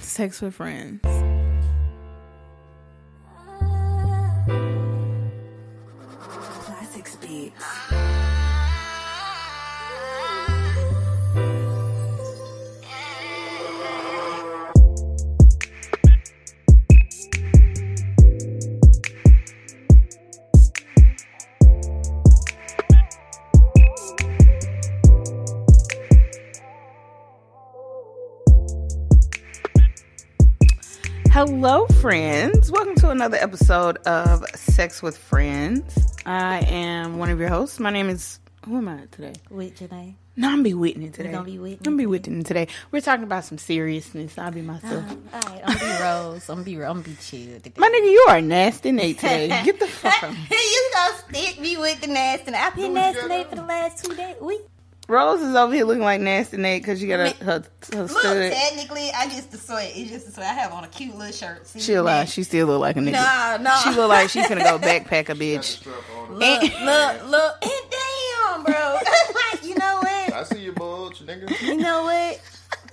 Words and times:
Sex 0.00 0.40
with 0.40 0.54
friends. 0.54 1.29
Another 33.20 33.36
episode 33.36 33.98
of 34.06 34.42
Sex 34.54 35.02
with 35.02 35.14
Friends. 35.14 36.16
I 36.24 36.60
am 36.60 37.18
one 37.18 37.28
of 37.28 37.38
your 37.38 37.50
hosts. 37.50 37.78
My 37.78 37.90
name 37.90 38.08
is. 38.08 38.40
Who 38.64 38.78
am 38.78 38.88
I 38.88 39.00
today? 39.10 39.34
With 39.50 39.78
Janae. 39.78 40.14
No, 40.36 40.48
I'm 40.48 40.62
be 40.62 40.72
Whitney 40.72 41.10
today. 41.10 41.30
gonna 41.30 41.44
be 41.44 41.58
Whitney 41.58 41.86
I'm 41.86 41.98
be 41.98 42.06
Whitney 42.06 42.42
today. 42.44 42.68
We're 42.90 43.02
talking 43.02 43.24
about 43.24 43.44
some 43.44 43.58
seriousness. 43.58 44.38
I'll 44.38 44.50
be 44.50 44.62
myself. 44.62 45.04
All 45.34 45.40
right, 45.52 45.60
I'm 45.62 45.78
be 45.78 46.02
Rose. 46.02 46.48
I'm 46.48 46.62
be, 46.62 46.82
I'm 46.82 47.02
be 47.02 47.14
chill. 47.20 47.60
today. 47.60 47.74
My 47.76 47.88
nigga, 47.88 48.10
you 48.10 48.26
are 48.30 48.40
nasty 48.40 48.90
Nate 48.90 49.18
today. 49.18 49.48
Get 49.66 49.78
the 49.80 49.86
fuck 49.86 50.14
from 50.20 50.32
me. 50.32 50.46
you 50.50 50.90
gonna 50.94 51.18
stick 51.28 51.60
me 51.60 51.76
with 51.76 52.00
the 52.00 52.06
nasty. 52.06 52.54
I've 52.54 52.74
been 52.74 52.94
nasty 52.94 53.28
Nate 53.28 53.50
for 53.50 53.56
the 53.56 53.64
last 53.66 54.02
two 54.02 54.14
days. 54.14 54.36
We 54.40 54.60
Rose 55.10 55.40
is 55.42 55.54
over 55.56 55.74
here 55.74 55.84
looking 55.84 56.02
like 56.04 56.20
nasty 56.20 56.56
Nate 56.56 56.82
because 56.82 57.02
you 57.02 57.08
got 57.08 57.20
a, 57.20 57.44
her, 57.44 57.64
her 57.92 58.02
Look, 58.02 58.10
stud. 58.10 58.52
technically, 58.52 59.10
I 59.10 59.24
just 59.28 59.50
the 59.50 59.58
sweat. 59.58 59.90
It's 59.94 60.08
just 60.10 60.26
the 60.26 60.32
sweat. 60.32 60.46
I 60.46 60.52
have 60.54 60.72
on 60.72 60.84
a 60.84 60.88
cute 60.88 61.16
little 61.16 61.32
shirt. 61.32 61.66
See, 61.66 61.80
She'll 61.80 62.04
lie. 62.04 62.18
man. 62.18 62.26
She 62.28 62.44
still 62.44 62.68
look 62.68 62.80
like 62.80 62.96
a 62.96 63.00
nigga. 63.00 63.12
Nah, 63.12 63.56
nah. 63.60 63.76
She 63.78 63.90
look 63.90 64.08
like 64.08 64.28
she's 64.30 64.48
gonna 64.48 64.62
go 64.62 64.78
backpack 64.78 65.28
a 65.28 65.34
bitch. 65.34 65.84
Look, 66.30 66.62
look, 66.62 67.26
look, 67.28 67.56
and 67.62 67.72
damn, 67.90 68.62
bro. 68.62 68.98
you 69.64 69.74
know 69.74 69.96
what? 69.96 70.32
I 70.32 70.44
see 70.44 70.60
your 70.60 70.74
bulge, 70.74 71.18
nigga. 71.26 71.60
You 71.60 71.76
know 71.76 72.04
what? 72.04 72.40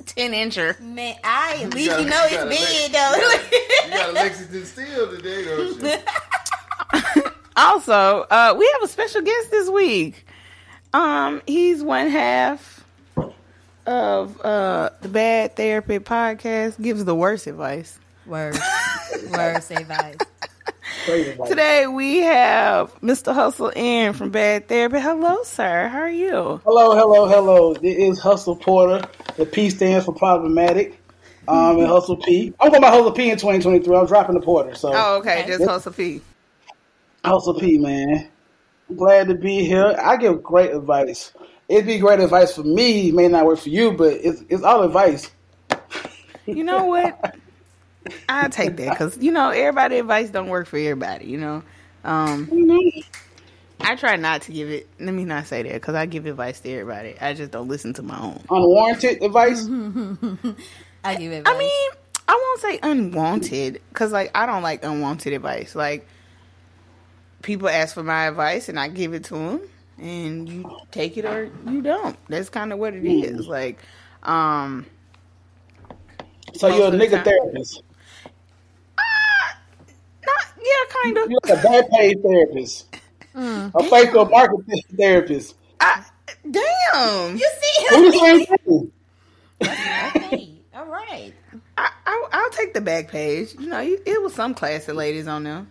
Ten 0.08 0.32
incher. 0.32 0.80
Man, 0.82 1.16
I 1.24 1.60
at 1.64 1.74
least 1.76 1.92
got- 1.92 2.02
you 2.02 2.10
know 2.10 2.26
you 2.26 2.38
it's 2.50 2.92
got 2.92 3.16
a 3.16 3.22
You 3.86 3.92
though. 3.92 3.98
got 3.98 4.14
Lexington 4.16 4.66
Steele 4.66 5.12
today, 5.16 5.46
don't 5.46 5.82
you? 5.84 7.24
Also, 7.56 8.26
uh, 8.30 8.56
we 8.58 8.70
have 8.74 8.84
a 8.84 8.88
special 8.88 9.22
guest 9.22 9.52
this 9.52 9.70
week. 9.70 10.26
Um, 10.94 11.42
he's 11.46 11.84
one 11.84 12.08
half 12.10 12.86
of 13.86 14.42
uh 14.42 14.90
the 15.02 15.10
Bad 15.10 15.56
Therapy 15.56 16.00
podcast. 16.00 16.82
Gives 16.82 17.06
the 17.06 17.16
worst 17.16 17.48
advice. 17.48 18.00
Worst, 18.26 18.62
worst 19.32 19.72
advice. 19.72 20.18
Today 21.48 21.88
we 21.88 22.18
have 22.18 22.94
Mr. 23.02 23.34
Hussle 23.34 23.72
in 23.76 24.12
from 24.14 24.30
Bad 24.30 24.68
Therapy. 24.68 25.00
Hello, 25.00 25.42
sir. 25.44 25.88
How 25.88 26.00
are 26.00 26.10
you? 26.10 26.60
Hello, 26.66 26.96
hello, 26.96 27.28
hello. 27.28 27.74
This 27.76 27.96
is 27.98 28.20
Hussle 28.20 28.60
Porter. 28.60 29.08
The 29.38 29.46
P 29.46 29.70
stands 29.70 30.06
for 30.06 30.14
problematic. 30.14 31.02
Um, 31.48 31.78
and 31.80 31.88
Hussle 31.88 32.22
P. 32.26 32.54
I'm 32.60 32.70
going 32.72 32.82
by 32.82 32.92
Hussle 32.92 33.16
P 33.16 33.30
in 33.30 33.38
2023. 33.38 33.96
I'm 33.96 34.06
dropping 34.06 34.36
the 34.38 34.42
Porter. 34.42 34.76
So 34.76 34.92
Oh, 34.94 35.18
okay. 35.20 35.44
Okay. 35.44 35.48
Just 35.48 35.64
Hussle 35.64 35.96
P. 35.96 36.22
Hussle 37.24 37.58
P, 37.58 37.78
man. 37.78 38.28
I'm 38.90 38.96
glad 38.96 39.28
to 39.28 39.36
be 39.36 39.66
here. 39.66 39.96
I 40.02 40.18
give 40.18 40.42
great 40.44 40.72
advice. 40.72 41.34
It'd 41.68 41.86
be 41.86 41.98
great 41.98 42.20
advice 42.20 42.56
for 42.56 42.64
me. 42.64 43.10
It 43.10 43.14
may 43.14 43.28
not 43.28 43.46
work 43.46 43.60
for 43.60 43.70
you, 43.70 43.92
but 43.92 44.14
it's 44.14 44.44
it's 44.50 44.64
all 44.64 44.84
advice. 44.84 45.32
You 46.46 46.64
know 46.64 46.86
what? 46.86 47.36
I 48.30 48.48
take 48.48 48.78
that 48.78 48.92
because 48.92 49.18
you 49.18 49.32
know 49.32 49.50
everybody 49.50 49.98
advice 49.98 50.30
don't 50.30 50.48
work 50.48 50.68
for 50.68 50.78
everybody. 50.78 51.26
You 51.26 51.38
know, 51.38 51.64
um, 52.06 52.50
I 53.82 53.96
try 53.96 54.16
not 54.16 54.44
to 54.44 54.52
give 54.54 54.70
it. 54.70 54.88
Let 55.00 55.14
me 55.14 55.26
not 55.26 55.48
say 55.48 55.64
that 55.64 55.74
because 55.74 55.96
I 55.96 56.06
give 56.06 56.26
advice 56.26 56.62
to 56.62 56.72
everybody. 56.72 57.16
I 57.20 57.34
just 57.34 57.52
don't 57.52 57.68
listen 57.68 57.94
to 57.96 58.04
my 58.04 58.18
own. 58.20 58.44
Unwarranted 58.50 59.22
advice. 59.22 59.66
I 61.04 61.16
give 61.16 61.32
it. 61.34 61.44
I 61.46 61.58
mean, 61.58 61.90
I 62.28 62.34
won't 62.34 62.62
say 62.62 62.80
unwanted 62.82 63.82
because 63.90 64.14
like 64.14 64.32
I 64.34 64.46
don't 64.46 64.64
like 64.64 64.86
unwanted 64.86 65.34
advice. 65.34 65.76
Like 65.76 66.08
people 67.42 67.70
ask 67.70 67.94
for 67.94 68.04
my 68.04 68.28
advice 68.28 68.70
and 68.70 68.80
I 68.80 68.88
give 68.88 69.14
it 69.14 69.26
to 69.26 69.36
them, 69.36 69.62
and 69.98 70.48
you 70.50 70.78
take 70.92 71.18
it 71.18 71.26
or 71.26 71.50
you 71.70 71.82
don't. 71.82 72.18
That's 72.28 72.50
kind 72.50 72.74
of 72.74 72.80
what 72.80 72.94
it 72.94 73.02
hmm. 73.02 73.08
is. 73.08 73.48
Like, 73.48 73.80
um, 74.24 74.86
So 76.54 76.68
you're 76.68 76.88
a 76.88 76.92
Most 76.92 76.94
of 76.94 77.00
the 77.00 77.06
nigga 77.06 77.12
time. 77.12 77.24
therapist. 77.26 77.84
Uh, 78.98 79.02
not 80.26 80.46
yeah, 80.58 81.02
kind 81.04 81.18
of. 81.18 81.30
You're 81.32 81.60
a 81.60 81.64
bad 81.64 81.90
paid 81.92 82.22
therapist. 82.24 82.96
Mm. 83.36 83.72
A 83.76 83.84
fake 83.84 84.16
or 84.16 84.28
market 84.28 84.66
therapist. 84.98 85.56
I, 85.80 86.04
damn. 86.50 87.38
you 87.38 87.50
see 87.62 87.86
We 87.92 87.98
him? 87.98 88.04
the 88.04 88.12
same 88.20 88.46
thing. 88.46 88.92
okay, 89.62 90.52
all 90.76 90.86
right. 90.86 91.34
I, 91.78 91.90
I 92.06 92.28
I'll 92.32 92.50
take 92.50 92.74
the 92.74 92.82
Backpage. 92.82 93.60
You 93.60 93.68
know, 93.68 93.80
it 93.80 94.22
was 94.24 94.34
some 94.34 94.56
classy 94.56 94.92
ladies 94.92 95.28
on 95.28 95.44
there. 95.44 95.68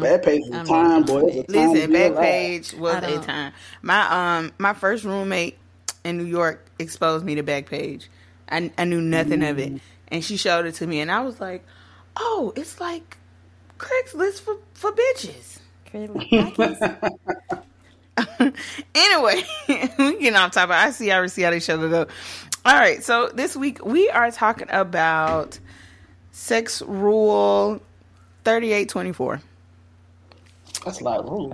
Bad 0.00 0.22
page 0.22 0.46
is 0.46 0.56
a 0.56 0.60
I'm 0.60 0.64
time, 0.64 1.04
not 1.04 1.04
boy. 1.04 1.22
on 1.22 1.28
It's 1.28 1.38
a 1.38 1.44
it. 1.44 1.48
time 1.52 1.82
Listen, 1.82 1.86
be 1.86 1.92
back 1.92 2.04
alive. 2.04 2.18
page 2.18 2.74
was 2.74 2.96
I 2.96 3.00
a 3.02 3.18
don't. 3.18 3.20
time. 3.20 3.52
My 3.82 4.36
um 4.38 4.52
my 4.58 4.74
first 4.74 5.04
roommate 5.04 5.58
in 6.04 6.16
New 6.18 6.24
York 6.24 6.64
exposed 6.78 7.24
me 7.24 7.34
to 7.36 7.42
Backpage. 7.42 8.08
I 8.50 8.70
I 8.78 8.84
knew 8.84 9.00
nothing 9.00 9.42
of 9.42 9.58
it, 9.58 9.74
and 10.08 10.24
she 10.24 10.36
showed 10.36 10.66
it 10.66 10.74
to 10.76 10.86
me, 10.86 11.00
and 11.00 11.10
I 11.10 11.20
was 11.20 11.40
like, 11.40 11.64
oh, 12.16 12.52
it's 12.56 12.80
like 12.80 13.18
Craigslist 13.78 14.40
for 14.40 14.56
for 14.74 14.92
bitches. 14.92 15.58
anyway, 18.94 19.42
we 19.98 20.12
getting 20.18 20.34
off 20.34 20.52
topic. 20.52 20.76
I 20.76 20.90
see, 20.90 21.10
I 21.10 21.26
see 21.26 21.42
how 21.42 21.50
they 21.50 21.60
show 21.60 21.76
go. 21.88 22.06
All 22.64 22.74
right, 22.78 23.02
so 23.02 23.28
this 23.28 23.56
week 23.56 23.84
we 23.84 24.10
are 24.10 24.30
talking 24.30 24.68
about 24.70 25.58
sex 26.32 26.82
rule 26.82 27.80
thirty 28.44 28.72
eight 28.72 28.88
twenty 28.88 29.12
four. 29.12 29.40
That's 30.88 31.00
a 31.00 31.04
lot 31.04 31.20
of 31.20 31.28
rules. 31.28 31.52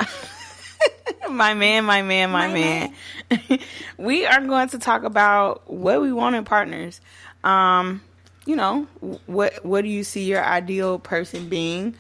my 1.31 1.55
man, 1.55 1.85
my 1.85 2.03
man, 2.03 2.31
my, 2.31 2.49
man. 2.49 2.95
we 3.99 4.27
are 4.27 4.41
going 4.41 4.69
to 4.69 4.79
talk 4.79 5.03
about 5.03 5.69
what 5.69 6.01
we 6.01 6.13
want 6.13 6.37
in 6.37 6.45
partners. 6.45 7.01
Um, 7.43 8.01
you 8.47 8.55
know, 8.55 8.87
what 9.27 9.65
what 9.65 9.83
do 9.83 9.89
you 9.89 10.05
see 10.05 10.25
your 10.25 10.45
ideal 10.45 10.99
person 10.99 11.49
being? 11.49 11.97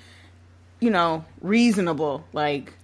You 0.78 0.90
know, 0.90 1.24
reasonable. 1.40 2.24
Like 2.32 2.74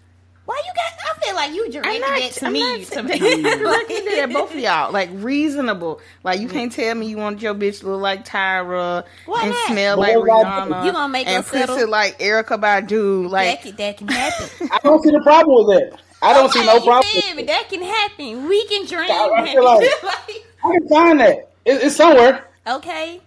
Why 0.51 0.63
you 0.67 0.73
got? 0.75 0.93
I 1.01 1.25
feel 1.25 1.35
like 1.37 1.55
you 1.55 1.71
directed 1.71 1.95
I'm 1.95 2.01
not, 2.01 2.21
that 2.21 2.33
to 2.33 2.47
I'm 2.47 2.53
me. 2.53 2.61
not 2.61 2.87
to 2.89 3.03
directing 3.59 4.07
it 4.13 4.19
at 4.19 4.33
both 4.33 4.53
of 4.53 4.59
y'all. 4.59 4.93
Like 4.93 5.09
reasonable. 5.13 6.01
Like 6.25 6.41
you 6.41 6.49
can't 6.49 6.73
tell 6.73 6.93
me 6.97 7.07
you 7.07 7.19
want 7.19 7.41
your 7.41 7.55
bitch 7.55 7.81
to 7.81 7.91
look 7.91 8.01
like 8.01 8.27
Tyra 8.27 9.05
Why 9.27 9.43
and 9.43 9.51
not? 9.51 9.67
smell 9.69 9.97
But 9.97 10.01
like 10.09 10.17
what 10.17 10.41
about- 10.41 10.69
Rihanna. 10.69 10.85
You 10.87 10.93
gonna 10.93 11.13
make 11.13 11.29
and 11.29 11.37
us 11.45 11.47
settle? 11.47 11.89
like 11.89 12.19
Erykah 12.19 12.61
Badu. 12.61 13.23
that, 13.25 13.31
Like 13.31 13.63
can, 13.63 13.77
that 13.77 13.97
can 13.99 14.09
happen. 14.09 14.69
I 14.73 14.79
don't 14.83 15.01
see 15.05 15.11
the 15.13 15.21
problem 15.21 15.67
with 15.67 15.79
that. 15.79 16.01
I 16.21 16.33
don't 16.35 16.53
see 16.53 16.67
no 16.67 16.81
problem. 16.81 17.05
You 17.15 17.21
feel? 17.23 17.47
That 17.47 17.69
can 17.69 17.83
happen. 17.83 18.49
We 18.49 18.67
can 18.67 18.87
dream. 18.87 19.09
I 19.09 19.53
feel 19.53 19.65
like- 19.65 20.45
I 20.65 20.73
can 20.79 20.89
find 20.89 21.21
that. 21.21 21.37
It, 21.65 21.83
it's 21.85 21.95
somewhere. 21.97 22.45
okay. 22.67 23.21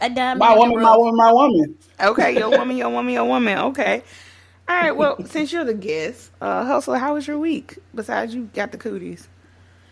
A 0.00 0.10
diamond. 0.10 0.40
My 0.40 0.56
woman, 0.56 0.82
my 0.82 0.96
woman, 0.96 1.16
my 1.16 1.32
woman. 1.32 1.78
Okay, 2.00 2.36
your 2.36 2.50
woman, 2.50 2.76
your 2.76 2.90
woman, 2.90 3.14
your 3.14 3.24
woman. 3.26 3.58
Okay. 3.58 4.02
All 4.68 4.76
right. 4.76 4.96
Well, 4.96 5.24
since 5.26 5.52
you're 5.52 5.64
the 5.64 5.74
guest, 5.74 6.30
uh, 6.40 6.64
Hussle, 6.64 6.98
how 6.98 7.14
was 7.14 7.26
your 7.26 7.38
week? 7.38 7.78
Besides, 7.94 8.34
you 8.34 8.48
got 8.54 8.72
the 8.72 8.78
cooties. 8.78 9.28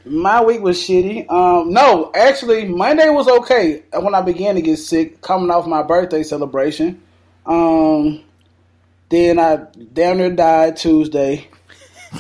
My 0.05 0.43
week 0.43 0.63
was 0.63 0.79
shitty. 0.79 1.31
Um, 1.31 1.73
no, 1.73 2.11
actually, 2.15 2.65
Monday 2.67 3.11
was 3.11 3.29
okay 3.29 3.83
when 3.93 4.15
I 4.15 4.23
began 4.23 4.55
to 4.55 4.63
get 4.63 4.79
sick, 4.79 5.21
coming 5.21 5.51
off 5.51 5.67
my 5.67 5.83
birthday 5.83 6.23
celebration. 6.23 7.03
Um, 7.45 8.25
then 9.11 9.39
I 9.39 9.57
down 9.93 10.19
there 10.19 10.31
died 10.31 10.77
Tuesday. 10.77 11.49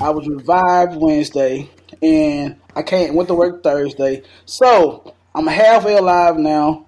I 0.00 0.10
was 0.10 0.28
revived 0.28 0.96
Wednesday, 0.96 1.70
and 2.02 2.56
I 2.76 2.82
can't 2.82 3.14
went 3.14 3.28
to 3.28 3.34
work 3.34 3.62
Thursday. 3.62 4.22
So 4.44 5.14
I'm 5.34 5.46
halfway 5.46 5.96
alive 5.96 6.36
now. 6.36 6.84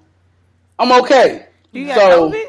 I'm 0.78 0.92
okay. 1.02 1.46
You 1.70 1.86
got 1.86 1.96
so, 1.96 2.30
COVID? 2.30 2.44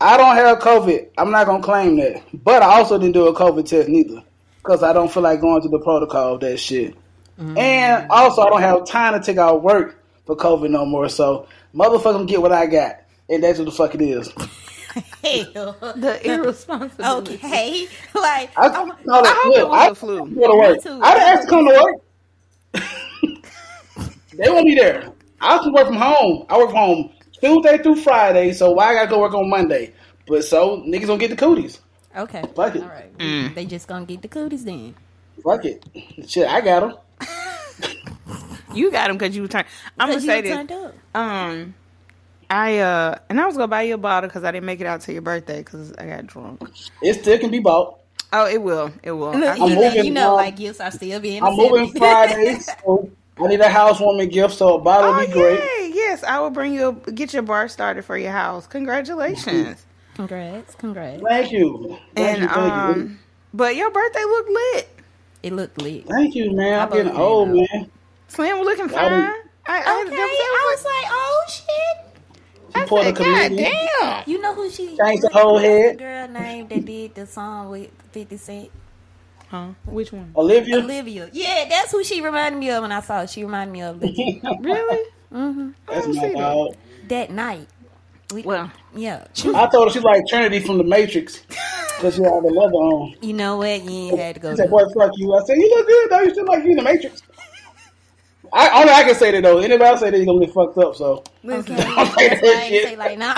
I 0.00 0.16
don't 0.16 0.36
have 0.36 0.58
COVID. 0.58 1.08
I'm 1.18 1.30
not 1.30 1.46
gonna 1.46 1.62
claim 1.62 1.96
that, 1.96 2.22
but 2.44 2.62
I 2.62 2.78
also 2.78 2.98
didn't 2.98 3.14
do 3.14 3.28
a 3.28 3.34
COVID 3.34 3.66
test 3.66 3.88
neither 3.88 4.22
because 4.58 4.82
I 4.82 4.92
don't 4.92 5.12
feel 5.12 5.22
like 5.22 5.40
going 5.40 5.62
through 5.62 5.70
the 5.72 5.78
protocol 5.78 6.34
of 6.34 6.40
that 6.40 6.58
shit. 6.58 6.96
Mm. 7.38 7.58
And 7.58 8.10
also, 8.10 8.42
I 8.42 8.50
don't 8.50 8.60
have 8.60 8.86
time 8.86 9.12
to 9.14 9.24
take 9.24 9.38
out 9.38 9.62
work 9.62 10.02
for 10.26 10.36
COVID 10.36 10.70
no 10.70 10.84
more. 10.86 11.08
So, 11.08 11.46
motherfucker, 11.74 12.26
get 12.26 12.40
what 12.40 12.52
I 12.52 12.66
got, 12.66 13.00
and 13.28 13.42
that's 13.42 13.58
what 13.58 13.66
the 13.66 13.72
fuck 13.72 13.94
it 13.94 14.02
is. 14.02 14.32
Hell. 15.22 15.76
The 15.96 16.20
irresponsibility. 16.24 17.34
Okay. 17.34 17.88
Like, 18.14 18.56
I, 18.56 18.68
I'm- 18.68 18.92
no, 19.04 19.20
I 19.20 19.26
hope 19.26 19.46
look, 19.46 19.58
it 19.58 19.68
was 19.68 19.88
the 19.88 19.94
flu. 19.94 20.34
Go 20.34 20.50
to 20.50 20.56
work. 20.56 20.82
Too. 20.82 21.00
I 21.02 21.14
didn't 21.14 21.28
ask 21.28 21.42
to 21.42 21.48
come 21.48 21.66
to 21.66 21.82
work. 21.82 21.96
they 24.34 24.50
won't 24.50 24.66
be 24.66 24.74
there. 24.76 25.10
I 25.40 25.58
can 25.58 25.72
work 25.72 25.86
from 25.88 25.96
home. 25.96 26.46
I 26.48 26.56
work 26.56 26.68
from 26.70 26.78
home 26.78 27.13
Tuesday 27.44 27.78
through 27.82 27.96
Friday, 27.96 28.52
so 28.52 28.70
why 28.72 28.90
I 28.90 28.94
gotta 28.94 29.08
go 29.10 29.20
work 29.20 29.34
on 29.34 29.48
Monday? 29.50 29.92
But 30.26 30.44
so 30.44 30.78
niggas 30.82 31.06
gonna 31.06 31.18
get 31.18 31.30
the 31.30 31.36
cooties. 31.36 31.80
Okay. 32.16 32.42
Fuck 32.54 32.76
it. 32.76 32.82
All 32.82 32.88
right. 32.88 33.16
Mm. 33.18 33.54
They 33.54 33.66
just 33.66 33.86
gonna 33.88 34.06
get 34.06 34.22
the 34.22 34.28
cooties 34.28 34.64
then. 34.64 34.94
Fuck 35.42 35.64
it. 35.64 35.84
Shit, 36.28 36.48
I 36.48 36.60
got 36.60 36.80
them. 36.80 36.98
You 38.74 38.90
got 38.90 39.06
them 39.06 39.16
because 39.18 39.36
you 39.36 39.42
were 39.42 39.48
turned. 39.48 39.66
I'm 40.00 40.08
gonna 40.08 40.14
'Cause 40.18 40.26
say 40.26 40.36
you 40.38 40.42
this. 40.42 40.52
turned 40.52 40.72
up. 40.72 40.94
Um, 41.14 41.74
I 42.50 42.78
uh, 42.78 43.18
and 43.28 43.40
I 43.40 43.46
was 43.46 43.54
gonna 43.56 43.68
buy 43.68 43.82
you 43.82 43.94
a 43.94 43.98
bottle 43.98 44.28
because 44.28 44.42
I 44.42 44.50
didn't 44.50 44.66
make 44.66 44.80
it 44.80 44.86
out 44.86 45.00
to 45.02 45.12
your 45.12 45.22
birthday 45.22 45.58
because 45.58 45.92
I 45.92 46.06
got 46.06 46.26
drunk. 46.26 46.60
It 47.00 47.14
still 47.14 47.38
can 47.38 47.50
be 47.52 47.60
bought. 47.60 48.00
Oh, 48.32 48.46
it 48.48 48.60
will. 48.60 48.90
It 49.04 49.12
will. 49.12 49.30
Look, 49.32 49.44
I- 49.60 49.64
you, 49.66 49.74
know, 49.76 49.82
moving 49.82 50.04
you 50.06 50.10
know, 50.10 50.30
on. 50.30 50.36
like 50.36 50.56
gifts 50.56 50.80
are 50.80 50.90
still 50.90 51.20
being. 51.20 51.40
I'm 51.40 51.54
moving. 51.54 51.92
Friday, 51.92 52.58
so 52.58 53.08
I 53.38 53.48
need 53.48 53.60
a 53.60 53.68
housewarming 53.68 54.28
gift, 54.28 54.54
so 54.54 54.76
a 54.76 54.80
bottle 54.80 55.10
oh 55.10 55.16
would 55.18 55.26
be 55.26 55.32
great. 55.32 55.58
yay! 55.58 55.90
Yes, 55.92 56.22
I 56.22 56.38
will 56.40 56.50
bring 56.50 56.72
you. 56.74 57.02
A, 57.06 57.12
get 57.12 57.32
your 57.32 57.42
bar 57.42 57.68
started 57.68 58.04
for 58.04 58.16
your 58.16 58.32
house. 58.32 58.66
Congratulations. 58.66 59.84
Congrats, 60.14 60.74
congrats. 60.76 61.20
Thank 61.28 61.50
you. 61.50 61.98
Thank 62.14 62.38
and 62.38 62.42
you, 62.42 62.48
thank 62.48 62.66
you. 62.66 63.02
um, 63.02 63.18
but 63.52 63.74
your 63.74 63.90
birthday 63.90 64.22
looked 64.22 64.50
lit. 64.50 64.88
It 65.42 65.52
looked 65.52 65.82
lit. 65.82 66.06
Thank 66.06 66.36
you, 66.36 66.52
man. 66.52 66.80
I'm 66.80 66.90
getting 66.90 67.16
old, 67.16 67.48
you? 67.48 67.66
man. 67.72 67.90
Slim 68.28 68.58
was 68.58 68.66
looking 68.66 68.84
I 68.86 68.88
fine. 68.88 69.22
I, 69.66 69.82
I, 69.82 70.04
Okay, 70.06 70.16
I 70.16 70.74
was 70.74 70.84
like, 70.84 71.04
oh 71.10 71.44
shit. 71.48 72.04
I 72.76 72.84
a 72.84 72.88
said, 72.88 73.16
God 73.16 73.56
damn. 73.56 74.30
You 74.30 74.40
know 74.40 74.54
who 74.54 74.70
she? 74.70 74.96
Changed 74.96 75.22
the 75.22 75.30
whole 75.32 75.58
head. 75.58 75.98
Girl 75.98 76.28
name 76.28 76.68
that 76.68 76.84
did 76.84 77.14
the 77.14 77.26
song 77.26 77.70
with 77.70 77.90
Fifty 78.12 78.36
Cent. 78.36 78.70
Huh? 79.54 79.68
Which 79.86 80.10
one? 80.12 80.32
Olivia. 80.36 80.78
Olivia. 80.78 81.30
Yeah, 81.32 81.66
that's 81.68 81.92
who 81.92 82.02
she 82.02 82.20
reminded 82.20 82.58
me 82.58 82.70
of 82.70 82.82
when 82.82 82.90
I 82.90 82.98
saw 83.00 83.20
her. 83.20 83.26
She 83.28 83.44
reminded 83.44 83.72
me 83.72 83.82
of 83.82 83.94
Olivia. 84.02 84.40
Really? 84.60 85.08
hmm 85.30 85.68
That's 85.86 86.06
don't 86.06 86.16
my 86.16 86.22
see 86.22 86.32
that. 86.34 86.74
That 87.08 87.30
night. 87.30 87.68
We, 88.32 88.42
Well, 88.42 88.72
yeah. 88.96 89.24
I 89.54 89.68
told 89.68 89.86
her 89.88 89.90
she 89.92 90.00
like 90.00 90.22
Trinity 90.28 90.58
from 90.58 90.78
the 90.78 90.82
Matrix 90.84 91.38
because 91.48 92.16
she 92.16 92.22
had 92.24 92.32
the 92.42 92.50
leather 92.52 92.72
on. 92.72 93.14
You 93.22 93.32
know 93.34 93.58
what? 93.58 93.80
You 93.82 93.90
ain't 93.90 94.18
had 94.18 94.34
to 94.34 94.40
go. 94.40 94.50
She 94.50 94.56
said, 94.56 94.64
to- 94.64 94.70
"Boy, 94.70 94.82
fuck 94.98 95.12
you." 95.16 95.32
I 95.32 95.40
said, 95.46 95.56
"You 95.56 95.70
look 95.70 95.86
good 95.86 96.10
though. 96.10 96.20
You 96.22 96.30
still 96.30 96.46
like 96.46 96.64
you 96.64 96.70
in 96.70 96.76
the 96.78 96.82
Matrix." 96.82 97.22
I 98.54 98.80
only 98.80 98.92
I 98.92 99.02
can 99.04 99.14
say 99.16 99.32
that 99.32 99.42
though. 99.42 99.58
Anybody 99.58 99.84
else 99.84 100.00
say 100.00 100.10
that 100.10 100.16
you're 100.16 100.26
gonna 100.26 100.44
get 100.46 100.54
fucked 100.54 100.78
up. 100.78 100.94
So. 100.96 101.24
Okay. 101.44 101.74
I'm 101.78 102.06
That's 102.06 102.14
that 102.16 102.40
why 102.42 102.60
I 102.62 102.68
shit. 102.68 102.72
ain't 102.72 102.88
say 102.88 102.96
like 102.96 103.18
nah. 103.18 103.34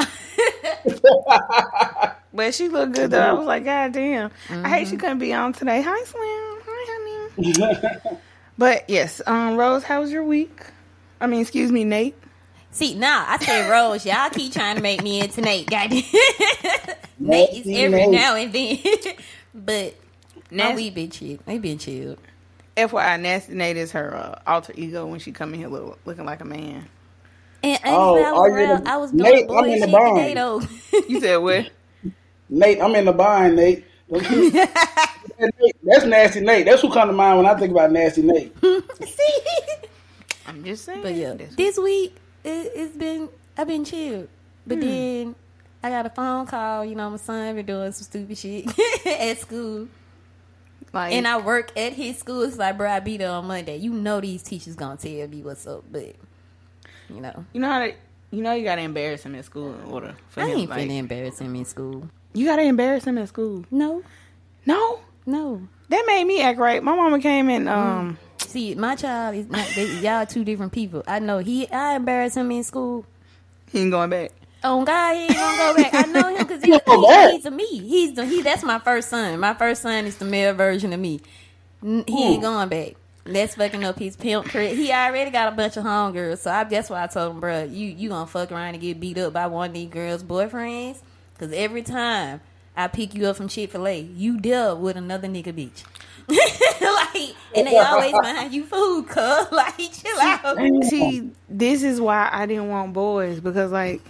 But 2.33 2.55
she 2.55 2.69
looked 2.69 2.95
good 2.95 3.11
though. 3.11 3.21
I 3.21 3.33
was 3.33 3.47
like, 3.47 3.65
God 3.65 3.93
damn. 3.93 4.31
I 4.51 4.69
hate 4.69 4.83
Mm-hmm. 4.83 4.91
she 4.91 4.97
couldn't 4.99 5.19
be 5.21 5.33
on 5.33 5.55
today. 5.55 5.81
Hi, 5.81 6.05
Slim. 6.05 6.21
Hi, 6.67 7.31
honey. 7.39 8.19
but 8.59 8.85
yes, 8.91 9.23
um, 9.27 9.57
Rose, 9.57 9.85
how 9.85 10.03
was 10.03 10.13
your 10.13 10.23
week? 10.25 10.61
I 11.19 11.27
mean, 11.29 11.41
excuse 11.41 11.73
me, 11.73 11.85
Nate. 11.85 12.15
See, 12.73 12.95
nah, 12.95 13.25
I 13.27 13.39
said 13.39 13.71
Rose. 13.71 14.05
Y'all 14.05 14.29
keep 14.29 14.53
trying 14.53 14.77
to 14.77 14.83
make 14.83 15.03
me 15.03 15.21
into 15.23 15.41
Nate. 15.41 15.71
Goddamn. 15.71 16.03
Nate 17.19 17.51
is 17.55 17.67
every 17.69 18.07
Nate. 18.07 18.11
now 18.11 18.37
and 18.37 18.53
then. 18.53 18.79
but 19.55 19.95
now 20.51 20.69
Nasty- 20.69 20.83
we 20.83 20.91
been 20.91 21.11
chill. 21.11 21.39
We 21.47 21.59
been 21.59 21.79
chilled. 21.79 22.19
FYI, 22.77 23.21
Nasty 23.21 23.55
Nate 23.55 23.77
is 23.77 23.93
her 23.93 24.15
uh, 24.15 24.41
alter 24.47 24.73
ego 24.77 25.07
when 25.07 25.19
she 25.19 25.33
come 25.33 25.55
in 25.55 25.61
here 25.61 25.69
look, 25.69 25.99
looking 26.05 26.25
like 26.27 26.41
a 26.41 26.45
man. 26.45 26.89
And, 27.63 27.81
and 27.85 27.95
Oh, 27.97 28.15
when 28.15 28.25
I 28.25 28.33
was 28.33 28.41
are 28.41 28.61
you 28.61 28.67
the- 28.79 28.91
I 28.91 28.97
was 28.99 29.11
doing 29.13 29.23
Nate, 29.23 29.49
boy 29.49 29.59
I'm 29.59 29.65
in 29.65 29.81
the 29.81 29.87
shit 29.87 29.93
barn. 29.93 30.69
You 31.09 31.21
said 31.21 31.37
what? 31.39 31.71
Nate, 32.49 32.81
I'm 32.81 32.95
in 32.95 33.05
the 33.07 33.13
bind, 33.13 33.57
Nate. 33.57 33.85
Don't 34.11 34.31
you- 34.31 34.51
Nate, 34.53 35.77
That's 35.83 36.05
nasty 36.05 36.41
Nate. 36.41 36.67
That's 36.67 36.83
who 36.83 36.93
come 36.93 37.09
to 37.09 37.15
mind 37.15 37.39
when 37.39 37.47
I 37.47 37.55
think 37.59 37.73
about 37.73 37.91
nasty 37.93 38.23
Nate. 38.23 38.55
See? 39.05 39.39
I'm 40.47 40.63
just 40.65 40.85
saying. 40.85 41.03
But 41.03 41.15
yeah, 41.15 41.35
this 41.35 41.79
week 41.79 42.15
it, 42.45 42.73
it's 42.75 42.97
been 42.97 43.29
I've 43.57 43.67
been 43.67 43.85
chilled. 43.85 44.29
But 44.67 44.81
then 44.81 45.35
I 45.83 45.91
got 45.91 46.07
a 46.07 46.11
phone 46.11 46.47
call. 46.47 46.85
You 46.85 46.95
know, 46.95 47.11
my 47.11 47.17
son 47.17 47.55
been 47.57 47.67
doing 47.67 47.91
some 47.93 48.05
stupid 48.05 48.37
shit 48.39 48.67
at 49.07 49.39
school, 49.41 49.89
like, 50.93 51.13
and 51.13 51.27
I 51.27 51.39
work 51.39 51.77
at 51.77 51.93
his 51.93 52.19
school. 52.19 52.43
It's 52.43 52.57
like, 52.59 52.77
bro, 52.79 52.91
I 52.91 53.01
be 53.01 53.17
there 53.17 53.31
on 53.31 53.47
Monday. 53.47 53.77
You 53.77 53.93
know, 53.93 54.21
these 54.21 54.43
teachers 54.43 54.75
gonna 54.77 54.97
tell 54.97 55.29
me 55.29 55.43
what's 55.43 55.67
up, 55.67 55.85
but 55.91 56.15
you 57.11 57.21
know, 57.21 57.45
you 57.53 57.61
know 57.61 57.69
how 57.71 57.79
to, 57.81 57.93
you 58.31 58.43
know 58.43 58.53
you 58.53 58.65
gotta 58.65 58.83
embarrass 58.83 59.23
him 59.23 59.35
in 59.35 59.43
school 59.43 59.75
in 59.75 59.91
order 59.91 60.15
for 60.29 60.41
I 60.43 60.47
him. 60.49 60.59
ain't 60.59 60.71
like, 60.71 60.89
finna 60.89 60.99
embarrass 60.99 61.39
him 61.39 61.55
in 61.55 61.65
school. 61.65 62.09
you 62.33 62.47
gotta 62.47 62.63
embarrass 62.63 63.05
him 63.05 63.19
in 63.19 63.27
school. 63.27 63.65
No, 63.71 64.03
No, 64.65 65.01
no. 65.27 65.69
that 65.89 66.05
made 66.07 66.25
me 66.25 66.43
act 66.43 66.59
right. 66.59 66.83
My 66.83 66.95
mama 66.97 67.21
came 67.21 67.49
in. 67.51 67.69
Um, 67.69 68.19
See, 68.39 68.75
my 68.75 68.95
child 68.97 69.35
is 69.37 69.49
not. 69.49 69.67
They, 69.75 69.99
y'all 70.01 70.25
two 70.25 70.45
different 70.45 70.73
people. 70.73 71.03
I 71.07 71.19
know 71.19 71.39
he. 71.39 71.69
I 71.71 71.97
embarrass 71.97 72.37
him 72.37 72.51
in 72.53 72.63
school. 72.65 73.05
he 73.71 73.81
ain't 73.81 73.91
going 73.91 74.09
back. 74.11 74.33
Oh 74.69 74.85
God, 74.85 75.15
he 75.15 75.23
ain't 75.23 75.33
gonna 75.35 75.57
go 75.57 75.75
back. 75.77 75.95
I 75.95 76.07
know 76.07 76.29
him 76.29 76.45
because 76.45 76.61
he, 76.61 76.71
He 76.73 76.81
gonna 76.81 77.01
go 77.01 77.01
he, 77.03 77.07
back. 77.07 77.31
he's 77.31 77.47
a 77.47 77.51
me. 77.53 77.67
He's 77.67 78.15
the 78.15 78.27
he. 78.27 78.43
That's 78.43 78.65
my 78.65 78.81
first 78.81 79.09
son. 79.09 79.39
My 79.39 79.55
first 79.55 79.83
son 79.83 80.07
is 80.07 80.17
the 80.17 80.25
male 80.25 80.55
version 80.55 80.93
of 80.93 80.99
me. 80.99 81.21
He 81.83 82.25
ain't 82.25 82.43
going 82.43 82.69
back. 82.69 82.95
That's 83.25 83.55
fucking 83.55 83.85
up 83.85 83.99
his 83.99 84.17
pimp 84.17 84.47
credit. 84.47 84.77
He 84.77 84.91
already 84.93 85.31
got 85.31 85.53
a 85.53 85.57
bunch 85.57 85.77
of 85.77 85.85
homegirls, 85.85 86.39
so 86.39 86.51
I, 86.51 86.65
that's 86.65 86.91
why 86.91 87.05
I 87.05 87.07
told 87.07 87.35
him, 87.35 87.41
bro, 87.41 87.63
you 87.65 87.87
you 87.89 88.09
gonna 88.09 88.27
fuck 88.27 88.51
around 88.51 88.75
and 88.75 88.81
get 88.81 88.99
beat 88.99 89.19
up 89.19 89.33
by 89.33 89.47
one 89.47 89.69
of 89.71 89.75
these 89.75 89.89
girls' 89.89 90.25
boyfriends? 90.25 90.99
Because 91.33 91.53
every 91.53 91.83
time 91.83 92.41
I 92.77 92.89
pick 92.89 93.15
you 93.15 93.27
up 93.27 93.37
from 93.37 93.47
Chick 93.47 93.71
Fil 93.71 93.87
A, 93.87 94.01
you 94.01 94.41
deal 94.41 94.77
with 94.79 94.97
another 94.97 95.29
nigga 95.29 95.53
bitch. 95.53 95.85
like, 96.29 97.37
and 97.55 97.69
they 97.69 97.79
always 97.79 98.13
mind 98.21 98.53
you 98.53 98.65
food, 98.65 99.07
cuz 99.07 99.53
like, 99.53 99.77
chill 99.93 100.19
out. 100.21 100.59
See, 100.85 101.31
this 101.49 101.85
is 101.85 102.01
why 102.01 102.29
I 102.33 102.47
didn't 102.47 102.69
want 102.69 102.93
boys 102.93 103.39
because 103.39 103.71
like 103.71 104.03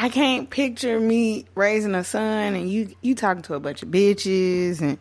I 0.00 0.08
can't 0.10 0.48
picture 0.48 1.00
me 1.00 1.44
raising 1.56 1.96
a 1.96 2.04
son 2.04 2.54
and 2.54 2.70
you 2.70 2.94
you 3.02 3.16
talking 3.16 3.42
to 3.42 3.54
a 3.54 3.60
bunch 3.60 3.82
of 3.82 3.88
bitches 3.88 4.80
and 4.80 4.96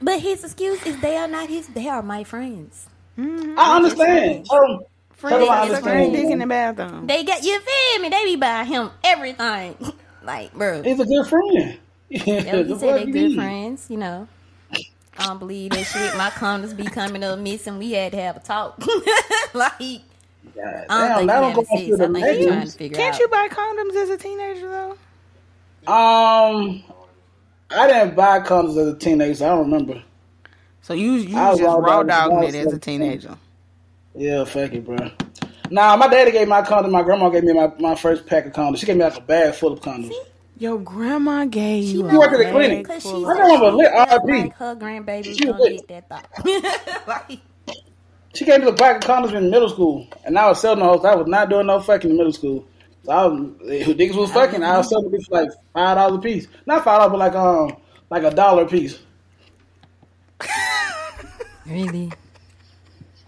But 0.00 0.18
his 0.20 0.42
excuse 0.42 0.84
is 0.86 0.98
they 1.00 1.18
are 1.18 1.28
not 1.28 1.50
his. 1.50 1.68
They 1.68 1.88
are 1.88 2.02
my 2.02 2.24
friends. 2.24 2.88
Mm-hmm. 3.18 3.58
I 3.58 3.76
understand. 3.76 4.46
Tell 4.46 4.64
him, 4.64 4.80
tell 5.20 5.42
him 5.42 5.50
I 5.50 5.66
friends 5.68 5.84
sucking 5.84 6.12
dick 6.12 6.30
in 6.30 6.38
the 6.38 6.46
bathroom. 6.46 7.06
They 7.06 7.22
got 7.22 7.44
you 7.44 7.60
feel 7.60 8.02
me? 8.02 8.08
They 8.08 8.24
be 8.24 8.36
buying 8.36 8.66
him 8.66 8.90
everything. 9.04 9.76
like, 10.24 10.54
bro. 10.54 10.82
He's 10.82 10.98
a 11.00 11.04
good 11.04 11.26
friend. 11.26 11.78
Yeah, 12.08 12.62
The 12.62 12.64
he 12.64 12.74
said 12.78 12.94
they 12.94 13.04
you 13.04 13.12
good 13.12 13.14
mean? 13.14 13.36
friends, 13.36 13.86
you 13.90 13.98
know. 13.98 14.26
I 15.18 15.26
don't 15.26 15.38
believe 15.38 15.72
that 15.72 15.84
shit. 15.84 16.16
My 16.16 16.30
condoms 16.30 16.74
be 16.74 16.84
coming 16.84 17.22
up 17.22 17.38
missing. 17.38 17.78
We 17.78 17.92
had 17.92 18.12
to 18.12 18.18
have 18.20 18.36
a 18.38 18.40
talk. 18.40 18.82
like, 19.54 20.00
God 20.54 20.86
I 20.88 21.08
don't 21.08 21.08
damn, 21.08 21.16
think 21.18 21.28
that 21.28 21.34
he 21.36 21.40
don't 21.40 21.54
go 21.54 21.64
having 21.64 21.64
sex. 21.66 21.86
through 21.86 21.96
the 21.96 22.66
think 22.76 22.92
to 22.92 22.98
Can't 22.98 23.14
out. 23.14 23.20
you 23.20 23.28
buy 23.28 23.48
condoms 23.50 23.96
as 24.02 24.10
a 24.10 24.16
teenager 24.16 24.68
though? 24.68 24.90
Um, 25.92 26.82
I 27.70 27.86
didn't 27.86 28.14
buy 28.16 28.40
condoms 28.40 28.76
as 28.78 28.88
a 28.88 28.96
teenager. 28.96 29.34
So 29.34 29.46
I 29.46 29.48
don't 29.50 29.70
remember. 29.70 30.02
So 30.82 30.94
you 30.94 31.12
you 31.14 31.36
I 31.36 31.50
was 31.50 31.60
was 31.60 31.60
just 31.60 31.68
raw 31.68 31.76
raw 31.76 32.02
dog- 32.02 32.30
dogging 32.30 32.54
it 32.54 32.66
as 32.66 32.72
a 32.72 32.78
teenager. 32.78 33.36
Yeah, 34.14 34.44
fuck 34.44 34.72
it, 34.72 34.84
bro. 34.84 35.10
Nah, 35.70 35.96
my 35.96 36.08
daddy 36.08 36.30
gave 36.30 36.42
me 36.42 36.50
my 36.50 36.62
condoms. 36.62 36.90
My 36.90 37.02
grandma 37.02 37.30
gave 37.30 37.42
me 37.42 37.52
my, 37.52 37.72
my 37.80 37.94
first 37.94 38.26
pack 38.26 38.46
of 38.46 38.52
condoms. 38.52 38.78
She 38.78 38.86
gave 38.86 38.96
me 38.96 39.02
like 39.04 39.16
a 39.16 39.20
bag 39.22 39.54
full 39.54 39.72
of 39.72 39.80
condoms. 39.80 40.12
Your 40.58 40.78
grandma 40.78 41.46
gave 41.46 41.84
She 41.84 41.92
you. 41.94 42.02
know 42.04 42.10
a 42.10 42.18
work 42.18 42.32
at 42.32 42.38
the 42.38 42.50
clinic. 42.50 42.86
Cause 42.86 43.02
she 43.02 43.08
I 43.08 43.12
of- 43.12 43.26
said 43.26 43.34
know 43.48 43.54
I'm 43.56 43.62
a 43.62 43.76
lit 43.76 43.86
she 43.90 43.96
felt 44.06 44.22
RP. 44.22 44.42
like 44.42 44.54
her 44.56 44.76
grandbaby 44.76 45.26
was 45.26 45.36
She 45.36 45.44
gonna 45.46 45.70
get 45.70 45.88
that 45.88 46.08
thought. 46.08 47.06
like, 47.08 47.40
She 48.34 48.44
came 48.44 48.60
to 48.60 48.66
the 48.66 48.72
pack 48.74 48.96
of 48.96 49.02
condoms 49.08 49.32
in 49.32 49.48
middle 49.48 49.68
school, 49.68 50.08
and 50.24 50.36
I 50.36 50.48
was 50.48 50.60
selling 50.60 50.80
those. 50.80 51.04
I 51.04 51.14
was 51.14 51.28
not 51.28 51.48
doing 51.48 51.66
no 51.66 51.80
fucking 51.80 52.10
in 52.10 52.16
middle 52.16 52.32
school. 52.32 52.66
So 53.04 53.12
I 53.12 53.26
was, 53.26 53.50
if 53.62 53.96
niggas 53.96 54.16
was 54.16 54.32
fucking, 54.32 54.62
I 54.62 54.78
was 54.78 54.88
selling 54.88 55.10
them 55.10 55.20
for 55.22 55.42
like 55.42 55.50
five 55.72 55.96
dollars 55.96 56.18
a 56.18 56.20
piece. 56.20 56.48
Not 56.66 56.82
five 56.82 56.98
dollars, 56.98 57.12
but 57.12 57.18
like 57.18 57.34
um, 57.34 57.76
like 58.10 58.24
a 58.24 58.34
dollar 58.34 58.64
a 58.64 58.66
piece. 58.66 58.98
really? 61.66 62.12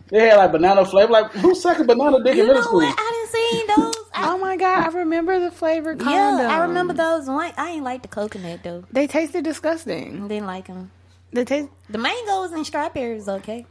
They 0.09 0.29
had 0.29 0.37
like 0.37 0.53
banana 0.53 0.85
flavor. 0.85 1.13
Like 1.13 1.31
who 1.33 1.55
sucking 1.55 1.87
banana 1.87 2.23
dick 2.25 2.35
You 2.35 2.43
in 2.43 2.49
know 2.49 2.55
middle 2.55 2.65
school? 2.65 2.81
what? 2.81 2.97
I 2.99 3.11
didn't 3.13 3.33
see 3.33 3.65
those. 3.69 4.11
I, 4.15 4.33
Oh 4.33 4.39
my 4.39 4.57
god, 4.57 4.87
I 4.87 4.99
remember 4.99 5.39
the 5.39 5.51
flavored 5.51 5.99
condoms. 5.99 6.11
yeah, 6.41 6.49
I 6.51 6.63
remember 6.63 6.95
those. 6.95 7.29
One, 7.29 7.53
I 7.57 7.71
ain't 7.71 7.85
like 7.85 8.03
the 8.03 8.09
coconut 8.09 8.63
though. 8.65 8.85
They 8.91 9.07
tasted 9.07 9.45
disgusting. 9.45 10.25
I 10.25 10.29
didn't 10.29 10.47
like 10.47 10.67
them. 10.67 10.91
The 11.33 11.45
taste. 11.45 11.69
The 11.91 11.99
mangoes 11.99 12.53
and 12.53 12.67
strawberries 12.67 13.29
okay. 13.29 13.67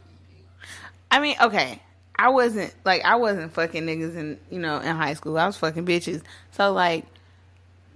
I 1.15 1.19
mean, 1.21 1.35
okay. 1.41 1.81
I 2.17 2.29
wasn't 2.29 2.73
like 2.85 3.03
I 3.03 3.15
wasn't 3.15 3.53
fucking 3.53 3.83
niggas 3.85 4.15
in 4.15 4.39
you 4.49 4.59
know 4.59 4.79
in 4.79 4.95
high 4.95 5.13
school. 5.15 5.37
I 5.37 5.45
was 5.47 5.57
fucking 5.57 5.85
bitches. 5.85 6.21
So 6.51 6.71
like, 6.71 7.05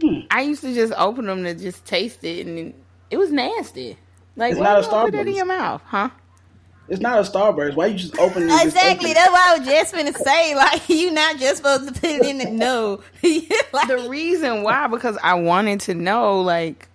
Hmm. 0.01 0.21
I 0.31 0.41
used 0.41 0.61
to 0.61 0.73
just 0.73 0.93
open 0.97 1.25
them 1.25 1.43
to 1.43 1.53
just 1.53 1.85
taste 1.85 2.23
it, 2.23 2.47
and 2.47 2.57
it, 2.57 2.75
it 3.11 3.17
was 3.17 3.31
nasty. 3.31 3.97
Like, 4.37 4.51
It's 4.51 4.59
why 4.59 4.65
not 4.67 4.83
you 4.83 4.87
a 4.87 4.91
gonna 4.91 5.05
put 5.05 5.11
that 5.11 5.27
in 5.27 5.33
Starburst. 5.33 5.35
your 5.35 5.45
mouth, 5.45 5.81
huh? 5.85 6.09
It's 6.87 7.01
not 7.01 7.19
a 7.19 7.29
Starburst. 7.29 7.75
Why 7.75 7.87
you 7.87 7.97
just 7.97 8.17
open 8.17 8.43
it? 8.43 8.49
and 8.49 8.51
just 8.51 8.65
Exactly. 8.67 9.11
open? 9.11 9.13
That's 9.15 9.29
what 9.31 9.49
I 9.49 9.57
was 9.59 9.67
just 9.67 9.93
gonna 9.95 10.13
say. 10.13 10.55
Like 10.55 10.89
you 10.89 11.11
not 11.11 11.37
just 11.37 11.57
supposed 11.57 11.87
to 11.93 11.93
put 11.99 12.09
it 12.09 12.25
in 12.25 12.37
the 12.39 12.49
no. 12.49 13.01
like, 13.73 13.87
The 13.87 14.07
reason 14.09 14.63
why 14.63 14.87
because 14.87 15.17
I 15.23 15.35
wanted 15.35 15.79
to 15.81 15.93
know, 15.95 16.41
like, 16.41 16.88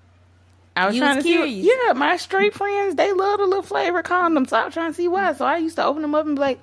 I 0.76 0.86
was 0.86 0.94
You 0.96 1.00
trying 1.02 1.16
was 1.16 1.24
to 1.24 1.28
see. 1.28 1.34
curious. 1.36 1.64
What, 1.66 1.78
yeah, 1.86 1.92
my 1.92 2.16
straight 2.16 2.54
friends 2.54 2.96
they 2.96 3.12
love 3.12 3.38
the 3.38 3.46
little 3.46 3.62
flavored 3.62 4.04
condoms. 4.04 4.48
So 4.50 4.56
I 4.58 4.64
was 4.64 4.74
trying 4.74 4.90
to 4.90 4.96
see 4.96 5.08
why. 5.08 5.32
So 5.34 5.44
I 5.44 5.58
used 5.58 5.76
to 5.76 5.84
open 5.84 6.02
them 6.02 6.14
up 6.14 6.26
and 6.26 6.34
be 6.36 6.40
like, 6.40 6.58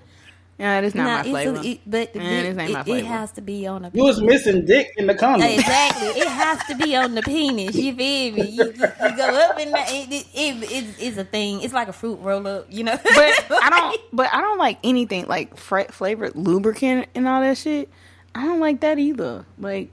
Yeah, 0.60 0.82
it's 0.82 0.94
not 0.94 1.06
Nah, 1.06 1.18
my 1.18 1.24
flavor. 1.44 1.60
a, 1.60 1.64
it, 1.66 1.80
but 1.88 2.14
the 2.14 2.20
Yeah, 2.20 2.30
dick, 2.30 2.44
this 2.56 2.58
ain't 2.62 2.70
it, 2.70 2.74
my 2.74 2.80
it 2.82 2.86
flavor. 2.86 3.08
has 3.08 3.32
to 3.32 3.42
be 3.42 3.66
on 3.68 3.84
the. 3.84 3.92
You 3.94 4.04
was 4.04 4.22
missing 4.22 4.66
dick 4.66 4.90
in 4.98 5.08
the 5.08 5.16
condom. 5.16 5.48
Exactly, 5.50 6.08
it 6.10 6.28
has 6.28 6.60
to 6.68 6.76
be 6.76 6.96
on 6.96 7.16
the 7.16 7.22
penis. 7.22 7.74
You 7.76 7.96
feel 7.96 8.34
me? 8.34 8.42
You, 8.50 8.64
you, 8.66 8.72
you 8.74 8.74
go 9.18 9.48
up 9.50 9.58
and 9.58 9.74
that- 9.74 9.90
it, 9.92 10.12
it, 10.12 10.26
it, 10.34 10.64
it, 10.72 10.86
it's 11.00 11.18
a 11.18 11.24
thing. 11.24 11.62
It's 11.62 11.74
like 11.74 11.88
a 11.88 11.94
fruit 11.94 12.20
roll 12.22 12.46
up, 12.48 12.68
you 12.70 12.84
know. 12.84 12.98
but 13.02 13.06
I 13.64 13.70
don't. 13.70 14.02
But 14.14 14.30
I 14.34 14.42
don't 14.42 14.58
like 14.58 14.78
anything 14.84 15.26
like 15.28 15.56
fra- 15.58 15.92
flavored 15.92 16.36
lubricant 16.36 17.08
and 17.16 17.28
all 17.30 17.40
that 17.42 17.58
shit. 17.58 17.90
I 18.36 18.44
don't 18.46 18.60
like 18.60 18.82
that 18.82 19.00
either. 19.00 19.46
Like 19.58 19.90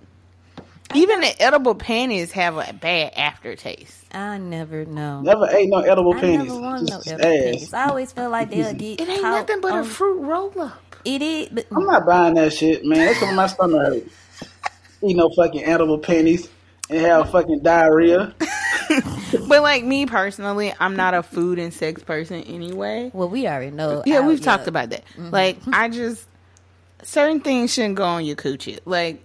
even 0.95 1.21
the 1.21 1.41
edible 1.43 1.75
panties 1.75 2.33
have 2.33 2.57
a 2.57 2.73
bad 2.73 3.13
aftertaste. 3.17 3.95
I 4.13 4.39
never 4.39 4.85
know. 4.85 5.21
Never 5.21 5.47
ate 5.51 5.69
no 5.69 5.79
edible 5.81 6.15
I 6.17 6.21
panties. 6.21 6.49
never 6.53 6.61
want 6.61 6.89
no 6.89 7.01
edible 7.07 7.27
ass. 7.27 7.43
penis. 7.55 7.75
I 7.75 7.89
always 7.89 8.13
feel 8.13 8.31
like 8.31 8.51
they'll 8.51 8.73
get. 8.75 9.01
It 9.01 9.09
ain't 9.09 9.21
caught 9.23 9.31
nothing 9.49 9.61
but 9.61 9.73
on- 9.73 9.79
a 9.81 9.85
fruit 9.85 10.21
roll 10.21 10.61
up. 10.61 10.97
It 11.05 11.23
is, 11.23 11.49
but 11.51 11.67
I'm 11.75 11.85
not 11.85 12.05
buying 12.07 12.35
that 12.35 12.53
shit, 12.53 12.85
man. 12.85 12.99
That's 12.99 13.21
gonna 13.21 13.33
my 13.33 13.47
stomach 13.47 13.81
hurt. 13.81 14.03
Eat 15.03 15.15
no 15.17 15.31
fucking 15.31 15.63
edible 15.65 15.99
panties 15.99 16.49
and 16.91 16.99
have 17.01 17.31
fucking 17.31 17.61
diarrhea. 17.61 18.35
But 19.47 19.61
like 19.63 19.85
me 19.85 20.07
personally, 20.07 20.73
I'm 20.81 20.97
not 20.97 21.13
a 21.13 21.23
food 21.23 21.59
and 21.59 21.73
sex 21.75 22.03
person 22.03 22.43
anyway. 22.45 23.11
well, 23.13 23.29
we 23.29 23.47
already 23.47 23.71
know. 23.71 24.03
Yeah, 24.07 24.21
we've 24.27 24.41
talked 24.41 24.67
about 24.67 24.89
that. 24.91 25.05
Mm-hmm. 25.13 25.31
Like, 25.31 25.59
I 25.71 25.91
just 25.91 26.27
certain 27.03 27.41
things 27.41 27.73
shouldn't 27.75 27.97
go 27.97 28.05
on 28.05 28.25
your 28.25 28.37
coochie. 28.37 28.79
Like, 28.87 29.23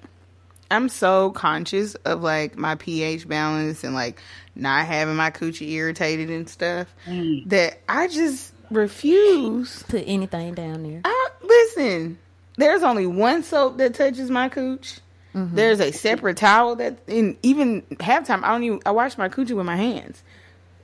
I'm 0.72 0.90
so 0.90 1.32
conscious 1.32 1.96
of 2.06 2.22
like 2.24 2.58
my 2.58 2.76
pH 2.76 3.28
balance 3.28 3.84
and 3.84 3.94
like 3.94 4.22
not 4.56 4.86
having 4.86 5.16
my 5.16 5.30
coochie 5.32 5.70
irritated 5.72 6.30
and 6.30 6.50
stuff 6.50 6.88
Mm. 7.08 7.50
that 7.50 7.80
I 7.88 8.08
just 8.08 8.54
refuse. 8.72 9.84
Put 9.84 10.04
anything 10.08 10.54
down 10.54 10.84
there. 10.84 11.02
I, 11.06 11.30
listen, 11.44 12.18
there's 12.58 12.84
only 12.84 13.06
one 13.08 13.44
soap 13.44 13.78
that 13.78 13.94
touches 13.94 14.30
my 14.32 14.50
cooch. 14.50 15.00
Mm-hmm. 15.36 15.56
There's 15.56 15.80
a 15.80 15.92
separate 15.92 16.38
towel 16.38 16.76
that, 16.76 16.98
and 17.08 17.38
even 17.42 17.82
halftime, 18.00 18.44
I 18.44 18.52
don't 18.52 18.64
even. 18.64 18.80
I 18.86 18.92
wash 18.92 19.18
my 19.18 19.30
coochie 19.30 19.56
with 19.56 19.66
my 19.66 19.76
hands. 19.76 20.22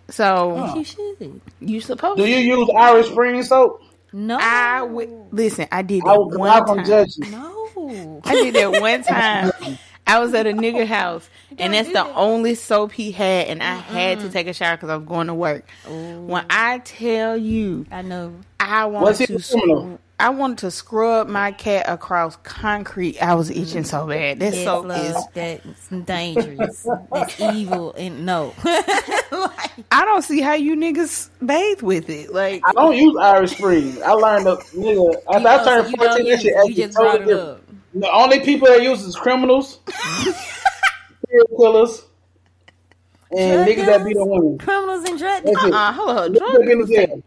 So 0.09 0.73
You 0.75 0.83
should. 0.83 1.41
you 1.59 1.81
supposed 1.81 2.17
Do 2.17 2.25
you 2.27 2.37
use 2.37 2.67
Irish 2.75 3.07
Spring 3.09 3.43
soap? 3.43 3.83
No. 4.11 4.37
I 4.39 4.81
would 4.81 5.09
listen. 5.31 5.67
I 5.71 5.81
did 5.81 6.03
I 6.03 6.13
that 6.13 6.19
was 6.19 6.37
one 6.37 6.47
not 6.49 6.67
time. 6.67 6.85
judge 6.85 7.17
you. 7.17 7.29
no. 7.31 8.21
I 8.25 8.33
did 8.33 8.55
that 8.55 8.81
one 8.81 9.03
time. 9.03 9.77
I 10.07 10.19
was 10.19 10.33
at 10.33 10.47
a 10.47 10.51
nigga 10.51 10.87
house, 10.87 11.29
and 11.59 11.73
that's 11.73 11.91
the 11.91 12.03
only 12.15 12.55
soap 12.55 12.91
he 12.91 13.11
had, 13.11 13.47
and 13.47 13.61
I 13.61 13.75
had 13.75 14.19
to 14.21 14.29
take 14.29 14.47
a 14.47 14.53
shower 14.53 14.75
because 14.75 14.89
I 14.89 14.95
was 14.95 15.05
going 15.07 15.27
to 15.27 15.35
work. 15.35 15.69
When 15.87 16.43
I 16.49 16.79
tell 16.79 17.37
you, 17.37 17.85
I 17.91 18.01
know. 18.01 18.33
I 18.59 18.85
want 18.85 19.15
to, 19.17 19.23
a 19.23 19.27
criminal? 19.27 19.97
sc- 19.97 20.01
I 20.19 20.29
wanted 20.29 20.57
to 20.59 20.71
scrub 20.71 21.27
my 21.29 21.51
cat 21.53 21.85
across 21.87 22.35
concrete. 22.37 23.21
I 23.21 23.35
was 23.35 23.49
itching 23.49 23.85
so 23.85 24.05
bad. 24.05 24.39
That 24.39 24.53
Yes, 24.53 24.63
soap 24.65 24.85
love, 24.85 25.05
is. 25.05 25.25
that's 25.33 25.87
dangerous. 26.05 26.87
that's 27.11 27.39
evil 27.39 27.93
and 27.93 28.25
no. 28.25 28.53
I 28.65 30.03
don't 30.05 30.21
see 30.23 30.41
how 30.41 30.53
you 30.55 30.75
niggas 30.75 31.29
bathe 31.45 31.81
with 31.81 32.09
it. 32.09 32.33
Like 32.33 32.61
I 32.65 32.73
don't 32.73 32.97
use 32.97 33.15
Irish 33.17 33.51
Spring. 33.51 33.97
I 34.03 34.11
learned 34.11 34.45
the 34.45 34.57
nigga 34.75 35.15
after 35.33 35.47
I 35.47 35.57
so 35.57 35.65
turned 35.65 35.91
you 35.91 35.97
14. 35.97 36.09
That 36.09 36.25
use 36.25 36.41
shit 36.41 36.53
actually 36.55 36.69
you 36.73 36.85
just 36.85 36.97
totally 36.97 37.15
it 37.23 37.25
different. 37.27 37.49
up. 37.49 37.61
The 37.95 38.11
only 38.11 38.39
people 38.41 38.67
that 38.67 38.83
use 38.83 39.01
is 39.03 39.15
criminals, 39.15 39.79
serial 41.27 41.47
killers, 41.57 42.03
and 43.35 43.65
Drug 43.65 43.67
niggas 43.67 43.85
that 43.85 44.03
beat 44.05 44.13
dealers? 44.13 44.27
on 44.27 44.29
women. 44.29 44.57
Criminals 44.59 45.09
and 45.09 45.17
drug 45.17 45.43
That's 45.43 45.63
it. 45.65 45.73
uh, 45.73 45.91
hold 45.93 46.09
on, 46.17 46.31
drug 46.33 46.51
that 46.53 46.59
been 46.61 46.71
in 46.81 46.85
dealers- 46.85 46.89
jail. 47.07 47.23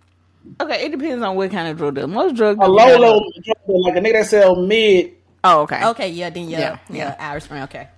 Okay, 0.60 0.84
it 0.86 0.90
depends 0.92 1.22
on 1.24 1.36
what 1.36 1.50
kind 1.50 1.68
of 1.68 1.76
drug 1.78 1.94
deal. 1.94 2.06
Most 2.08 2.34
drug 2.36 2.58
A 2.62 2.66
low, 2.68 2.76
got 2.76 3.00
low 3.00 3.20
drug 3.42 3.56
dealer, 3.66 3.78
like 3.80 3.96
a 3.96 4.00
nigga 4.00 4.12
that 4.14 4.26
sell 4.26 4.56
mid. 4.56 5.12
Oh, 5.44 5.62
okay. 5.62 5.84
Okay, 5.86 6.08
yeah, 6.10 6.30
then 6.30 6.48
yeah, 6.48 6.58
Yeah, 6.60 6.78
yeah, 6.88 6.96
yeah. 6.96 7.16
Irish 7.30 7.44
Spring. 7.44 7.62
Okay, 7.64 7.88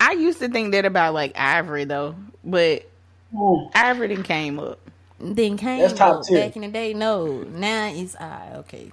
I 0.00 0.12
used 0.12 0.38
to 0.40 0.48
think 0.48 0.72
that 0.72 0.84
about 0.84 1.14
like 1.14 1.32
Ivory 1.38 1.84
though, 1.84 2.14
but 2.44 2.84
Mm. 3.34 3.70
Ivory 3.74 4.08
didn't 4.08 4.24
came 4.24 4.58
up. 4.58 4.80
then 5.20 5.56
came 5.56 5.78
That's 5.80 5.92
top 5.94 6.16
up 6.16 6.22
tier. 6.24 6.40
back 6.46 6.56
in 6.56 6.62
the 6.62 6.68
day. 6.68 6.94
No, 6.94 7.44
now 7.44 7.86
it's 7.94 8.16
I. 8.16 8.50
okay, 8.56 8.90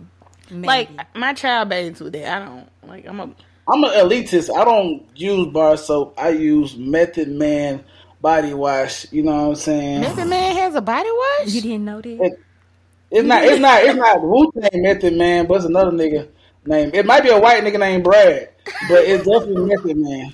Maybe. 0.51 0.67
Like 0.67 1.15
my 1.15 1.33
child 1.33 1.69
bathes 1.69 1.99
with 1.99 2.15
it. 2.15 2.27
I 2.27 2.39
don't 2.45 2.69
like. 2.87 3.05
I'm 3.07 3.19
a. 3.19 3.23
I'm 3.69 3.83
an 3.83 3.89
elitist. 3.91 4.55
I 4.55 4.63
don't 4.63 5.03
use 5.15 5.47
bar 5.47 5.75
soap. 5.75 6.13
I 6.17 6.29
use 6.29 6.77
Method 6.77 7.27
Man 7.29 7.83
body 8.21 8.53
wash. 8.53 9.11
You 9.11 9.23
know 9.23 9.31
what 9.31 9.49
I'm 9.49 9.55
saying? 9.55 10.01
Method 10.01 10.27
Man 10.27 10.55
has 10.55 10.75
a 10.75 10.81
body 10.81 11.09
wash. 11.11 11.47
you 11.53 11.61
didn't 11.61 11.83
know 11.85 11.99
that. 12.01 12.21
It- 12.23 12.39
It's 13.11 13.25
not. 13.27 13.43
It's 13.43 13.59
not. 13.59 13.83
It's 13.83 13.95
not 13.95 14.21
Wu 14.21 14.51
Tang 14.59 14.81
Method 14.81 15.13
Man, 15.15 15.45
but 15.47 15.55
it's 15.55 15.65
another 15.65 15.91
nigga 15.91 16.27
name. 16.65 16.91
It 16.93 17.05
might 17.05 17.23
be 17.23 17.29
a 17.29 17.39
white 17.39 17.63
nigga 17.63 17.79
named 17.79 18.03
Brad, 18.03 18.49
but 18.89 19.03
it's 19.05 19.25
definitely 19.25 19.65
Method 19.65 19.97
Man. 19.97 20.33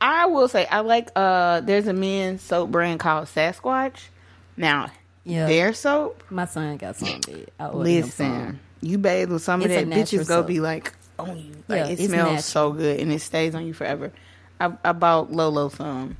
I 0.00 0.26
will 0.26 0.48
say 0.48 0.66
I 0.66 0.80
like. 0.80 1.10
Uh, 1.14 1.60
there's 1.60 1.86
a 1.86 1.92
men's 1.92 2.42
soap 2.42 2.70
brand 2.72 2.98
called 3.00 3.26
Sasquatch. 3.26 4.08
Now 4.56 4.90
Yeah, 5.24 5.46
their 5.46 5.72
soap. 5.72 6.22
my 6.28 6.44
son 6.46 6.76
got 6.76 6.96
some. 6.96 7.08
of 7.08 7.28
it. 7.28 7.52
I 7.60 7.66
ordered 7.68 7.88
him 7.88 8.08
some. 8.10 8.28
Listen, 8.38 8.60
you 8.80 8.98
bathe 8.98 9.30
with 9.30 9.42
some 9.42 9.62
of 9.62 9.70
It's 9.70 9.80
a 9.80 9.84
that, 9.86 9.96
bitches 9.96 10.26
go 10.26 10.40
soap. 10.40 10.48
be 10.48 10.58
like 10.60 10.92
on 11.20 11.36
you. 11.38 11.52
Like 11.68 11.78
Yeah, 11.78 11.86
it 11.86 11.96
smells 11.98 12.10
natural. 12.26 12.42
so 12.42 12.72
good 12.72 12.98
and 13.00 13.12
it 13.12 13.20
stays 13.20 13.54
on 13.54 13.64
you 13.64 13.72
forever. 13.74 14.12
I, 14.60 14.72
I 14.84 14.90
bought 14.92 15.30
Lolo 15.32 15.68
some. 15.68 16.16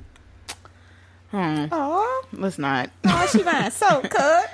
Hmm. 1.33 1.65
Oh, 1.71 2.25
Let's 2.33 2.59
not. 2.59 2.91
oh, 3.05 3.27
she 3.31 3.41
buying 3.41 3.71
soap, 3.71 4.07
cut. 4.09 4.51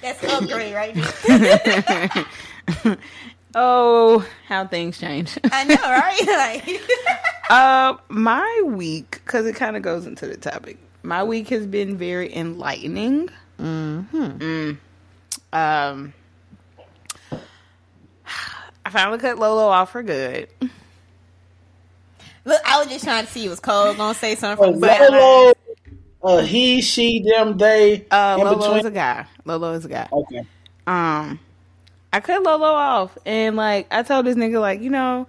That's 0.00 0.22
upgrade 0.24 0.72
right 0.74 0.94
there. 1.26 2.96
Oh, 3.56 4.26
how 4.48 4.66
things 4.66 4.98
change. 4.98 5.38
I 5.44 5.62
know, 5.64 5.76
right? 5.76 6.66
Like, 6.66 6.82
Uh, 7.48 7.96
my 8.08 8.62
week, 8.64 9.20
because 9.24 9.46
it 9.46 9.54
kind 9.54 9.76
of 9.76 9.82
goes 9.82 10.06
into 10.06 10.26
the 10.26 10.36
topic. 10.36 10.76
My 11.04 11.22
week 11.22 11.50
has 11.50 11.64
been 11.66 11.96
very 11.96 12.34
enlightening. 12.34 13.28
Mm. 13.60 14.76
Um, 15.52 16.12
I 18.84 18.90
finally 18.90 19.18
cut 19.18 19.38
Lolo 19.38 19.68
off 19.68 19.92
for 19.92 20.02
good. 20.02 20.48
look, 22.44 22.60
I 22.66 22.78
was 22.80 22.88
just 22.88 23.04
trying 23.04 23.24
to 23.24 23.30
see 23.30 23.46
it 23.46 23.50
was 23.50 23.60
cold. 23.60 23.96
Gonna 23.96 24.14
say 24.14 24.34
something 24.34 24.72
from 24.72 24.80
the 24.80 24.86
Lolo, 25.10 25.53
uh, 26.24 26.42
he, 26.42 26.80
she, 26.80 27.20
them, 27.20 27.56
they, 27.58 28.06
Uh, 28.10 28.36
in 28.38 28.44
Lolo 28.44 28.58
between. 28.58 28.78
is 28.78 28.84
a 28.86 28.90
guy. 28.90 29.26
Lolo 29.44 29.72
is 29.74 29.84
a 29.84 29.88
guy. 29.88 30.08
okay. 30.12 30.44
Um, 30.86 31.38
I 32.12 32.20
cut 32.20 32.42
Lolo 32.42 32.66
off, 32.66 33.16
and 33.26 33.56
like 33.56 33.86
I 33.90 34.02
told 34.02 34.26
this 34.26 34.36
nigga, 34.36 34.60
like 34.60 34.80
you 34.80 34.90
know, 34.90 35.26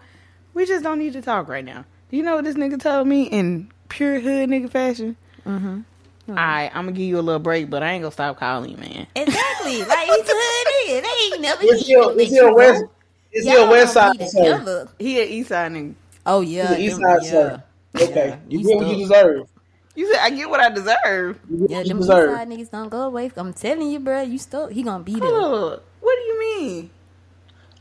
we 0.53 0.65
just 0.65 0.83
don't 0.83 0.99
need 0.99 1.13
to 1.13 1.21
talk 1.21 1.47
right 1.47 1.63
now. 1.65 1.85
Do 2.11 2.17
you 2.17 2.23
know 2.23 2.35
what 2.35 2.45
this 2.45 2.55
nigga 2.55 2.79
told 2.79 3.07
me 3.07 3.23
in 3.23 3.69
pure 3.89 4.19
hood 4.19 4.49
nigga 4.49 4.69
fashion? 4.69 5.15
Mm-hmm. 5.45 5.81
Alright, 6.29 6.71
I'm 6.75 6.85
gonna 6.85 6.91
give 6.93 7.07
you 7.07 7.19
a 7.19 7.21
little 7.21 7.39
break, 7.39 7.69
but 7.69 7.83
I 7.83 7.91
ain't 7.91 8.01
gonna 8.01 8.11
stop 8.11 8.37
calling 8.39 8.71
you, 8.71 8.77
man. 8.77 9.07
Exactly. 9.15 9.79
Like 9.83 10.07
he's 10.07 10.29
a 10.29 10.33
hood 10.33 10.67
nigga. 10.67 11.01
They 11.03 11.35
ain't 11.35 11.41
never 11.41 11.63
Is 11.63 11.85
he 11.87 11.93
a, 11.93 12.07
is 12.09 12.29
he 12.29 12.37
a 12.39 12.51
west? 12.53 12.83
Is 13.31 13.45
he 13.45 13.53
a 13.55 13.67
west 13.69 13.93
side? 13.93 14.29
sir? 14.29 14.87
He 14.99 15.21
an 15.21 15.27
East 15.29 15.49
Side 15.49 15.71
nigga. 15.71 15.93
Oh 16.25 16.41
yeah. 16.41 16.75
He's 16.75 16.97
an 16.97 17.01
east 17.01 17.01
side 17.01 17.19
yeah. 17.23 17.29
sir. 17.31 17.63
Okay, 18.01 18.27
Yeah, 18.29 18.35
you 18.49 18.63
get 18.67 18.77
what 18.77 18.87
you 18.87 18.95
deserve. 19.07 19.47
You 19.95 20.11
said 20.11 20.19
I 20.21 20.29
get 20.29 20.49
what 20.49 20.59
I 20.59 20.69
deserve. 20.69 21.39
Yeah, 21.49 21.77
what 21.79 21.87
them 21.87 21.97
east 21.99 22.07
deserve. 22.09 22.35
side 22.35 22.49
niggas 22.49 22.71
don't 22.71 22.89
go 22.89 23.01
away. 23.03 23.31
I'm 23.35 23.53
telling 23.53 23.89
you, 23.91 23.99
bro. 23.99 24.21
You 24.21 24.37
still 24.37 24.67
he 24.67 24.83
gonna 24.83 25.03
be 25.03 25.19
there. 25.19 25.29
Ugh, 25.33 25.81
what 26.01 26.15
do 26.15 26.21
you 26.21 26.39
mean? 26.39 26.89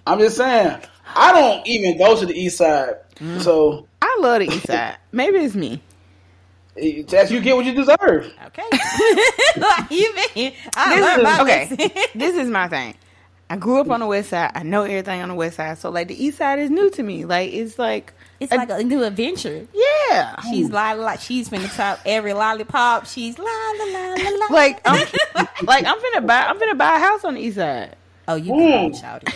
I'm 0.06 0.18
just 0.18 0.37
saying. 0.37 0.80
I 1.14 1.33
don't 1.33 1.66
even 1.66 1.99
go 1.99 2.18
to 2.18 2.25
the 2.26 2.35
east 2.38 2.59
side, 2.59 2.94
Mm. 3.16 3.40
so 3.42 3.87
I 4.02 4.18
love 4.21 4.40
the 4.40 4.47
East 4.47 4.66
Side. 4.66 4.97
Maybe 5.12 5.38
it's 5.38 5.54
me. 5.54 5.80
it- 6.76 7.09
that's 7.09 7.30
you 7.30 7.40
get 7.40 7.54
what 7.56 7.64
you 7.64 7.73
deserve. 7.75 8.33
Okay. 8.47 8.62
like, 9.56 9.90
you 9.90 10.14
mean 10.35 10.52
I 10.76 10.97
This 10.97 11.04
learned 11.04 11.18
is, 11.18 11.25
my 11.25 11.40
okay, 11.42 12.09
this 12.14 12.37
is 12.37 12.49
my 12.50 12.68
thing. 12.68 12.94
I 13.50 13.56
grew 13.56 13.80
up 13.80 13.90
on 13.90 14.00
the 14.00 14.06
West 14.06 14.30
Side. 14.30 14.50
I 14.54 14.62
know 14.62 14.83
everything 14.83 15.21
on 15.21 15.28
the 15.28 15.35
West 15.35 15.56
Side, 15.56 15.78
so 15.78 15.90
like 15.90 16.09
the 16.09 16.23
East 16.25 16.38
Side 16.38 16.59
is 16.59 16.71
new 16.71 16.90
to 16.90 17.02
me. 17.02 17.25
Like 17.25 17.52
it's 17.52 17.78
like, 17.78 18.12
It's 18.44 18.52
like 18.58 18.70
a 18.70 18.82
new 18.84 19.02
adventure. 19.04 19.66
yeah, 19.72 20.40
She's 20.42 20.70
la 20.70 20.92
la. 20.92 21.16
She's 21.16 21.48
finna 21.48 21.74
top 21.74 22.00
every 22.06 22.32
lollipop. 22.32 23.06
She's 23.06 23.38
la 23.38 23.44
la 23.44 23.84
la 23.84 24.14
la 24.14 24.30
la. 24.30 24.46
like 24.50 24.80
I'm 24.84 25.06
like 25.66 25.84
I'm 25.86 25.98
finna 25.98 26.26
buy 26.26 26.42
I'm 26.46 26.58
finna 26.58 26.76
buy 26.78 26.96
a 26.96 26.98
house 26.98 27.24
on 27.24 27.34
the 27.34 27.40
east 27.40 27.56
side. 27.56 27.96
oh, 28.28 28.34
you 28.36 28.52
Mm. 28.52 28.92
gone, 28.92 28.94
shouted. 29.00 29.32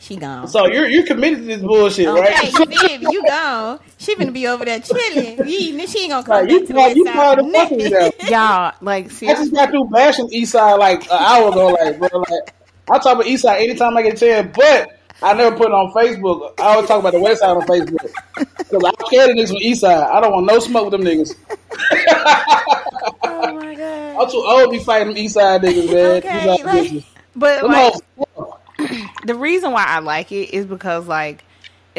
She 0.00 0.16
gone. 0.16 0.48
So 0.48 0.66
you're 0.68 0.86
you're 0.88 1.04
committed 1.04 1.40
to 1.40 1.44
this 1.44 1.60
bullshit, 1.60 2.06
Okay, 2.08 2.20
right? 2.20 2.44
you 2.44 2.64
feel 2.66 2.98
me? 3.00 3.06
You 3.12 3.26
gone. 3.26 3.78
She 3.98 4.14
finna 4.14 4.32
be 4.32 4.46
over 4.46 4.64
there 4.64 4.80
chilling. 4.80 5.46
You, 5.46 5.86
she 5.86 6.02
ain't 6.04 6.10
gonna 6.10 6.24
come 6.24 6.46
Like, 6.46 6.50
you 6.50 6.60
back 6.60 6.66
to 6.68 6.72
the 6.72 6.78
called, 6.80 6.96
you 6.96 7.04
west 7.04 7.16
called 7.16 7.38
side. 7.38 7.46
the 7.46 7.52
fucking 7.52 7.78
me. 8.22 8.30
Y'all 8.30 8.72
like 8.80 9.06
I 9.22 9.34
just 9.34 9.52
got 9.52 9.70
through 9.70 9.88
bashing 9.90 10.28
East 10.32 10.52
Side 10.52 10.74
like 10.74 11.02
an 11.04 11.08
hour 11.12 11.50
ago. 11.50 11.66
Like, 11.68 11.98
bro, 11.98 12.08
like 12.20 12.54
I 12.90 12.98
talk 12.98 13.14
about 13.16 13.26
East 13.26 13.42
Side 13.42 13.60
anytime 13.62 13.96
I 13.96 14.02
get 14.02 14.14
a 14.14 14.16
chance, 14.16 14.56
but 14.56 14.97
I 15.22 15.34
never 15.34 15.56
put 15.56 15.66
it 15.66 15.72
on 15.72 15.92
Facebook. 15.92 16.52
I 16.60 16.62
always 16.74 16.86
talk 16.88 17.00
about 17.00 17.12
the 17.12 17.20
West 17.20 17.40
Side 17.40 17.50
on 17.56 17.62
Facebook 17.62 18.08
because 18.36 18.84
I 18.84 18.92
care 19.10 19.26
the 19.26 19.34
niggas 19.34 19.48
from 19.48 19.56
East 19.58 19.80
Side. 19.80 20.02
I 20.02 20.20
don't 20.20 20.32
want 20.32 20.46
no 20.46 20.58
smoke 20.60 20.90
with 20.90 20.92
them 20.92 21.02
niggas. 21.02 21.34
Oh 23.22 23.54
my 23.54 23.74
god. 23.74 24.16
I'm 24.22 24.30
too 24.30 24.44
old 24.46 24.64
to 24.72 24.78
be 24.78 24.84
fighting 24.84 25.08
them 25.08 25.16
East 25.18 25.34
Side 25.34 25.62
niggas, 25.62 25.86
man. 25.86 26.16
Okay, 26.16 26.62
like- 26.64 27.04
but 27.36 27.64
like 27.64 27.94
the 29.24 29.34
reason 29.34 29.72
why 29.72 29.84
I 29.84 29.98
like 30.00 30.32
it 30.32 30.50
is 30.54 30.66
because 30.66 31.06
like 31.06 31.44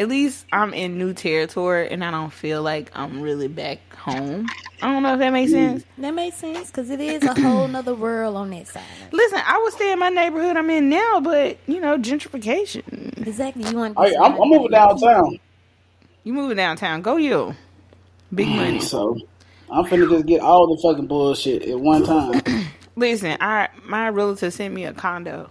at 0.00 0.08
least 0.08 0.46
I'm 0.50 0.72
in 0.72 0.96
new 0.96 1.12
territory 1.12 1.90
and 1.90 2.02
I 2.02 2.10
don't 2.10 2.32
feel 2.32 2.62
like 2.62 2.90
I'm 2.94 3.20
really 3.20 3.48
back 3.48 3.80
home. 3.94 4.46
I 4.80 4.90
don't 4.90 5.02
know 5.02 5.12
if 5.12 5.18
that 5.18 5.30
makes 5.30 5.52
sense. 5.52 5.84
That 5.98 6.14
makes 6.14 6.36
sense 6.36 6.68
because 6.68 6.88
it 6.88 7.02
is 7.02 7.22
a 7.22 7.38
whole 7.38 7.68
nother 7.68 7.94
world 7.94 8.34
on 8.34 8.48
that 8.48 8.66
side. 8.66 8.82
Listen, 9.12 9.40
I 9.44 9.58
would 9.58 9.74
stay 9.74 9.92
in 9.92 9.98
my 9.98 10.08
neighborhood 10.08 10.56
I'm 10.56 10.70
in 10.70 10.88
now, 10.88 11.20
but 11.20 11.58
you 11.66 11.80
know, 11.80 11.98
gentrification. 11.98 13.26
Exactly. 13.26 13.68
You 13.68 13.76
want? 13.76 13.98
Hey, 13.98 14.16
I'm, 14.16 14.40
I'm 14.40 14.48
moving 14.48 14.70
downtown, 14.70 15.38
You 16.24 16.32
moving 16.32 16.56
downtown, 16.56 17.02
go 17.02 17.18
you. 17.18 17.54
Big 18.34 18.48
money. 18.48 18.80
so 18.80 19.18
I'm 19.70 19.84
finna 19.84 20.08
just 20.08 20.24
get 20.24 20.40
all 20.40 20.74
the 20.74 20.80
fucking 20.80 21.08
bullshit 21.08 21.62
at 21.62 21.78
one 21.78 22.06
time. 22.06 22.40
Listen, 22.96 23.36
I 23.38 23.68
my 23.84 24.08
relative 24.08 24.54
sent 24.54 24.72
me 24.72 24.86
a 24.86 24.94
condo. 24.94 25.50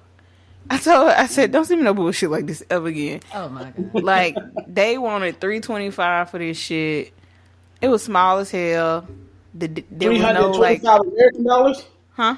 I 0.70 0.78
told 0.78 1.10
her, 1.10 1.16
I 1.18 1.26
said, 1.28 1.52
don't 1.52 1.66
send 1.66 1.80
me 1.82 1.86
no 1.86 1.94
bullshit 1.94 2.30
like 2.30 2.46
this 2.46 2.64
ever 2.70 2.88
again. 2.88 3.22
Oh 3.34 3.50
my 3.50 3.72
god. 3.72 4.04
Like 4.04 4.36
they 4.68 4.98
wanted 4.98 5.40
three 5.42 5.60
twenty 5.62 5.90
five 5.92 6.30
for 6.30 6.38
this 6.40 6.58
shit. 6.58 7.14
It 7.82 7.88
was 7.88 8.04
small 8.04 8.38
as 8.40 8.52
hell. 8.52 9.08
The, 9.54 9.84
there 9.90 10.12
was 10.12 10.20
no 10.20 10.52
like, 10.52 10.84
American 10.84 11.44
dollars. 11.44 11.86
huh? 12.12 12.36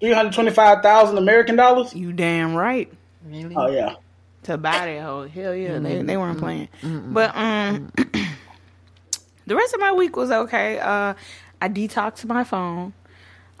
Three 0.00 0.12
hundred 0.12 0.32
twenty-five 0.32 0.82
thousand 0.82 1.16
American 1.18 1.56
dollars. 1.56 1.94
You 1.94 2.12
damn 2.12 2.54
right. 2.54 2.92
Really? 3.26 3.54
Oh 3.56 3.70
yeah. 3.70 3.94
to 4.42 4.58
buy 4.58 4.72
that 4.72 5.02
whole 5.02 5.22
hell 5.26 5.54
yeah 5.54 5.78
they, 5.78 6.02
they 6.02 6.16
weren't 6.18 6.38
playing 6.38 6.68
but 6.82 7.34
um 7.34 7.90
the 9.46 9.56
rest 9.56 9.72
of 9.72 9.80
my 9.80 9.92
week 9.92 10.14
was 10.16 10.30
okay 10.30 10.78
uh 10.78 11.14
i 11.62 11.68
detoxed 11.70 12.24
my 12.26 12.44
phone 12.44 12.92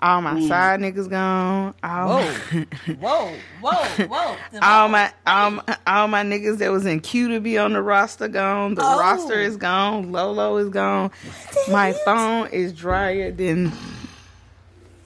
all 0.04 0.20
my 0.20 0.38
side 0.48 0.80
niggas 0.80 1.08
gone 1.08 1.74
all 1.82 2.22
Whoa. 2.22 2.26
whoa. 2.98 3.32
Whoa. 3.62 4.06
Whoa. 4.06 4.36
all 4.60 4.88
my 4.88 5.10
all 5.26 5.50
my, 5.52 5.76
all 5.86 6.08
my 6.08 6.22
niggas 6.22 6.58
that 6.58 6.70
was 6.70 6.84
in 6.84 7.00
queue 7.00 7.28
to 7.30 7.40
be 7.40 7.56
on 7.56 7.72
the 7.72 7.80
roster 7.80 8.28
gone 8.28 8.74
the 8.74 8.82
Oh. 8.84 8.98
roster 9.00 9.40
is 9.40 9.56
gone 9.56 10.12
lolo 10.12 10.56
is 10.58 10.68
gone 10.68 11.10
my 11.70 11.92
phone 12.04 12.48
is 12.48 12.72
drier 12.74 13.30
than 13.32 13.72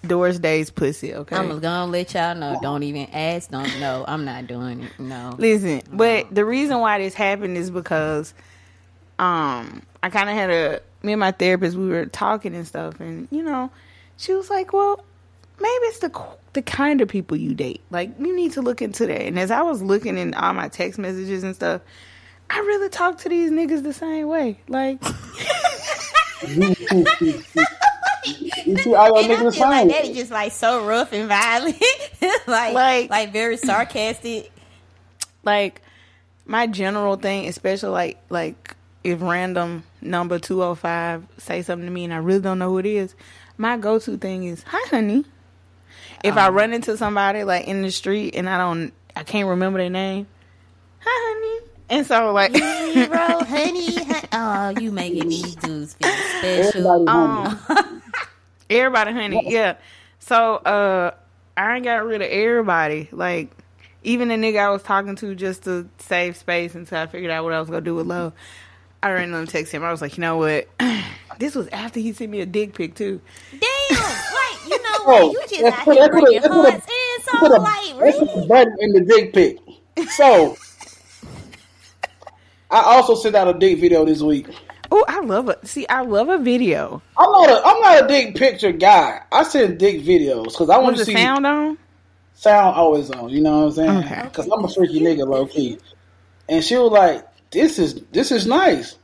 doris 0.06 0.38
day's 0.38 0.70
pussy 0.70 1.14
okay 1.14 1.36
I'm 1.36 1.60
gonna 1.60 1.86
let 1.90 2.14
y'all 2.14 2.34
know. 2.34 2.58
Don't 2.62 2.82
even 2.82 3.06
ask. 3.12 3.50
Don't 3.50 3.78
know. 3.80 4.04
I'm 4.08 4.24
not 4.24 4.46
doing 4.46 4.84
it. 4.84 4.98
No. 4.98 5.34
Listen, 5.38 5.82
but 5.92 6.32
the 6.34 6.44
reason 6.44 6.78
why 6.78 6.98
this 6.98 7.14
happened 7.14 7.56
is 7.56 7.70
because 7.70 8.32
um 9.18 9.82
I 10.02 10.08
kind 10.10 10.28
of 10.30 10.34
had 10.36 10.50
a 10.50 10.80
me 11.02 11.12
and 11.12 11.20
my 11.20 11.32
therapist 11.32 11.76
we 11.76 11.88
were 11.88 12.06
talking 12.06 12.54
and 12.54 12.66
stuff 12.66 13.00
and 13.00 13.28
you 13.30 13.42
know 13.42 13.70
she 14.18 14.34
was 14.34 14.50
like, 14.50 14.72
"Well, 14.74 15.02
maybe 15.58 15.72
it's 15.86 16.00
the 16.00 16.12
the 16.52 16.60
kind 16.62 17.00
of 17.00 17.08
people 17.08 17.36
you 17.36 17.54
date. 17.54 17.80
Like 17.90 18.10
you 18.18 18.36
need 18.36 18.52
to 18.52 18.60
look 18.62 18.82
into 18.82 19.06
that." 19.06 19.22
And 19.22 19.38
as 19.38 19.50
I 19.50 19.62
was 19.62 19.80
looking 19.82 20.18
in 20.18 20.34
all 20.34 20.52
my 20.52 20.68
text 20.68 20.98
messages 20.98 21.42
and 21.44 21.54
stuff, 21.56 21.80
I 22.50 22.58
really 22.60 22.88
talk 22.90 23.18
to 23.18 23.28
these 23.30 23.50
niggas 23.50 23.82
the 23.82 23.92
same 23.94 24.28
way. 24.28 24.60
Like 24.68 24.98
You 28.64 28.76
see 28.76 28.94
all 28.94 29.08
your 29.08 29.18
And 29.22 29.32
I 29.32 29.36
niggas 29.36 29.44
the 29.44 29.52
feel 29.52 29.68
like 29.68 29.78
same. 29.80 29.88
that 29.88 30.04
is 30.04 30.16
just 30.16 30.30
like 30.30 30.52
so 30.52 30.84
rough 30.84 31.12
and 31.12 31.28
violent, 31.28 31.76
like, 32.46 32.74
Like- 32.74 33.10
like 33.10 33.32
very 33.32 33.56
sarcastic. 33.56 34.50
like 35.44 35.80
my 36.44 36.66
general 36.66 37.16
thing, 37.16 37.46
especially 37.48 37.90
like 37.90 38.18
like 38.28 38.74
if 39.04 39.20
random 39.22 39.84
number 40.02 40.38
two 40.38 40.62
oh 40.62 40.74
five 40.74 41.24
say 41.38 41.62
something 41.62 41.86
to 41.86 41.92
me 41.92 42.04
and 42.04 42.12
I 42.12 42.18
really 42.18 42.40
don't 42.40 42.58
know 42.58 42.70
who 42.70 42.78
it 42.78 42.86
is, 42.86 43.14
my 43.58 43.76
go 43.76 43.98
to 43.98 44.16
thing 44.16 44.44
is 44.44 44.62
hi 44.62 44.88
honey. 44.88 45.24
If 46.24 46.36
I 46.36 46.48
run 46.48 46.72
into 46.72 46.96
somebody 46.96 47.44
like 47.44 47.66
in 47.66 47.82
the 47.82 47.90
street 47.90 48.34
and 48.34 48.48
I 48.48 48.58
don't 48.58 48.92
I 49.14 49.24
can't 49.24 49.48
remember 49.48 49.78
their 49.78 49.90
name, 49.90 50.26
hi 51.00 51.10
honey. 51.10 51.66
And 51.90 52.06
so 52.06 52.32
like 52.32 52.54
Hero, 52.54 53.08
honey, 53.44 54.04
honey. 54.04 54.28
Oh, 54.32 54.80
you 54.80 54.92
making 54.92 55.28
these 55.28 55.56
dudes 55.56 55.94
feel 55.94 56.10
special. 56.38 56.86
Everybody 56.88 57.04
hungry. 57.06 57.76
um, 57.76 58.02
everybody 58.70 59.12
honey, 59.12 59.42
yeah. 59.46 59.76
So 60.20 60.56
uh 60.56 61.10
I 61.56 61.76
ain't 61.76 61.84
got 61.84 62.04
rid 62.04 62.22
of 62.22 62.28
everybody. 62.30 63.08
Like 63.10 63.50
even 64.04 64.28
the 64.28 64.34
nigga 64.36 64.60
I 64.60 64.70
was 64.70 64.82
talking 64.82 65.16
to 65.16 65.34
just 65.34 65.64
to 65.64 65.88
save 65.98 66.36
space 66.36 66.74
until 66.74 66.98
I 66.98 67.06
figured 67.06 67.30
out 67.30 67.44
what 67.44 67.52
I 67.52 67.60
was 67.60 67.68
gonna 67.68 67.80
do 67.80 67.94
with 67.96 68.06
love. 68.06 68.32
I 69.02 69.12
ran 69.12 69.32
on 69.34 69.46
text 69.46 69.72
him. 69.72 69.84
I 69.84 69.90
was 69.90 70.00
like, 70.00 70.16
you 70.16 70.20
know 70.22 70.36
what? 70.38 70.68
this 71.38 71.54
was 71.54 71.68
after 71.68 72.00
he 72.00 72.12
sent 72.12 72.30
me 72.30 72.40
a 72.40 72.46
dick 72.46 72.74
pic 72.74 72.94
too. 72.94 73.20
Damn, 73.52 73.60
like 74.00 74.68
you 74.68 74.82
know 74.82 74.98
what? 75.04 75.32
You 75.32 75.40
just 75.48 75.62
let's 75.62 75.76
out 75.78 75.84
put- 75.84 75.94
here 75.96 76.02
let's 76.02 76.14
put 76.14 76.18
a- 76.18 76.20
breaking 76.22 76.42
let's 76.42 76.48
put 76.48 76.70
hearts 76.70 76.86
in. 76.86 77.24
So 77.24 77.38
Put 77.38 77.50
a, 77.52 77.60
like, 77.60 77.94
let's 77.96 78.18
put 78.18 78.28
a 78.28 78.34
really? 78.34 78.46
button 78.48 78.76
in 78.80 78.92
the 78.92 79.00
dick 79.02 79.32
pic. 79.34 79.58
So, 80.10 80.56
I 82.70 82.80
also 82.82 83.14
sent 83.14 83.34
out 83.34 83.48
a 83.54 83.58
dick 83.58 83.78
video 83.80 84.04
this 84.04 84.20
week. 84.22 84.46
Oh, 84.90 85.04
I 85.08 85.20
love 85.20 85.48
it. 85.48 85.66
See, 85.66 85.86
I 85.88 86.02
love 86.02 86.28
a 86.28 86.38
video. 86.38 87.02
I'm 87.16 87.30
not 87.30 87.50
a 87.50 87.62
I'm 87.66 87.80
not 87.80 88.04
a 88.04 88.08
dick 88.08 88.34
picture 88.36 88.72
guy. 88.72 89.20
I 89.30 89.42
send 89.42 89.78
dick 89.78 90.02
videos 90.02 90.44
because 90.44 90.70
I 90.70 90.78
want 90.78 90.96
to 90.96 91.04
see 91.04 91.12
sound 91.14 91.46
on? 91.46 91.78
sound 92.34 92.76
always 92.76 93.10
on. 93.10 93.28
You 93.30 93.40
know 93.42 93.58
what 93.60 93.64
I'm 93.66 93.72
saying? 93.72 93.98
Okay. 94.04 94.22
Because 94.24 94.48
I'm 94.48 94.64
a 94.64 94.68
freaky 94.68 95.00
nigga, 95.00 95.26
low 95.26 95.46
key. 95.46 95.78
And 96.48 96.64
she 96.64 96.76
was 96.76 96.90
like, 96.90 97.26
"This 97.50 97.78
is 97.78 98.02
this 98.12 98.32
is 98.32 98.46
nice." 98.46 98.96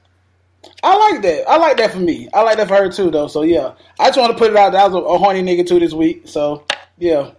I 0.82 0.96
like 0.96 1.22
that. 1.22 1.48
I 1.48 1.56
like 1.58 1.76
that 1.76 1.92
for 1.92 1.98
me. 1.98 2.28
I 2.32 2.42
like 2.42 2.56
that 2.56 2.68
for 2.68 2.76
her 2.76 2.90
too, 2.90 3.10
though. 3.10 3.26
So 3.28 3.42
yeah, 3.42 3.74
I 3.98 4.08
just 4.08 4.18
want 4.18 4.32
to 4.32 4.38
put 4.38 4.50
it 4.50 4.56
out. 4.56 4.72
That 4.72 4.84
I 4.84 4.86
was 4.88 4.94
a, 4.94 4.98
a 4.98 5.18
horny 5.18 5.42
nigga 5.42 5.66
too 5.66 5.78
this 5.78 5.92
week. 5.92 6.26
So 6.26 6.64
yeah, 6.98 7.32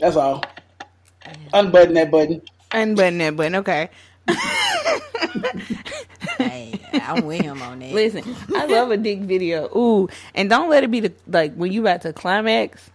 that's 0.00 0.16
all. 0.16 0.44
Unbutton 1.52 1.94
that 1.94 2.10
button. 2.10 2.42
Unbutton 2.72 3.18
that 3.18 3.36
button. 3.36 3.54
Okay. 3.56 3.90
Hey, 6.38 6.80
I'm 6.92 7.24
with 7.26 7.42
him 7.42 7.62
on 7.62 7.78
that. 7.78 7.92
Listen, 7.92 8.36
I 8.54 8.66
love 8.66 8.90
a 8.90 8.96
dick 8.96 9.20
video. 9.20 9.66
Ooh, 9.76 10.08
and 10.34 10.50
don't 10.50 10.68
let 10.68 10.84
it 10.84 10.90
be 10.90 11.00
the 11.00 11.12
like 11.26 11.54
when 11.54 11.72
you 11.72 11.82
about 11.82 12.02
to 12.02 12.12
climax. 12.12 12.90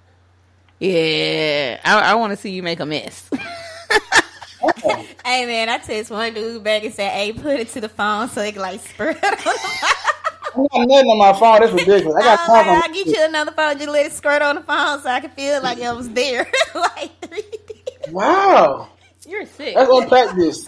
Yeah, 0.79 1.79
I, 1.83 2.11
I 2.11 2.15
want 2.15 2.31
to 2.31 2.37
see 2.37 2.51
you 2.51 2.63
make 2.63 2.79
a 2.79 2.85
mess. 2.85 3.29
Hey 5.25 5.45
man, 5.45 5.69
I 5.69 5.77
text 5.77 6.11
one 6.11 6.33
dude 6.33 6.63
back 6.63 6.83
and 6.83 6.93
said, 6.93 7.11
"Hey, 7.11 7.31
put 7.33 7.59
it 7.59 7.69
to 7.69 7.81
the 7.81 7.89
phone 7.89 8.29
so 8.29 8.41
it 8.41 8.53
can 8.53 8.61
like 8.61 8.79
spread." 8.81 9.17
on 9.23 9.23
I 9.23 10.67
got 10.79 10.87
nothing 10.87 11.09
on 11.11 11.17
my 11.17 11.33
phone. 11.33 11.59
That's 11.61 11.71
ridiculous. 11.71 12.15
I 12.15 12.21
got 12.21 12.39
I 12.39 12.45
talk 12.45 12.47
was 12.47 12.49
like, 12.49 12.67
on. 12.67 12.83
I'll 12.83 12.93
get 12.93 13.07
you 13.07 13.25
another 13.25 13.51
phone. 13.51 13.77
Just 13.77 13.89
let 13.89 14.05
it 14.07 14.11
squirt 14.13 14.41
on 14.41 14.55
the 14.55 14.61
phone 14.61 15.01
so 15.01 15.09
I 15.09 15.19
can 15.19 15.29
feel 15.31 15.61
like 15.61 15.79
I 15.79 15.91
was 15.93 16.09
there. 16.09 16.47
like 16.75 17.21
3D. 17.21 18.11
Wow. 18.11 18.89
You're 19.27 19.45
sick. 19.45 19.75
Let's 19.75 19.91
unpack 19.91 20.35
this. 20.35 20.65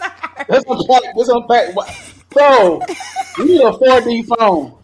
Let's 0.48 0.64
unpack. 0.68 1.02
Let's 1.16 1.28
unpack. 1.28 1.74
what- 1.74 1.88
So, 2.32 2.80
you 3.38 3.44
need 3.44 3.60
a 3.60 3.72
4D 3.72 4.26
phone. 4.38 4.74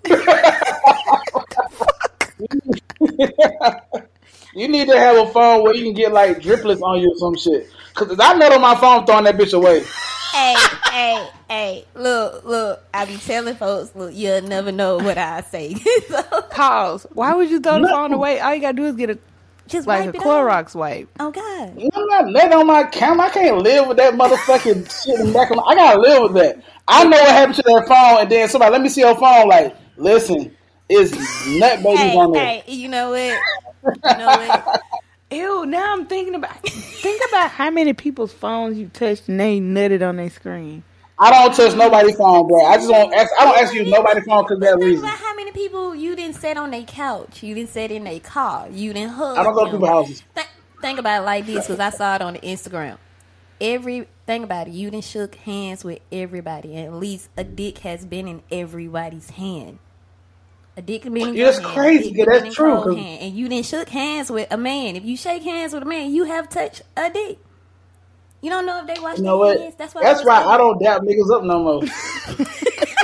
you 4.55 4.69
need 4.69 4.89
to 4.89 4.99
have 4.99 5.17
a 5.29 5.31
phone 5.33 5.63
where 5.63 5.75
you 5.75 5.85
can 5.85 5.95
get 5.95 6.13
like 6.13 6.39
driplets 6.41 6.83
on 6.83 7.01
you 7.01 7.11
or 7.13 7.17
some 7.19 7.37
shit. 7.37 7.71
Cause 7.99 8.17
I 8.21 8.35
know 8.35 8.53
on 8.53 8.61
my 8.61 8.75
phone 8.77 9.05
throwing 9.07 9.25
that 9.25 9.37
bitch 9.37 9.53
away. 9.55 9.81
hey, 10.33 10.55
hey, 10.93 11.29
hey! 11.49 11.85
Look, 11.95 12.45
look! 12.45 12.85
I 12.95 13.05
be 13.07 13.17
telling 13.17 13.57
folks, 13.57 13.95
look, 13.97 14.15
you'll 14.15 14.43
never 14.43 14.71
know 14.71 14.97
what 14.99 15.19
I 15.19 15.41
say. 15.43 15.75
so, 16.09 16.23
Pause. 16.51 17.07
Why 17.13 17.35
would 17.35 17.51
you 17.51 17.61
throw 17.61 17.81
the 17.81 17.89
phone 17.89 18.13
away? 18.13 18.39
All 18.41 18.55
you 18.55 18.61
gotta 18.61 18.77
do 18.77 18.85
is 18.85 18.95
get 18.95 19.11
a 19.11 19.19
just 19.67 19.87
like 19.87 20.03
a 20.03 20.07
wipe 20.07 20.15
it 20.15 20.19
off. 20.21 20.25
Clorox 20.25 20.75
wipe. 20.75 21.09
Oh 21.19 21.31
God! 21.31 21.71
I'm 21.77 22.07
not 22.09 22.31
letting 22.31 22.53
on 22.57 22.67
my 22.67 22.85
camera. 22.85 23.27
I 23.27 23.31
can't 23.31 23.59
live 23.59 23.89
with 23.89 23.97
that 23.97 24.15
motherfucking 24.15 25.03
shit 25.05 25.19
in 25.21 25.27
the 25.27 25.33
back 25.33 25.51
of 25.51 25.57
my. 25.57 25.63
I 25.65 25.75
gotta 25.75 26.01
live 26.01 26.23
with 26.23 26.35
that. 26.35 26.63
I 26.87 27.05
know 27.05 27.19
what 27.19 27.31
happened 27.31 27.57
to 27.57 27.63
that 27.63 27.85
phone, 27.89 28.21
and 28.23 28.31
then 28.31 28.49
somebody 28.49 28.73
let 28.73 28.81
me 28.81 28.89
see 28.89 29.01
your 29.01 29.17
phone. 29.17 29.49
Like, 29.49 29.77
listen, 29.97 30.55
it's 30.89 31.13
nut 31.59 31.83
babies 31.83 31.99
Hey, 31.99 32.17
on 32.17 32.33
there. 32.33 32.45
hey! 32.47 32.65
You 32.69 32.89
know 32.89 33.11
what? 33.11 33.41
You 34.13 34.19
know 34.19 34.27
what? 34.27 34.83
Ew, 35.31 35.67
now 35.67 35.93
I'm 35.93 36.07
thinking 36.07 36.35
about 36.35 36.63
think 36.69 37.23
about 37.29 37.51
how 37.51 37.71
many 37.71 37.93
people's 37.93 38.33
phones 38.33 38.79
you 38.79 38.89
touched 38.89 39.29
and 39.29 39.39
they 39.39 39.61
nutted 39.61 40.07
on 40.07 40.17
their 40.17 40.31
screen. 40.31 40.83
I 41.19 41.31
don't 41.31 41.55
touch 41.55 41.77
nobody's 41.77 42.17
phone, 42.17 42.47
bro. 42.47 42.65
I 42.65 42.77
just 42.77 42.89
don't. 42.89 43.13
Ask, 43.13 43.33
I 43.39 43.45
don't 43.45 43.59
ask 43.59 43.75
you 43.75 43.85
nobody's 43.87 44.25
phone 44.25 44.45
because 44.45 44.61
that 44.61 44.75
Think 44.75 44.85
reason. 44.85 45.05
about 45.05 45.19
how 45.19 45.35
many 45.35 45.51
people 45.51 45.95
you 45.95 46.15
didn't 46.15 46.37
sit 46.37 46.57
on 46.57 46.71
their 46.71 46.85
couch, 46.85 47.43
you 47.43 47.55
didn't 47.57 47.71
sit 47.71 47.91
in 47.91 48.05
their 48.05 48.21
car, 48.21 48.69
you 48.71 48.93
didn't 48.93 49.11
hug. 49.15 49.37
I 49.37 49.43
don't 49.43 49.53
go 49.55 49.65
to 49.65 49.71
them. 49.73 49.81
people's 49.81 49.91
houses. 49.91 50.23
Th- 50.35 50.47
think 50.81 50.99
about 51.01 51.23
it 51.23 51.25
like 51.25 51.45
this 51.45 51.67
because 51.67 51.81
I 51.81 51.91
saw 51.91 52.15
it 52.15 52.23
on 52.23 52.35
the 52.35 52.41
Instagram. 52.41 52.99
Every 53.61 54.07
think 54.27 54.45
about 54.45 54.69
it, 54.69 54.73
you 54.75 54.91
didn't 54.91 55.05
shook 55.05 55.35
hands 55.35 55.83
with 55.85 55.99
everybody, 56.13 56.77
and 56.77 56.87
at 56.87 56.95
least 56.95 57.29
a 57.37 57.43
dick 57.43 57.79
has 57.79 58.07
been 58.07 58.29
in 58.29 58.43
everybody's 58.53 59.31
hand. 59.31 59.81
A 60.79 60.81
dick 60.83 61.03
can 61.03 61.13
be 61.13 61.23
in 61.23 61.35
your 61.35 61.47
that's 61.47 61.59
hand, 61.59 61.75
crazy, 61.75 62.11
a 62.11 62.13
yeah, 62.13 62.25
that's 62.25 62.55
true, 62.55 62.95
hand, 62.95 63.21
and 63.21 63.35
you 63.35 63.49
didn't 63.49 63.67
shook 63.67 63.89
hands 63.89 64.31
with 64.31 64.47
a 64.53 64.57
man. 64.57 64.95
If 64.95 65.05
you 65.05 65.17
shake 65.17 65.43
hands 65.43 65.73
with 65.73 65.83
a 65.83 65.87
man, 65.87 66.13
you 66.15 66.23
have 66.23 66.49
touched 66.49 66.83
a 66.97 67.11
dick. 67.11 67.39
You 68.43 68.51
don't 68.51 68.65
know 68.65 68.79
if 68.83 68.87
they 68.87 69.03
wash 69.03 69.17
You 69.19 69.25
know 69.25 69.45
their 69.45 69.55
what? 69.57 69.61
hands. 69.61 69.75
That's 69.77 69.93
why. 69.93 70.03
That's 70.03 70.21
was 70.21 70.27
why 70.29 70.39
saying- 70.39 70.51
I 70.51 70.57
don't 70.57 70.81
dap 70.81 71.01
niggas 71.03 71.33
up 71.35 71.43
no 71.43 71.59
more. 71.65 71.81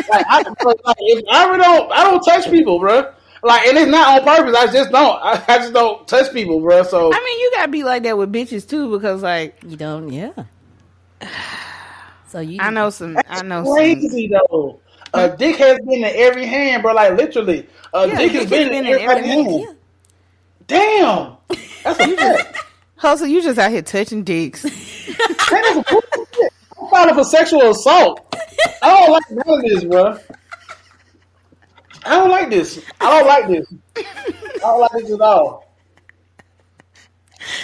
like, 0.08 0.24
I, 0.28 0.42
like, 0.64 0.96
if 1.00 1.24
I 1.28 1.46
really 1.48 1.58
don't, 1.64 1.90
I 1.90 2.04
don't 2.04 2.20
touch 2.22 2.48
people, 2.48 2.78
bro. 2.78 3.12
Like, 3.42 3.66
and 3.66 3.76
it's 3.76 3.90
not 3.90 4.20
on 4.20 4.24
purpose. 4.36 4.54
I 4.56 4.72
just 4.72 4.92
don't. 4.92 5.18
I, 5.20 5.42
I 5.48 5.58
just 5.58 5.72
don't 5.72 6.06
touch 6.06 6.32
people, 6.32 6.60
bro. 6.60 6.84
So 6.84 7.12
I 7.12 7.18
mean, 7.18 7.40
you 7.40 7.50
gotta 7.56 7.72
be 7.72 7.82
like 7.82 8.04
that 8.04 8.16
with 8.16 8.32
bitches 8.32 8.68
too, 8.68 8.88
because 8.92 9.20
like 9.20 9.56
You 9.66 9.76
don't. 9.76 10.12
Yeah. 10.12 10.30
So 12.28 12.40
you, 12.40 12.58
I 12.60 12.70
know 12.70 12.90
some. 12.90 13.16
I 13.28 13.42
know 13.44 13.62
some. 13.62 13.74
Crazy 13.74 14.26
though. 14.26 14.80
A 15.14 15.36
dick 15.36 15.56
has 15.56 15.78
been 15.78 16.04
in 16.04 16.04
every 16.04 16.46
hand, 16.46 16.82
bro. 16.82 16.92
Like 16.94 17.16
literally, 17.16 17.66
a 17.92 18.06
Yeah, 18.08 18.16
dick 18.18 18.32
has 18.32 18.50
been, 18.50 18.72
in 18.72 18.86
everybody's 18.86 19.26
hand. 19.26 19.60
Yeah. 19.60 19.72
Damn, 20.66 21.36
that's 21.84 22.00
a 22.00 22.16
fact. 22.16 22.58
Hussle, 22.98 23.28
you 23.28 23.42
just 23.42 23.58
out 23.58 23.70
here 23.70 23.82
touching 23.82 24.24
dicks. 24.24 24.62
That's 25.50 25.90
bullshit. 25.90 26.52
I'm 26.80 26.88
filing 26.88 27.14
for 27.14 27.24
sexual 27.24 27.70
assault. 27.70 28.34
I 28.82 28.88
don't 29.00 29.12
like 29.12 29.30
none 29.30 29.58
of 29.58 29.62
this, 29.62 29.84
bro. 29.84 30.18
I 32.06 32.16
don't 32.16 32.30
like 32.30 32.48
this. 32.50 32.80
I 33.00 33.18
don't 33.18 33.26
like 33.26 33.48
this. 33.48 33.74
I 33.96 34.58
don't 34.60 34.80
like 34.80 34.92
this 34.92 35.12
at 35.12 35.20
all. 35.20 35.66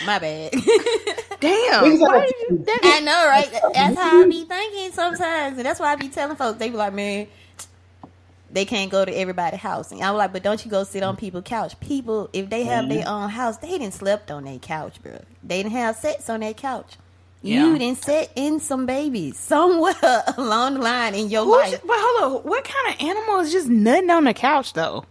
My 0.04 0.18
bad. 0.18 0.52
Damn. 1.40 2.00
Like- 2.00 2.32
you, 2.50 2.58
that, 2.66 2.80
I 2.82 3.00
know, 3.00 3.26
right? 3.26 3.50
That's 3.72 3.96
how 3.98 4.22
I 4.22 4.26
be 4.26 4.44
thinking 4.44 4.92
sometimes, 4.92 5.56
and 5.56 5.64
that's 5.64 5.80
why 5.80 5.92
I 5.92 5.96
be 5.96 6.08
telling 6.08 6.36
folks. 6.36 6.58
They 6.58 6.68
be 6.68 6.76
like, 6.76 6.92
"Man, 6.92 7.28
they 8.52 8.64
can't 8.64 8.90
go 8.90 9.04
to 9.04 9.12
everybody's 9.12 9.60
house." 9.60 9.92
And 9.92 10.02
I 10.02 10.10
was 10.10 10.18
like, 10.18 10.32
"But 10.32 10.42
don't 10.42 10.64
you 10.64 10.70
go 10.70 10.84
sit 10.84 11.02
on 11.02 11.16
mm. 11.16 11.20
people's 11.20 11.44
couch? 11.44 11.78
People, 11.80 12.30
if 12.32 12.50
they 12.50 12.64
have 12.64 12.88
their 12.88 13.08
own 13.08 13.28
house, 13.28 13.56
they 13.58 13.68
didn't 13.68 13.94
slept 13.94 14.30
on 14.30 14.44
their 14.44 14.58
couch, 14.58 15.02
bro. 15.02 15.18
They 15.42 15.62
didn't 15.62 15.72
have 15.72 15.96
sex 15.96 16.28
on 16.28 16.40
their 16.40 16.54
couch. 16.54 16.96
Yeah. 17.42 17.64
You 17.64 17.78
didn't 17.78 18.02
set 18.02 18.30
in 18.36 18.60
some 18.60 18.84
babies 18.84 19.38
somewhere 19.38 19.94
along 20.36 20.74
the 20.74 20.80
line 20.80 21.14
in 21.14 21.30
your 21.30 21.44
who's, 21.44 21.72
life. 21.72 21.80
but 21.86 21.96
hold 21.98 22.44
on. 22.44 22.50
What 22.50 22.64
kind 22.64 22.94
of 22.94 23.06
animal 23.06 23.40
is 23.40 23.52
just 23.52 23.68
nutting 23.68 24.10
on 24.10 24.24
the 24.24 24.34
couch 24.34 24.74
though? 24.74 25.04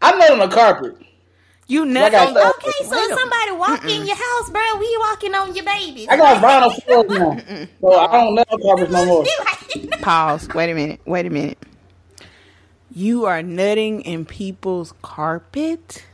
I'm 0.00 0.18
not 0.18 0.30
on 0.30 0.38
the 0.38 0.48
carpet. 0.48 0.96
You 1.66 1.84
nut 1.86 2.12
Like 2.12 2.22
I 2.22 2.26
on 2.26 2.34
the. 2.34 2.40
Okay, 2.40 2.84
so 2.84 2.94
if 2.94 3.18
somebody 3.18 3.52
walk 3.52 3.84
in 3.84 4.06
your 4.06 4.16
house, 4.16 4.50
bro, 4.50 4.78
we 4.78 4.96
walking 5.00 5.34
on 5.34 5.54
your 5.54 5.64
babies. 5.64 6.08
I 6.10 6.16
got 6.16 6.42
vinyl 6.42 6.82
floors 6.84 7.08
now, 7.48 7.66
so 7.80 7.98
I 7.98 8.12
don't 8.12 8.34
know 8.34 8.44
carpets 8.62 8.92
no 8.92 9.06
more. 9.06 9.24
Pause. 10.02 10.48
Wait 10.54 10.70
a 10.70 10.74
minute. 10.74 11.00
Wait 11.06 11.26
a 11.26 11.30
minute. 11.30 11.58
You 12.96 13.26
are 13.26 13.42
nutting 13.42 14.02
in 14.02 14.24
people's 14.24 14.94
carpet. 15.02 16.06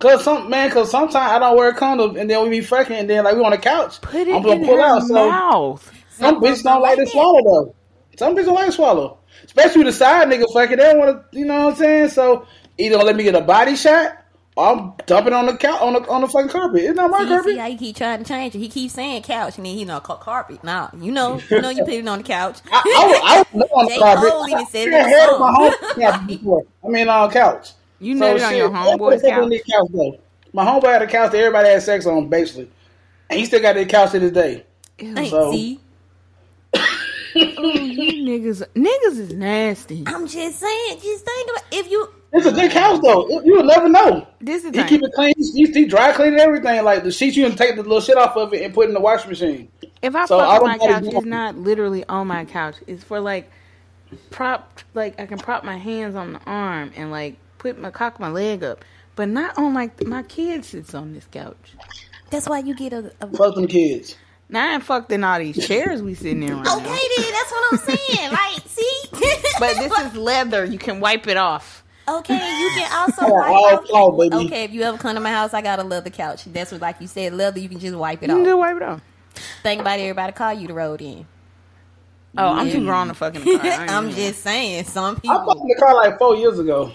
Cause 0.00 0.24
some 0.24 0.50
man, 0.50 0.70
cause 0.70 0.90
sometimes 0.90 1.16
I 1.16 1.38
don't 1.38 1.56
wear 1.56 1.70
a 1.70 1.74
condom, 1.74 2.16
and 2.16 2.28
then 2.28 2.42
we 2.42 2.50
be 2.50 2.60
fucking, 2.60 2.94
and 2.94 3.08
then 3.08 3.24
like 3.24 3.36
we 3.36 3.42
on 3.44 3.52
the 3.52 3.58
couch, 3.58 4.00
Put 4.00 4.26
it 4.26 4.34
I'm 4.34 4.42
gonna 4.42 4.60
in 4.60 4.66
pull 4.66 4.76
her 4.76 4.82
out. 4.82 5.02
So 5.02 5.30
mouth. 5.30 5.92
some 6.10 6.40
bitches 6.40 6.62
don't 6.64 6.82
like 6.82 6.98
to 6.98 7.06
swallow 7.06 7.42
though. 7.42 7.74
Some 8.16 8.36
bitches 8.36 8.46
don't 8.46 8.54
like 8.56 8.66
to 8.66 8.72
swallow, 8.72 9.18
especially 9.44 9.84
the 9.84 9.92
side 9.92 10.28
nigga 10.28 10.52
fucking. 10.52 10.76
They 10.76 10.84
don't 10.84 10.98
want 10.98 11.32
to, 11.32 11.38
you 11.38 11.44
know 11.44 11.66
what 11.66 11.72
I'm 11.74 11.78
saying? 11.78 12.08
So 12.10 12.46
either 12.78 12.96
let 12.98 13.14
me 13.16 13.22
get 13.24 13.34
a 13.36 13.40
body 13.40 13.76
shot, 13.76 14.12
or 14.12 14.18
I'm 14.58 14.92
dumping 15.06 15.32
on 15.32 15.46
the 15.46 15.56
couch 15.56 15.80
on 15.80 15.92
the 15.92 16.00
on 16.08 16.20
the 16.22 16.28
fucking 16.28 16.48
carpet. 16.50 16.82
It's 16.82 16.96
not 16.96 17.10
my 17.10 17.18
See, 17.18 17.24
see 17.24 17.28
carpet. 17.30 17.58
how 17.58 17.68
he 17.68 17.76
keep 17.76 17.96
trying 17.96 18.18
to 18.18 18.24
change 18.24 18.54
it. 18.54 18.58
He 18.58 18.68
keeps 18.68 18.94
saying 18.94 19.22
couch, 19.22 19.56
and 19.56 19.64
then 19.66 19.74
he 19.74 19.84
know 19.84 20.00
ca- 20.00 20.16
carpet. 20.16 20.62
Nah, 20.64 20.90
you 20.98 21.12
know, 21.12 21.40
you 21.50 21.60
know, 21.62 21.70
you 21.70 21.84
put 21.84 21.94
it 21.94 22.08
on 22.08 22.18
the 22.18 22.24
couch. 22.24 22.58
I, 22.72 22.82
I, 22.84 23.06
was- 23.06 23.20
I 23.22 23.56
was 23.56 23.68
not 23.70 23.70
on 23.72 23.84
the 23.86 23.90
J. 23.94 23.98
carpet. 24.00 24.30
Cole 24.30 24.48
even 24.48 24.66
said 24.66 24.88
it 24.88 24.94
I 24.94 24.98
in 24.98 25.02
the 25.04 25.08
had 25.08 25.26
my 25.30 25.36
song. 25.36 25.54
home 25.54 26.00
couch 26.00 26.26
before. 26.26 26.62
I 26.84 26.88
mean, 26.88 27.08
on 27.08 27.30
couch. 27.30 27.70
You 28.00 28.14
nutted 28.16 28.46
on 28.46 28.56
your 28.56 28.68
shit, 28.68 28.76
homeboy's 28.76 29.22
that's 29.22 29.34
couch. 29.34 29.48
the 29.50 29.58
couch 29.70 29.88
though. 29.92 30.18
My 30.52 30.64
homeboy 30.64 30.92
had 30.92 31.02
a 31.02 31.06
couch 31.06 31.32
that 31.32 31.38
everybody 31.38 31.68
had 31.68 31.82
sex 31.82 32.06
on, 32.06 32.28
basically, 32.28 32.70
and 33.30 33.38
he 33.38 33.44
still 33.46 33.60
got 33.62 33.74
that 33.74 33.88
couch 33.88 34.10
to 34.12 34.18
this 34.20 34.32
day. 34.32 34.64
Hey, 34.96 35.28
So- 35.30 35.52
see, 35.52 35.80
Oh, 37.36 37.62
you 37.62 38.24
niggas, 38.24 38.64
niggas 38.74 39.18
is 39.18 39.32
nasty. 39.32 40.02
I'm 40.06 40.26
just 40.26 40.58
saying. 40.58 40.98
Just 41.00 41.24
think 41.24 41.50
about 41.50 41.62
if 41.72 41.90
you. 41.90 42.08
It's 42.32 42.46
a 42.46 42.52
good 42.52 42.70
couch 42.70 43.00
though. 43.02 43.28
You 43.42 43.56
would 43.56 43.66
never 43.66 43.88
know. 43.88 44.26
This 44.40 44.64
is 44.64 44.76
He 44.76 44.84
keep 44.84 45.02
it 45.02 45.12
clean. 45.14 45.32
He, 45.36 45.66
he 45.72 45.86
dry 45.86 46.12
clean 46.12 46.38
everything. 46.38 46.84
Like 46.84 47.02
the 47.02 47.10
sheets, 47.10 47.36
you 47.36 47.46
can 47.46 47.56
take 47.56 47.76
the 47.76 47.82
little 47.82 48.00
shit 48.00 48.16
off 48.16 48.36
of 48.36 48.52
it 48.52 48.62
and 48.62 48.74
put 48.74 48.88
in 48.88 48.94
the 48.94 49.00
washing 49.00 49.30
machine. 49.30 49.68
If 50.02 50.14
I 50.14 50.26
So 50.26 50.38
fuck 50.38 50.48
I 50.48 50.58
don't 50.58 50.66
my 50.66 50.78
couch, 50.78 51.04
it's 51.14 51.26
not 51.26 51.56
literally 51.56 52.04
on 52.04 52.26
my 52.26 52.44
couch. 52.44 52.76
It's 52.86 53.02
for 53.02 53.18
like 53.20 53.50
prop, 54.30 54.80
like 54.94 55.18
I 55.18 55.26
can 55.26 55.38
prop 55.38 55.64
my 55.64 55.78
hands 55.78 56.14
on 56.14 56.34
the 56.34 56.40
arm 56.46 56.92
and 56.96 57.10
like 57.10 57.36
put 57.56 57.78
my 57.78 57.90
cock 57.90 58.20
my 58.20 58.28
leg 58.28 58.62
up, 58.62 58.84
but 59.16 59.28
not 59.28 59.56
on 59.56 59.72
like 59.72 60.04
my 60.06 60.22
kid 60.22 60.64
sits 60.64 60.94
on 60.94 61.14
this 61.14 61.26
couch. 61.30 61.74
That's 62.30 62.48
why 62.48 62.58
you 62.58 62.74
get 62.74 62.92
a. 62.92 63.12
a 63.20 63.26
Fuck 63.28 63.54
them 63.54 63.66
kids. 63.66 64.16
Now 64.50 64.70
I 64.70 64.74
ain't 64.74 64.82
fucked 64.82 65.12
in 65.12 65.24
all 65.24 65.38
these 65.38 65.66
chairs 65.66 66.02
we 66.02 66.14
sitting 66.14 66.42
in 66.42 66.56
right 66.56 66.66
okay, 66.66 66.84
now. 66.84 67.22
then 67.22 67.32
that's 67.32 67.52
what 67.52 67.72
I'm 67.72 67.78
saying. 67.78 68.32
Like, 68.32 68.62
see, 68.66 69.02
But 69.58 69.76
this 69.76 69.98
is 70.00 70.16
leather. 70.16 70.64
You 70.64 70.78
can 70.78 71.00
wipe 71.00 71.26
it 71.26 71.36
off. 71.36 71.84
Okay, 72.08 72.34
you 72.34 72.70
can 72.74 72.90
also 72.98 73.22
oh, 73.26 73.32
wipe 73.32 73.90
all 73.92 74.12
off. 74.12 74.18
baby. 74.18 74.46
Okay, 74.46 74.64
if 74.64 74.72
you 74.72 74.82
ever 74.82 74.96
come 74.96 75.14
to 75.14 75.20
my 75.20 75.30
house, 75.30 75.52
I 75.52 75.60
got 75.60 75.78
a 75.78 75.82
leather 75.82 76.10
couch. 76.10 76.44
That's 76.44 76.72
what, 76.72 76.80
like 76.80 77.00
you 77.00 77.06
said, 77.06 77.34
leather. 77.34 77.60
You 77.60 77.68
can 77.68 77.78
just 77.78 77.96
wipe 77.96 78.22
it 78.22 78.30
off. 78.30 78.38
You 78.38 78.44
can 78.44 78.44
just 78.44 78.58
wipe 78.58 78.76
it 78.76 78.82
off. 78.82 79.00
Think 79.62 79.80
about 79.80 80.00
everybody 80.00 80.32
call 80.32 80.52
you 80.52 80.68
to 80.68 80.74
road 80.74 81.02
in. 81.02 81.26
Oh, 82.36 82.52
I'm 82.52 82.70
too 82.70 82.84
grown 82.84 83.08
to 83.08 83.14
fucking. 83.14 83.42
I 83.42 83.82
ain't 83.82 83.90
I'm 83.90 84.10
just 84.10 84.42
saying, 84.42 84.84
some 84.84 85.16
people 85.16 85.30
I 85.30 85.40
people 85.40 85.54
fucked 85.54 85.60
in 85.62 85.68
the 85.68 85.74
car 85.74 85.94
like 85.94 86.18
four 86.18 86.36
years 86.36 86.58
ago. 86.58 86.92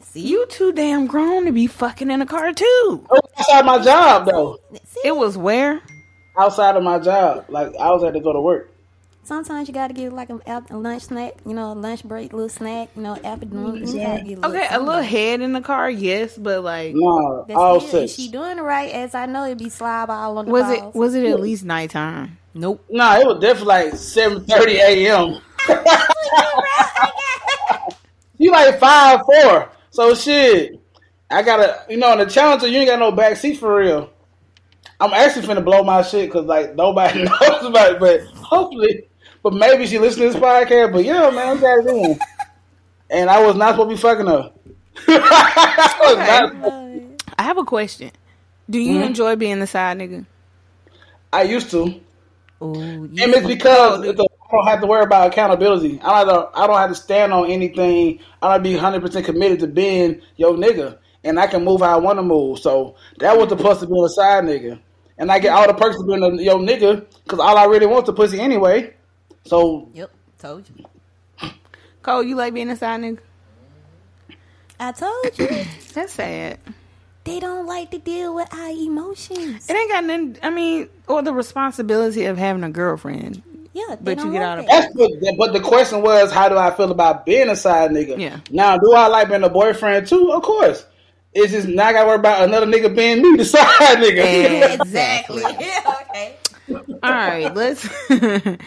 see 0.00 0.20
You 0.20 0.46
too 0.46 0.72
damn 0.72 1.06
grown 1.06 1.44
to 1.44 1.52
be 1.52 1.66
fucking 1.66 2.10
in 2.10 2.20
a 2.20 2.26
car 2.26 2.52
too. 2.52 3.06
I 3.10 3.14
was 3.14 3.30
outside 3.38 3.64
my 3.64 3.78
job 3.82 4.26
though. 4.26 4.58
See, 4.84 5.00
It 5.04 5.16
was 5.16 5.38
where? 5.38 5.80
Outside 6.38 6.76
of 6.76 6.82
my 6.82 6.98
job, 6.98 7.44
like 7.48 7.74
I 7.76 7.90
was 7.90 8.02
had 8.02 8.14
to 8.14 8.20
go 8.20 8.32
to 8.32 8.40
work. 8.40 8.71
Sometimes 9.24 9.68
you 9.68 9.74
got 9.74 9.88
to 9.88 9.94
get 9.94 10.12
like 10.12 10.30
a, 10.30 10.40
a 10.70 10.76
lunch 10.76 11.04
snack, 11.04 11.34
you 11.46 11.54
know, 11.54 11.72
a 11.72 11.74
lunch 11.74 12.04
break, 12.04 12.32
little 12.32 12.48
snack, 12.48 12.90
you 12.96 13.02
know, 13.02 13.16
afternoon. 13.24 13.76
You 13.76 13.80
gotta 13.80 14.22
mm-hmm. 14.22 14.28
get 14.28 14.44
Okay, 14.44 14.66
a 14.70 14.80
little 14.80 15.02
head 15.02 15.40
in 15.40 15.52
the 15.52 15.60
car, 15.60 15.90
yes, 15.90 16.36
but 16.36 16.62
like, 16.62 16.94
Nah, 16.94 17.44
That's 17.44 17.58
all 17.58 17.76
it. 17.76 17.84
If 17.84 17.90
six. 17.90 18.12
she 18.14 18.28
doing 18.30 18.58
it 18.58 18.62
right, 18.62 18.90
as 18.92 19.14
I 19.14 19.26
know, 19.26 19.44
it'd 19.44 19.58
be 19.58 19.68
slob 19.68 20.10
all 20.10 20.38
on 20.38 20.46
the 20.46 20.50
was 20.50 20.70
it 20.70 20.94
was 20.94 21.14
it 21.14 21.24
at 21.24 21.40
least 21.40 21.64
nighttime? 21.64 22.38
Nope. 22.54 22.84
Nah, 22.90 23.18
it 23.18 23.26
was 23.26 23.40
definitely 23.40 23.66
like 23.66 23.94
seven 23.96 24.44
thirty 24.44 24.76
a.m. 24.76 25.40
you 28.38 28.50
like 28.52 28.78
five 28.78 29.20
four, 29.24 29.70
so 29.90 30.14
shit. 30.14 30.78
I 31.30 31.40
gotta, 31.40 31.86
you 31.88 31.96
know, 31.96 32.12
in 32.12 32.18
the 32.18 32.26
Challenger, 32.26 32.68
you 32.68 32.80
ain't 32.80 32.88
got 32.88 32.98
no 32.98 33.10
back 33.10 33.38
seat 33.38 33.54
for 33.54 33.74
real. 33.76 34.10
I'm 35.00 35.14
actually 35.14 35.46
finna 35.46 35.64
blow 35.64 35.82
my 35.82 36.02
shit 36.02 36.28
because 36.28 36.44
like 36.44 36.74
nobody 36.76 37.22
knows 37.24 37.64
about 37.64 37.92
it, 37.92 38.00
but 38.00 38.20
hopefully, 38.36 39.08
but 39.42 39.52
maybe 39.54 39.86
she 39.86 39.98
listens 39.98 40.16
to 40.18 40.32
this 40.32 40.36
podcast. 40.42 40.92
But 40.92 41.04
yeah, 41.04 41.30
man, 41.30 41.48
I'm 41.56 41.60
got 41.60 41.78
it 41.80 41.86
in, 41.86 42.18
and 43.10 43.30
I 43.30 43.44
was 43.44 43.56
not 43.56 43.72
supposed 43.76 43.90
to 43.90 43.96
be 43.96 44.00
fucking 44.00 44.26
her. 44.26 44.52
I 45.08 46.50
not- 46.52 47.02
I 47.38 47.42
have 47.44 47.58
a 47.58 47.64
question. 47.64 48.10
Do 48.70 48.78
you 48.78 48.94
Mm-hmm. 48.96 49.04
enjoy 49.04 49.36
being 49.36 49.58
the 49.58 49.66
side 49.66 49.98
nigga? 49.98 50.26
I 51.32 51.42
used 51.42 51.70
to. 51.70 52.00
Ooh, 52.62 52.72
And 53.04 53.18
it's 53.18 53.46
because 53.46 54.04
it's 54.06 54.20
a, 54.20 54.22
I 54.22 54.52
don't 54.56 54.66
have 54.68 54.80
to 54.82 54.86
worry 54.86 55.02
about 55.02 55.28
accountability. 55.28 56.00
I 56.02 56.24
don't. 56.24 56.48
I 56.54 56.66
don't 56.66 56.76
have 56.76 56.90
to 56.90 56.94
stand 56.94 57.32
on 57.32 57.50
anything. 57.50 58.20
I 58.40 58.52
don't 58.52 58.62
be 58.62 58.76
hundred 58.76 59.00
percent 59.02 59.26
committed 59.26 59.60
to 59.60 59.66
being 59.66 60.20
your 60.36 60.52
nigga, 60.52 60.98
and 61.24 61.40
I 61.40 61.46
can 61.48 61.64
move 61.64 61.80
how 61.80 61.94
I 61.94 62.00
want 62.00 62.18
to 62.18 62.22
move. 62.22 62.58
So 62.60 62.96
that 63.18 63.36
was 63.36 63.48
the 63.48 63.56
plus 63.56 63.82
of 63.82 63.88
being 63.88 64.04
a 64.04 64.08
side 64.10 64.44
nigga, 64.44 64.78
and 65.18 65.32
I 65.32 65.38
get 65.40 65.52
all 65.52 65.66
the 65.66 65.74
perks 65.74 65.96
of 65.98 66.06
being 66.06 66.22
a 66.22 66.30
your 66.40 66.58
nigga 66.58 67.04
because 67.24 67.40
all 67.40 67.56
I 67.58 67.64
really 67.64 67.86
want 67.86 68.06
is 68.08 68.14
pussy 68.14 68.38
anyway. 68.40 68.94
So 69.44 69.88
Yep, 69.94 70.10
told 70.38 70.64
you. 70.68 71.50
Cole, 72.02 72.22
you 72.22 72.34
like 72.36 72.54
being 72.54 72.70
a 72.70 72.76
side 72.76 73.00
nigga? 73.00 73.18
I 74.80 74.92
told 74.92 75.38
you. 75.38 75.48
That's 75.94 76.12
sad. 76.14 76.58
they 77.24 77.38
don't 77.38 77.66
like 77.66 77.90
to 77.92 77.98
deal 77.98 78.34
with 78.34 78.52
our 78.52 78.70
emotions. 78.70 79.68
It 79.70 79.76
ain't 79.76 79.90
got 79.90 80.04
nothing. 80.04 80.36
I 80.42 80.50
mean, 80.50 80.88
or 81.06 81.22
the 81.22 81.32
responsibility 81.32 82.24
of 82.24 82.36
having 82.38 82.64
a 82.64 82.70
girlfriend. 82.70 83.42
Yeah, 83.74 83.82
But 83.90 84.04
they 84.04 84.10
you 84.12 84.16
don't 84.16 84.32
get 84.32 84.40
like 84.40 84.48
out 84.48 84.58
of- 84.58 84.66
that. 84.66 84.90
that's 84.94 84.94
what. 84.94 85.36
But 85.38 85.52
the 85.52 85.60
question 85.60 86.02
was, 86.02 86.30
how 86.32 86.48
do 86.48 86.58
I 86.58 86.70
feel 86.72 86.90
about 86.90 87.24
being 87.24 87.48
a 87.48 87.56
side 87.56 87.90
nigga? 87.92 88.18
Yeah. 88.18 88.40
Now, 88.50 88.76
do 88.76 88.92
I 88.92 89.06
like 89.06 89.28
being 89.28 89.44
a 89.44 89.48
boyfriend 89.48 90.06
too? 90.08 90.30
Of 90.32 90.42
course. 90.42 90.84
It's 91.34 91.52
just 91.52 91.66
now 91.68 91.86
I 91.86 91.92
got 91.94 92.02
to 92.02 92.06
worry 92.08 92.16
about 92.16 92.42
another 92.46 92.66
nigga 92.66 92.94
being 92.94 93.22
me, 93.22 93.36
the 93.38 93.44
side 93.46 93.98
nigga. 93.98 94.16
Yeah, 94.16 94.72
Exactly. 94.74 95.42
yeah, 95.42 95.94
okay. 96.10 96.36
All 96.68 97.10
right, 97.10 97.54
let's 97.54 97.88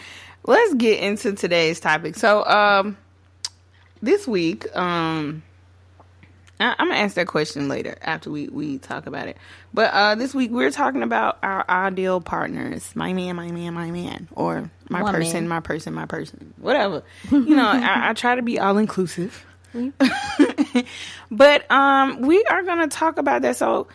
let's 0.46 0.74
get 0.74 1.00
into 1.00 1.32
today's 1.34 1.80
topic. 1.80 2.16
So, 2.16 2.44
um, 2.44 2.96
this 4.02 4.26
week, 4.26 4.74
um, 4.76 5.42
I, 6.58 6.74
I'm 6.78 6.88
gonna 6.88 7.00
ask 7.00 7.14
that 7.16 7.26
question 7.26 7.68
later 7.68 7.96
after 8.00 8.30
we 8.30 8.48
we 8.48 8.78
talk 8.78 9.06
about 9.06 9.28
it. 9.28 9.36
But 9.74 9.92
uh, 9.92 10.14
this 10.14 10.34
week 10.34 10.50
we're 10.50 10.70
talking 10.70 11.02
about 11.02 11.38
our 11.42 11.64
ideal 11.68 12.20
partners. 12.20 12.94
My 12.94 13.12
man, 13.12 13.36
my 13.36 13.50
man, 13.50 13.74
my 13.74 13.90
man, 13.90 14.28
or 14.32 14.70
my 14.88 15.02
One 15.02 15.14
person, 15.14 15.40
man. 15.40 15.48
my 15.48 15.60
person, 15.60 15.92
my 15.94 16.06
person, 16.06 16.54
whatever. 16.58 17.02
You 17.30 17.56
know, 17.56 17.66
I, 17.66 18.10
I 18.10 18.12
try 18.14 18.36
to 18.36 18.42
be 18.42 18.58
all 18.58 18.78
inclusive. 18.78 19.44
but 21.30 21.70
um, 21.70 22.22
we 22.22 22.42
are 22.44 22.62
gonna 22.62 22.88
talk 22.88 23.18
about 23.18 23.42
that. 23.42 23.56
So, 23.56 23.88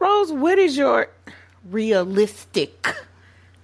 Rose, 0.00 0.32
what 0.32 0.58
is 0.58 0.76
your 0.76 1.08
realistic? 1.70 2.92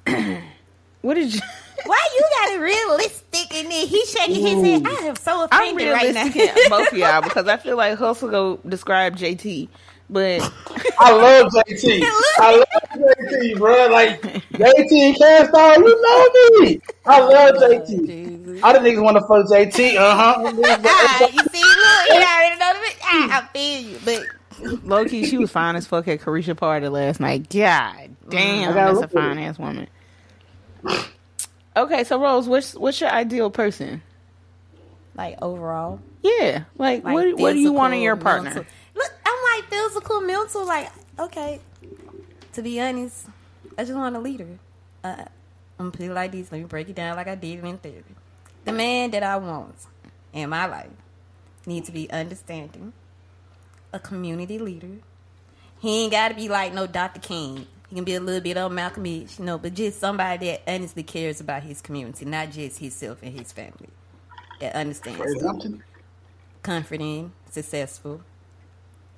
what 1.00 1.18
is 1.18 1.34
your 1.34 1.44
Why 1.86 2.08
you 2.14 2.22
got 2.40 2.52
it 2.54 2.60
realistic 2.60 3.54
in 3.54 3.68
there? 3.68 3.86
He 3.86 4.04
shaking 4.06 4.42
his 4.42 4.62
head. 4.62 4.82
I 4.86 5.06
am 5.06 5.16
so 5.16 5.48
I'm 5.50 5.76
offended 5.76 5.92
right 5.92 6.14
now. 6.14 6.24
realistic 6.24 6.64
both 6.70 6.92
of 6.92 6.98
y'all 6.98 7.22
because 7.22 7.46
I 7.48 7.56
feel 7.56 7.76
like 7.76 7.98
Hussle 7.98 8.30
go 8.30 8.58
describe 8.68 9.16
JT 9.16 9.68
but 10.10 10.50
I 10.98 11.12
love 11.12 11.52
JT. 11.52 12.02
I 12.38 12.56
love 12.56 12.66
JT, 12.94 13.58
bro. 13.58 13.88
Like 13.88 14.22
JT 14.22 15.18
can't 15.18 15.54
Off, 15.54 15.76
you 15.78 16.02
know 16.02 16.60
me. 16.60 16.80
I 17.06 17.20
love 17.20 17.54
JT. 17.56 18.06
Jesus. 18.06 18.62
All 18.62 18.72
the 18.72 18.78
niggas 18.78 19.02
want 19.02 19.16
to 19.16 19.22
fuck 19.22 19.46
JT. 19.46 19.96
Uh 19.96 20.00
Ah, 20.16 21.18
huh. 21.18 21.28
you 21.32 21.42
see, 21.42 21.62
look, 21.62 22.00
he 22.08 22.22
already 22.22 22.58
know 22.58 22.72
the 22.72 22.94
ah, 23.02 23.42
I 23.42 23.48
feel 23.52 23.80
you, 23.80 23.98
but 24.04 24.28
low 24.84 25.04
key, 25.04 25.24
she 25.24 25.38
was 25.38 25.50
fine 25.50 25.76
as 25.76 25.86
fuck 25.86 26.06
at 26.08 26.20
Carisha 26.20 26.56
party 26.56 26.88
last 26.88 27.20
night. 27.20 27.48
God 27.50 28.16
damn, 28.28 28.70
I 28.70 28.74
gotta 28.74 28.94
that's 28.94 28.98
a 28.98 29.00
look 29.00 29.04
at 29.04 29.10
fine 29.10 29.38
ass 29.38 29.58
woman. 29.58 29.88
Okay, 31.76 32.04
so 32.04 32.20
Rose, 32.20 32.48
what's 32.48 32.74
what's 32.74 33.00
your 33.00 33.10
ideal 33.10 33.50
person? 33.50 34.02
Like 35.16 35.38
overall, 35.42 36.00
Yeah, 36.22 36.64
like, 36.76 37.04
like 37.04 37.14
what 37.14 37.38
what 37.38 37.52
do 37.52 37.58
you 37.58 37.72
want 37.72 37.94
in 37.94 38.00
your 38.00 38.16
partner? 38.16 38.50
mental. 38.50 38.64
Look, 38.94 39.12
I'm 39.24 39.60
like 39.60 39.70
physical, 39.70 40.20
mental. 40.20 40.66
Like, 40.66 40.90
okay. 41.18 41.60
To 42.54 42.62
be 42.62 42.80
honest, 42.80 43.26
I 43.78 43.82
just 43.84 43.94
want 43.94 44.14
a 44.16 44.20
leader. 44.20 44.58
Uh, 45.02 45.16
I'm 45.78 45.90
gonna 45.90 45.90
put 45.90 46.00
it 46.00 46.12
like 46.12 46.32
this. 46.32 46.50
Let 46.50 46.58
me 46.58 46.64
break 46.64 46.88
it 46.88 46.94
down 46.96 47.16
like 47.16 47.28
I 47.28 47.34
did 47.34 47.64
in 47.64 47.78
theory. 47.78 48.04
The 48.64 48.72
man 48.72 49.10
that 49.12 49.22
I 49.22 49.36
want 49.36 49.74
in 50.32 50.48
my 50.50 50.66
life 50.66 50.90
needs 51.66 51.86
to 51.86 51.92
be 51.92 52.10
understanding, 52.10 52.92
a 53.92 53.98
community 53.98 54.58
leader. 54.58 54.98
He 55.80 56.04
ain't 56.04 56.12
got 56.12 56.28
to 56.28 56.34
be 56.34 56.48
like 56.48 56.72
no 56.72 56.86
Dr. 56.86 57.20
King. 57.20 57.66
He 57.88 57.96
can 57.96 58.04
be 58.04 58.14
a 58.14 58.20
little 58.20 58.40
bit 58.40 58.56
on 58.56 58.74
Malcolm 58.74 59.06
X, 59.06 59.38
you 59.38 59.44
know, 59.44 59.58
but 59.58 59.74
just 59.74 60.00
somebody 60.00 60.48
that 60.48 60.62
honestly 60.66 61.02
cares 61.02 61.40
about 61.40 61.62
his 61.62 61.80
community, 61.80 62.24
not 62.24 62.50
just 62.50 62.78
himself 62.78 63.22
and 63.22 63.38
his 63.38 63.52
family. 63.52 63.88
That 64.60 64.74
understands 64.74 65.20
comforting, 66.62 67.32
successful. 67.50 68.22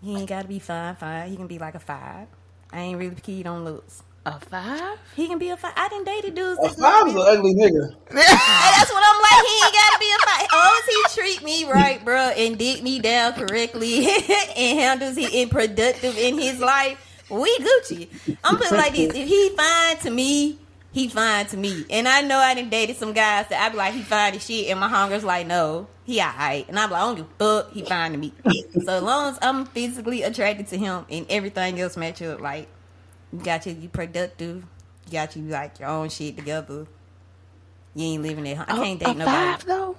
He 0.02 0.16
ain't 0.16 0.28
got 0.28 0.42
to 0.42 0.48
be 0.48 0.58
fine, 0.58 0.94
fine. 0.96 1.30
He 1.30 1.36
can 1.36 1.46
be 1.46 1.58
like 1.58 1.74
a 1.74 1.78
five. 1.78 2.28
I 2.70 2.80
ain't 2.80 2.98
really 2.98 3.14
keyed 3.14 3.46
on 3.46 3.64
looks. 3.64 4.02
A 4.26 4.40
five? 4.40 4.98
He 5.14 5.28
can 5.28 5.38
be 5.38 5.50
a 5.50 5.56
five. 5.56 5.72
I 5.76 5.88
didn't 5.88 6.04
date 6.04 6.34
dudes. 6.34 6.58
A 6.58 6.62
that's 6.62 6.78
not 6.78 7.04
five's 7.04 7.14
an 7.14 7.22
ugly 7.24 7.54
nigga. 7.54 7.94
And 8.10 8.18
that's 8.18 8.90
what 8.92 9.04
I'm 9.06 9.22
like. 9.22 9.46
He 9.46 9.64
ain't 9.64 9.74
got 9.74 9.92
to 9.92 9.98
be 10.00 10.12
a 10.12 10.18
five. 10.26 10.42
As 10.42 10.52
long 10.52 10.80
as 10.82 11.14
he 11.14 11.20
treat 11.20 11.44
me 11.44 11.70
right, 11.70 12.04
bro, 12.04 12.30
and 12.36 12.58
dig 12.58 12.82
me 12.82 12.98
down 12.98 13.34
correctly, 13.34 14.06
and 14.56 14.78
handles 14.80 15.16
he 15.16 15.42
and 15.42 15.50
productive 15.50 16.18
in 16.18 16.38
his 16.38 16.58
life, 16.58 16.98
we 17.30 17.58
Gucci. 17.58 18.08
I'm 18.44 18.56
putting 18.56 18.74
it 18.74 18.76
like 18.76 18.92
this: 18.94 19.14
if 19.14 19.28
he 19.28 19.50
fine 19.50 19.96
to 19.98 20.10
me, 20.10 20.58
he 20.96 21.08
fine 21.08 21.46
to 21.46 21.56
me. 21.56 21.84
And 21.90 22.08
I 22.08 22.22
know 22.22 22.38
I 22.38 22.54
done 22.54 22.70
dated 22.70 22.96
some 22.96 23.12
guys 23.12 23.48
that 23.48 23.60
I 23.62 23.68
be 23.68 23.76
like, 23.76 23.92
he 23.92 24.02
fine 24.02 24.34
as 24.34 24.44
shit, 24.44 24.70
and 24.70 24.80
my 24.80 24.88
hunger's 24.88 25.24
like, 25.24 25.46
no, 25.46 25.88
he 26.04 26.20
alright. 26.20 26.66
And 26.68 26.78
I'm 26.78 26.90
like, 26.90 27.02
I 27.02 27.04
don't 27.04 27.16
give 27.16 27.26
a 27.26 27.62
fuck, 27.62 27.72
he 27.72 27.82
fine 27.82 28.12
to 28.12 28.18
me. 28.18 28.32
so 28.82 28.96
as 28.96 29.02
long 29.02 29.32
as 29.32 29.38
I'm 29.42 29.66
physically 29.66 30.22
attracted 30.22 30.68
to 30.68 30.78
him 30.78 31.04
and 31.10 31.26
everything 31.28 31.78
else 31.80 31.98
match 31.98 32.22
up, 32.22 32.40
like 32.40 32.68
you 33.30 33.40
got 33.40 33.66
you, 33.66 33.74
you 33.74 33.88
productive, 33.88 34.64
you 35.06 35.12
got 35.12 35.36
you 35.36 35.42
like 35.42 35.78
your 35.80 35.88
own 35.90 36.08
shit 36.08 36.36
together. 36.36 36.86
You 37.94 38.06
ain't 38.06 38.22
living 38.22 38.48
at 38.48 38.56
home. 38.56 38.66
I 38.68 38.84
can't 38.84 39.02
a, 39.02 39.04
date 39.04 39.16
a 39.16 39.18
nobody. 39.18 39.36
five 39.36 39.64
though. 39.66 39.96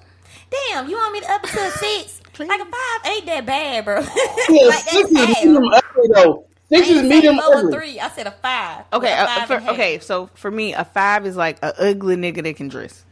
Damn, 0.50 0.88
you 0.88 0.96
want 0.96 1.12
me 1.12 1.20
to 1.20 1.30
up 1.30 1.42
to 1.42 1.60
a 1.60 1.70
six? 1.70 2.20
like 2.38 2.60
a 2.60 2.64
five 2.64 3.12
ain't 3.12 3.26
that 3.26 3.46
bad, 3.46 3.84
bro. 3.84 4.00
Yeah, 4.48 4.62
like 4.66 4.78
six 4.80 5.10
that's 5.10 5.10
is 5.10 5.16
half. 5.16 5.44
medium 5.44 5.64
ugly 5.64 6.08
though. 6.12 6.44
Six 6.70 6.88
is 6.88 6.96
ain't 6.98 7.02
say 7.02 7.08
medium 7.08 7.38
four 7.38 7.54
or 7.54 7.58
ugly. 7.58 7.72
three. 7.72 8.00
I 8.00 8.08
said 8.10 8.26
a 8.26 8.30
five. 8.30 8.84
Okay, 8.92 9.12
A 9.12 9.16
uh, 9.24 9.46
for, 9.46 9.54
and 9.54 9.62
a 9.62 9.66
half. 9.66 9.74
okay. 9.74 9.98
So 10.00 10.28
for 10.34 10.50
me, 10.50 10.74
a 10.74 10.84
five 10.84 11.26
is 11.26 11.36
like 11.36 11.58
a 11.62 11.72
ugly 11.80 12.16
nigga 12.16 12.42
that 12.44 12.56
can 12.56 12.68
dress. 12.68 13.04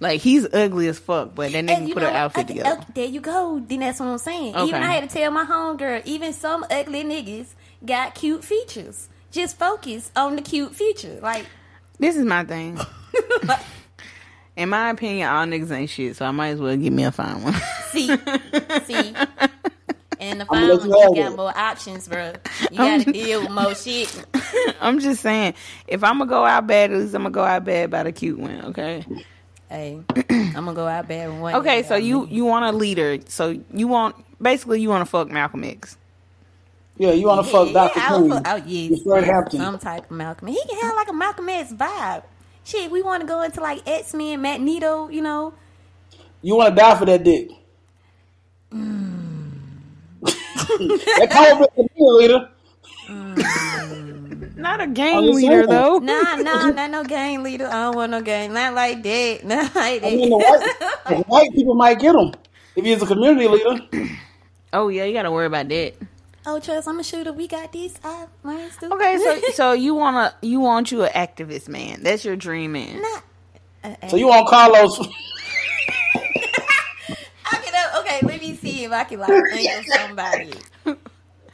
Like 0.00 0.20
he's 0.20 0.46
ugly 0.52 0.88
as 0.88 0.98
fuck, 0.98 1.34
but 1.34 1.52
then 1.52 1.66
nigga 1.68 1.76
And 1.76 1.86
can 1.86 1.94
put 1.94 2.02
know, 2.02 2.08
an 2.08 2.16
outfit 2.16 2.44
okay, 2.46 2.54
together. 2.54 2.78
okay, 2.80 2.86
there 2.94 3.06
you 3.06 3.20
go. 3.20 3.60
Then 3.64 3.80
that's 3.80 4.00
what 4.00 4.06
I'm 4.06 4.18
saying. 4.18 4.56
Okay. 4.56 4.68
Even 4.68 4.82
I 4.82 4.92
had 4.94 5.08
to 5.08 5.14
tell 5.14 5.30
my 5.30 5.44
homegirl, 5.44 6.04
even 6.06 6.32
some 6.32 6.64
ugly 6.70 7.04
niggas 7.04 7.48
got 7.84 8.14
cute 8.14 8.42
features. 8.44 9.08
Just 9.30 9.58
focus 9.58 10.10
on 10.16 10.36
the 10.36 10.42
cute 10.42 10.74
feature. 10.74 11.18
Like, 11.22 11.46
This 11.98 12.16
is 12.16 12.24
my 12.24 12.44
thing. 12.44 12.78
In 14.56 14.68
my 14.68 14.90
opinion, 14.90 15.28
all 15.28 15.46
niggas 15.46 15.70
ain't 15.70 15.88
shit, 15.88 16.16
so 16.16 16.26
I 16.26 16.30
might 16.30 16.48
as 16.48 16.60
well 16.60 16.76
give 16.76 16.92
me 16.92 17.04
a 17.04 17.12
fine 17.12 17.42
one. 17.42 17.54
see, 17.90 18.08
see. 18.84 19.14
And 20.22 20.40
the 20.40 20.46
I'ma 20.50 20.60
fine 20.60 20.68
let 20.68 20.80
one, 20.80 20.88
you 20.90 20.96
you 21.16 21.22
got 21.22 21.32
it. 21.32 21.36
more 21.36 21.58
options, 21.58 22.08
bro. 22.08 22.32
You 22.70 22.78
got 22.78 23.00
to 23.04 23.12
deal 23.12 23.40
with 23.42 23.50
more 23.50 23.74
shit. 23.74 24.24
I'm 24.80 25.00
just 25.00 25.20
saying, 25.20 25.54
if 25.88 26.02
I'm 26.04 26.18
gonna 26.18 26.30
go 26.30 26.44
out 26.44 26.66
bad, 26.66 26.92
at 26.92 26.98
least 26.98 27.14
I'm 27.14 27.22
gonna 27.22 27.30
go 27.30 27.42
out 27.44 27.64
bad 27.64 27.90
by 27.90 28.04
the 28.04 28.12
cute 28.12 28.38
one. 28.38 28.64
Okay. 28.66 29.04
Hey, 29.68 30.00
I'm 30.28 30.52
gonna 30.52 30.74
go 30.74 30.86
out 30.86 31.08
bad 31.08 31.30
with 31.30 31.40
one. 31.40 31.54
Okay. 31.56 31.82
So 31.82 31.96
you 31.96 32.26
you 32.28 32.44
want 32.44 32.64
a 32.64 32.72
leader? 32.76 33.18
So 33.28 33.58
you 33.72 33.88
want 33.88 34.16
basically 34.40 34.80
you 34.80 34.88
want 34.90 35.00
to 35.02 35.10
fuck 35.10 35.28
Malcolm 35.30 35.64
X. 35.64 35.96
Yeah, 36.98 37.12
you 37.12 37.26
want 37.26 37.44
to 37.44 37.50
fuck 37.50 37.72
Dr. 37.72 37.98
I 37.98 38.16
would 38.16 38.30
King. 38.30 38.42
fuck- 38.44 38.48
Oh 38.48 38.56
yeah, 38.66 38.90
With 38.90 39.02
Fred 39.02 39.24
Hampton. 39.24 39.58
some 39.60 39.78
type 39.78 40.04
of 40.10 40.16
Malcolm. 40.16 40.48
He 40.48 40.62
can 40.68 40.78
have 40.82 40.94
like 40.94 41.08
a 41.08 41.12
Malcolm 41.14 41.48
X 41.48 41.72
vibe. 41.72 42.22
Shit, 42.64 42.90
we 42.90 43.02
want 43.02 43.22
to 43.22 43.26
go 43.26 43.42
into 43.42 43.60
like 43.60 43.82
X 43.88 44.12
Men, 44.14 44.40
Magneto. 44.42 45.08
You 45.08 45.22
know, 45.22 45.54
You 46.42 46.54
want 46.56 46.76
to 46.76 46.80
die 46.80 46.96
for 46.98 47.06
that 47.06 47.24
dick. 47.24 47.48
Mm. 48.72 49.11
That 50.68 51.28
cold 51.30 51.68
blooded 51.96 52.16
leader. 52.30 52.48
Not 54.56 54.80
a 54.80 54.86
gang 54.86 55.16
I'm 55.18 55.24
leader 55.30 55.64
saying. 55.64 55.66
though. 55.68 55.98
nah, 55.98 56.36
nah, 56.36 56.70
not 56.70 56.90
no 56.90 57.04
gang 57.04 57.42
leader. 57.42 57.66
I 57.66 57.84
don't 57.84 57.96
want 57.96 58.10
no 58.12 58.20
gang. 58.22 58.52
Not 58.52 58.74
like 58.74 59.02
that. 59.02 59.40
Not 59.44 59.74
like 59.74 60.02
I 60.04 60.10
mean, 60.10 60.30
the 60.30 60.38
that. 60.38 61.02
white, 61.06 61.16
the 61.16 61.22
white 61.24 61.52
people 61.52 61.74
might 61.74 61.98
get 61.98 62.14
him 62.14 62.32
if 62.76 62.84
he's 62.84 63.02
a 63.02 63.06
community 63.06 63.48
leader. 63.48 63.80
Oh 64.74 64.88
yeah, 64.88 65.04
you 65.04 65.12
gotta 65.12 65.30
worry 65.30 65.44
about 65.44 65.68
that. 65.68 65.92
oh, 66.46 66.58
trust, 66.58 66.88
I'm 66.88 66.98
a 66.98 67.04
shooter. 67.04 67.30
We 67.34 67.46
got 67.46 67.70
this. 67.74 67.92
I 68.02 68.24
might 68.42 68.72
still. 68.72 68.90
Okay, 68.94 69.18
so 69.18 69.40
so 69.52 69.72
you 69.72 69.94
wanna 69.94 70.34
you 70.40 70.60
want 70.60 70.90
you 70.90 71.02
an 71.02 71.10
activist 71.12 71.68
man? 71.68 72.02
That's 72.02 72.24
your 72.24 72.36
dream 72.36 72.72
man. 72.72 73.02
not. 73.02 73.22
Uh, 73.84 74.08
So 74.08 74.16
you 74.16 74.28
want 74.28 74.48
Carlos? 74.48 74.98
I 77.44 77.56
can, 77.62 77.74
uh, 77.74 78.00
okay, 78.00 78.20
let 78.22 78.40
me 78.40 78.54
see 78.82 78.86
if 78.86 78.92
I 78.92 79.04
can 79.04 79.20
like 79.20 79.44
think 79.52 79.78
of 79.78 79.94
somebody. 79.94 80.52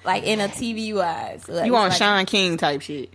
Like 0.04 0.24
in 0.24 0.40
a 0.40 0.48
TV 0.48 0.94
wise. 0.94 1.48
Like, 1.48 1.66
You 1.66 1.72
want 1.72 1.90
like, 1.90 1.98
Shaun 1.98 2.26
King 2.26 2.56
type 2.56 2.80
shit? 2.82 3.12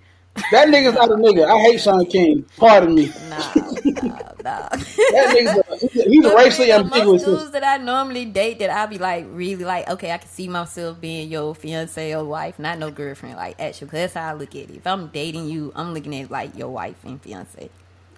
That 0.52 0.68
nigga's 0.68 0.96
not 0.96 1.12
a 1.12 1.16
nigga. 1.16 1.46
I 1.46 1.60
hate 1.62 1.80
Shaun 1.80 2.06
King. 2.06 2.46
Pardon 2.58 2.96
me. 2.96 3.12
Nah, 3.30 4.10
nah, 4.10 4.32
nah. 4.44 4.70
That 4.70 5.36
nigga's 5.38 5.84
a, 5.84 5.88
he's 5.88 6.06
a, 6.06 6.10
he's 6.10 6.26
racially 6.26 6.68
really, 6.68 6.68
the 6.68 6.74
ambiguous. 6.74 7.26
Most 7.26 7.40
dudes 7.40 7.52
that 7.52 7.64
I 7.64 7.78
normally 7.78 8.26
date 8.26 8.60
that 8.60 8.70
I 8.70 8.86
be 8.86 8.98
like 8.98 9.26
really 9.30 9.64
like, 9.64 9.90
okay, 9.90 10.12
I 10.12 10.18
can 10.18 10.28
see 10.28 10.48
myself 10.48 11.00
being 11.00 11.30
your 11.30 11.54
fiance 11.56 12.14
or 12.14 12.24
wife, 12.24 12.60
not 12.60 12.80
no 12.80 12.92
girlfriend. 12.92 13.36
Like 13.36 13.60
actually, 13.60 13.88
'cause 13.90 14.00
that's 14.00 14.14
how 14.16 14.30
I 14.30 14.34
look 14.34 14.56
at 14.56 14.70
it. 14.70 14.76
If 14.76 14.88
I'm 14.88 15.08
dating 15.08 15.48
you, 15.48 15.72
I'm 15.76 15.94
looking 15.94 16.16
at 16.16 16.32
like 16.32 16.58
your 16.58 16.70
wife 16.70 16.98
and 17.04 17.22
fiance. 17.22 17.70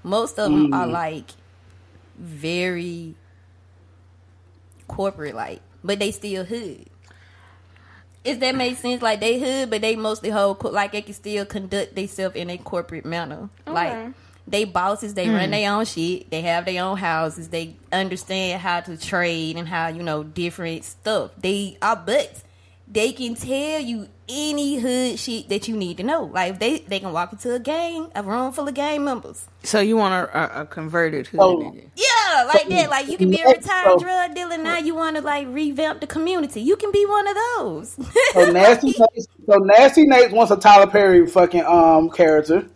Most 0.04 0.40
of 0.40 0.52
them 0.52 0.74
are 0.74 0.88
mm. 0.88 0.92
like 0.92 1.32
very 2.18 3.16
corporate, 4.88 5.36
like, 5.36 5.62
but 5.86 6.00
they 6.00 6.12
still 6.12 6.44
hood. 6.44 6.86
If 8.24 8.40
that 8.40 8.56
makes 8.56 8.80
sense, 8.80 9.04
like 9.04 9.20
they 9.20 9.40
hood, 9.40 9.70
but 9.70 9.82
they 9.82 9.96
mostly 9.96 10.32
hold 10.32 10.60
co- 10.60 10.70
like 10.70 10.92
they 10.94 11.04
can 11.04 11.14
still 11.14 11.46
conduct 11.46 11.94
themselves 11.94 12.36
in 12.36 12.50
a 12.50 12.58
corporate 12.58 13.06
manner. 13.06 13.50
Like 13.68 14.14
they 14.48 14.66
bosses, 14.66 15.14
they 15.14 15.30
run 15.30 15.50
mm. 15.50 15.52
their 15.52 15.72
own 15.72 15.86
shit, 15.86 16.30
they 16.32 16.42
have 16.42 16.66
their 16.66 16.84
own 16.84 16.98
houses, 16.98 17.50
they 17.50 17.76
understand 17.92 18.62
how 18.62 18.82
to 18.82 18.98
trade 18.98 19.58
and 19.58 19.68
how 19.68 19.88
you 19.88 20.02
know 20.02 20.24
different 20.24 20.84
stuff. 20.86 21.32
They 21.38 21.78
are 21.82 21.96
butts. 21.96 22.44
They 22.88 23.12
can 23.14 23.36
tell 23.36 23.80
you 23.82 24.08
any 24.30 24.78
hood 24.80 25.18
shit 25.20 25.50
that 25.50 25.68
you 25.68 25.76
need 25.76 25.98
to 25.98 26.04
know. 26.04 26.24
Like 26.26 26.60
they 26.60 26.80
they 26.80 27.00
can 27.00 27.12
walk 27.14 27.34
into 27.34 27.54
a 27.54 27.60
gang, 27.60 28.12
a 28.16 28.22
room 28.24 28.52
full 28.52 28.68
of 28.68 28.74
gang 28.76 29.04
members. 29.04 29.48
So 29.64 29.80
you 29.80 29.98
want 29.98 30.14
a, 30.14 30.60
a, 30.60 30.62
a 30.62 30.66
converted 30.68 31.28
hood 31.28 31.40
Oh. 31.42 31.58
nigga? 31.58 31.90
Yeah, 31.96 32.44
like 32.54 32.68
that. 32.70 32.90
Like 32.92 33.08
you 33.08 33.18
can 33.18 33.30
be 33.32 33.42
a 33.42 33.48
retired 33.48 34.00
drug 34.00 34.36
dealer 34.36 34.58
now. 34.58 34.78
You 34.78 34.94
want 34.96 35.16
to 35.16 35.22
like 35.24 35.48
revamp 35.50 36.00
the 36.02 36.08
community. 36.08 36.62
You 36.62 36.76
can 36.76 36.92
be 36.92 37.06
one 37.06 37.28
of 37.28 37.36
those. 37.58 37.98
So 38.34 38.52
nasty 38.52 38.88
Nate, 39.00 39.28
so 39.48 39.58
nasty 39.58 40.06
Nate 40.06 40.32
wants 40.32 40.52
a 40.52 40.58
Tyler 40.58 40.88
Perry 40.88 41.26
fucking 41.28 41.66
um 41.66 42.10
character. 42.12 42.68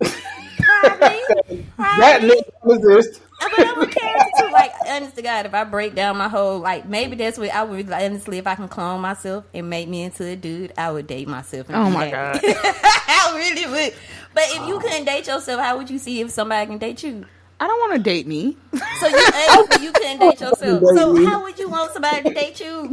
Probably. 0.00 1.64
That 1.78 2.20
nigga 2.22 2.74
exists. 2.76 3.20
But 3.56 3.66
I'm 3.66 3.80
a 3.82 3.86
character 3.86 4.30
too. 4.38 4.50
Like, 4.52 4.72
honest 4.86 5.16
to 5.16 5.22
God, 5.22 5.46
if 5.46 5.54
I 5.54 5.64
break 5.64 5.94
down 5.94 6.16
my 6.16 6.28
whole 6.28 6.58
like, 6.58 6.88
maybe 6.88 7.16
that's 7.16 7.38
what 7.38 7.50
I 7.50 7.62
would 7.62 7.88
like, 7.88 8.04
honestly. 8.04 8.38
If 8.38 8.46
I 8.46 8.54
can 8.56 8.68
clone 8.68 9.00
myself 9.00 9.44
and 9.54 9.70
make 9.70 9.88
me 9.88 10.02
into 10.02 10.24
a 10.26 10.36
dude, 10.36 10.72
I 10.76 10.90
would 10.90 11.06
date 11.06 11.28
myself. 11.28 11.68
And 11.68 11.76
Oh 11.76 11.88
my 11.90 12.06
happy. 12.06 12.46
god! 12.46 12.56
I 12.64 13.32
really 13.36 13.66
would. 13.70 13.94
But 14.34 14.44
if 14.48 14.66
you 14.68 14.76
oh. 14.76 14.80
couldn't 14.80 15.04
date 15.04 15.26
yourself, 15.26 15.60
how 15.60 15.76
would 15.78 15.88
you 15.90 15.98
see 15.98 16.20
if 16.20 16.30
somebody 16.30 16.66
can 16.66 16.78
date 16.78 17.02
you? 17.02 17.24
I 17.60 17.66
don't 17.66 17.78
want 17.80 17.94
to 17.94 17.98
date 17.98 18.26
me. 18.26 18.56
So 19.00 19.06
you, 19.08 19.16
honestly, 19.50 19.84
you 19.86 19.92
couldn't 19.92 20.18
date 20.20 20.40
yourself. 20.40 20.80
Date 20.80 20.96
So 20.96 21.12
me. 21.12 21.24
how 21.24 21.42
would 21.42 21.58
you 21.58 21.68
want 21.68 21.92
somebody 21.92 22.22
to 22.22 22.34
date 22.34 22.60
you? 22.60 22.88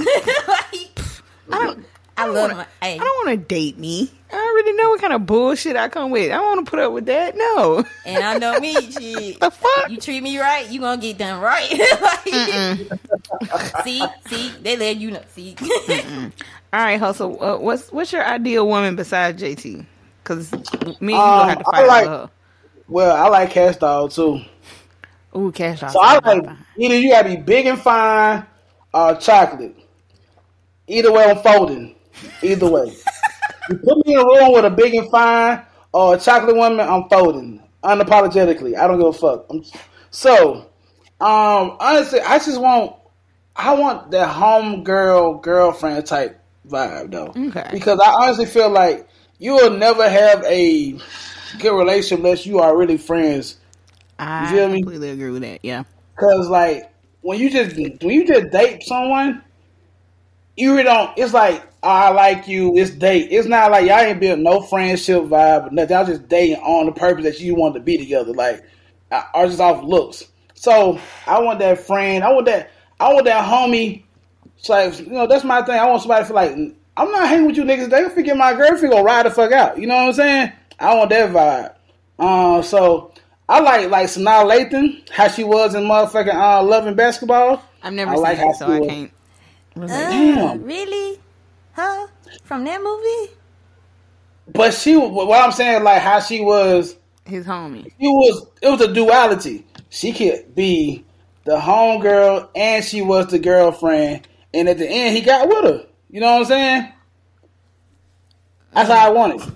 like, 0.48 1.00
I 1.52 1.66
don't. 1.66 1.86
I 2.18 2.28
love 2.28 2.52
my. 2.52 2.66
Hey, 2.82 2.96
I 2.96 2.98
don't 2.98 3.28
want 3.28 3.40
to 3.40 3.46
date 3.46 3.78
me. 3.78 4.10
I 4.56 4.60
already 4.60 4.74
know 4.78 4.89
what 4.91 5.02
kind 5.02 5.12
of 5.13 5.26
bullshit 5.26 5.76
I 5.76 5.89
come 5.89 6.12
with. 6.12 6.32
I 6.32 6.36
don't 6.36 6.56
want 6.56 6.65
to 6.65 6.70
put 6.70 6.80
up 6.80 6.94
with 6.94 7.06
that. 7.08 7.36
No. 7.36 7.84
And 8.06 8.24
I 8.24 8.38
know 8.38 8.58
me, 8.60 8.74
shit. 8.91 9.39
The 9.39 9.52
fuck? 9.52 9.89
You 9.89 9.98
treat 9.98 10.24
me 10.24 10.39
right, 10.39 10.70
you 10.70 10.80
gonna 10.80 11.02
get 11.02 11.18
done 11.18 11.41
right. 11.41 11.70
Like, 13.52 13.84
see, 13.84 14.02
see, 14.28 14.50
they 14.62 14.78
let 14.78 14.98
you 14.98 15.12
know. 15.12 15.22
See, 15.34 15.56
All 16.74 16.80
right, 16.80 16.98
hustle. 17.00 17.41
Uh, 17.44 17.58
what's 17.58 17.91
what's 17.91 18.12
your 18.12 18.26
ideal 18.26 18.68
woman 18.68 18.96
besides 18.96 19.41
JT? 19.41 19.86
Because 20.24 20.52
me 20.54 20.60
and 20.62 21.10
you 21.12 21.15
Um, 21.15 21.39
don't 21.39 21.50
have 21.50 21.60
to 21.60 21.65
I 21.68 21.72
fight 21.82 21.88
like- 21.88 22.08
over 22.08 22.30
Well, 22.88 23.15
I 23.15 23.28
like 23.30 23.50
Cash 23.52 23.78
Doll 23.78 24.10
too. 24.10 24.41
Ooh, 25.36 25.52
cash 25.52 25.84
out. 25.84 25.91
So 25.91 26.00
I 26.02 26.20
like 26.20 26.46
either 26.78 26.96
you 26.98 27.12
gotta 27.12 27.30
be 27.30 27.36
big 27.36 27.65
and 27.65 27.80
fine 27.80 28.46
or 28.94 29.15
chocolate. 29.15 29.76
Either 30.88 31.12
way, 31.12 31.26
I'm 31.30 31.38
folding. 31.39 31.96
Either 32.41 32.70
way. 32.70 32.96
You 33.69 33.78
put 33.78 34.06
me 34.06 34.13
in 34.13 34.19
a 34.19 34.25
room 34.25 34.54
with 34.54 34.65
a 34.65 34.69
big 34.69 34.93
and 34.95 35.10
fine 35.10 35.63
or 35.93 36.15
a 36.15 36.19
chocolate 36.19 36.56
woman, 36.56 36.80
I'm 36.80 37.08
folding. 37.10 37.62
Unapologetically. 37.84 38.75
I 38.78 38.88
don't 38.88 38.97
give 38.97 39.08
a 39.08 39.13
fuck. 39.13 39.45
I'm, 39.49 39.63
so, 40.10 40.69
um, 41.21 41.78
honestly, 41.80 42.19
I 42.19 42.38
just 42.39 42.60
want, 42.60 42.95
I 43.56 43.75
want 43.75 44.12
that 44.12 44.28
home 44.30 44.84
girl, 44.84 45.36
girlfriend 45.36 46.06
type 46.06 46.41
vibe 46.67 47.12
though. 47.12 47.34
Okay. 47.47 47.69
Because 47.71 47.99
I 47.99 48.12
honestly 48.12 48.45
feel 48.45 48.69
like 48.69 49.08
you 49.38 49.54
will 49.54 49.78
never 49.78 50.10
have 50.10 50.43
a 50.45 50.97
good 51.60 51.78
relationship 51.78 52.19
unless 52.19 52.45
you 52.45 52.60
are 52.60 52.75
really 52.75 52.97
friends 52.97 53.58
I 54.17 54.51
feel 54.51 54.69
me? 54.69 54.82
completely 54.82 55.10
agree 55.10 55.32
with 55.32 55.41
that. 55.41 55.60
Yeah. 55.63 55.84
Cause 56.15 56.47
like 56.49 56.91
when 57.21 57.39
you 57.39 57.49
just 57.49 57.75
when 57.75 58.13
you 58.13 58.25
just 58.25 58.51
date 58.51 58.84
someone, 58.84 59.43
you 60.56 60.72
really 60.72 60.84
don't. 60.84 61.18
It's 61.18 61.34
like 61.34 61.65
I 61.84 62.10
like 62.10 62.48
you. 62.48 62.76
It's 62.78 62.91
date. 62.91 63.30
It's 63.32 63.48
not 63.48 63.72
like 63.72 63.88
y'all 63.88 64.00
ain't 64.00 64.20
built 64.20 64.39
no 64.39 64.62
friendship 64.62 65.24
vibe 65.24 65.68
or 65.68 65.72
nothing. 65.72 65.96
Y'all 65.96 66.06
just 66.06 66.28
dating 66.28 66.58
on 66.58 66.86
the 66.88 66.91
purpose 66.91 67.26
that 67.26 67.39
you 67.39 67.56
want 67.56 67.76
to 67.76 67.80
be 67.82 67.98
together. 67.98 68.34
Like 68.34 68.63
or 69.34 69.46
just 69.48 69.60
off 69.60 69.84
looks. 69.84 70.24
So 70.54 71.00
I 71.28 71.39
want 71.41 71.60
that 71.60 71.80
friend. 71.80 72.24
I 72.24 72.32
want 72.32 72.46
that. 72.48 72.72
I 73.00 73.13
want 73.13 73.26
that 73.26 73.46
homie. 73.46 74.04
It's 74.58 74.70
like 74.70 75.00
you 75.00 75.08
know 75.08 75.28
that's 75.28 75.44
my 75.44 75.62
thing. 75.62 75.78
I 75.78 75.86
want 75.88 76.02
somebody 76.02 76.24
to 76.24 76.28
feel 76.28 76.36
like 76.36 76.76
I'm 76.98 77.12
not 77.12 77.28
hanging 77.28 77.48
with 77.48 77.58
you 77.58 77.63
niggas. 77.63 77.89
They 77.89 78.02
gonna 78.02 78.10
forget 78.10 78.38
my 78.38 78.54
girlfriend. 78.54 78.91
Gonna 78.94 79.04
ride 79.04 79.26
the 79.26 79.32
fuck 79.32 79.52
out. 79.52 79.78
You 79.78 79.88
know 79.88 79.96
what 79.96 80.08
I'm 80.08 80.13
saying? 80.13 80.52
I 80.80 80.96
want 80.96 81.10
that 81.10 81.32
vibe. 81.32 81.76
Uh, 82.18 82.62
so 82.62 83.13
I 83.48 83.60
like 83.60 83.89
like 83.89 84.08
Sanaa 84.08 84.50
Lathan, 84.50 85.10
how 85.10 85.28
she 85.28 85.44
was 85.44 85.76
in 85.76 85.84
motherfucking 85.84 86.34
uh, 86.34 86.63
Love 86.63 86.88
and 86.88 86.98
Basketball. 86.98 87.62
I've 87.84 87.94
never 87.94 88.12
I 88.12 88.15
seen 88.15 88.24
like 88.24 88.38
how 88.38 88.54
so 88.54 88.68
she 88.68 88.72
I 88.72 88.80
was. 88.80 88.89
can't. 88.89 89.12
Relate. 89.76 89.92
Uh, 90.06 90.10
Damn. 90.10 90.64
really? 90.64 91.20
Huh? 91.74 92.08
From 92.44 92.64
that 92.66 92.82
movie? 92.82 93.34
But 94.54 94.74
she, 94.74 94.96
what 94.96 95.44
I'm 95.44 95.52
saying, 95.52 95.84
like 95.84 96.02
how 96.02 96.20
she 96.20 96.40
was, 96.42 96.96
His 97.26 97.46
homie. 97.46 97.86
she 97.86 98.08
was. 98.08 98.48
It 98.62 98.70
was 98.70 98.82
a 98.82 98.94
duality. 98.94 99.66
She 99.90 100.14
could 100.14 100.54
be 100.56 101.04
the 101.46 101.58
homegirl 101.58 102.50
and 102.56 102.84
she 102.84 103.02
was 103.02 103.28
the 103.28 103.40
girlfriend, 103.40 104.28
and 104.54 104.70
at 104.70 104.78
the 104.78 104.88
end 104.88 105.16
he 105.16 105.22
got 105.24 105.48
with 105.48 105.64
her. 105.64 105.86
You 106.12 106.20
know 106.22 106.32
what 106.34 106.40
I'm 106.42 106.46
saying? 106.46 106.92
That's 108.74 108.90
how 108.90 109.08
I 109.08 109.10
want 109.10 109.42
it. 109.42 109.50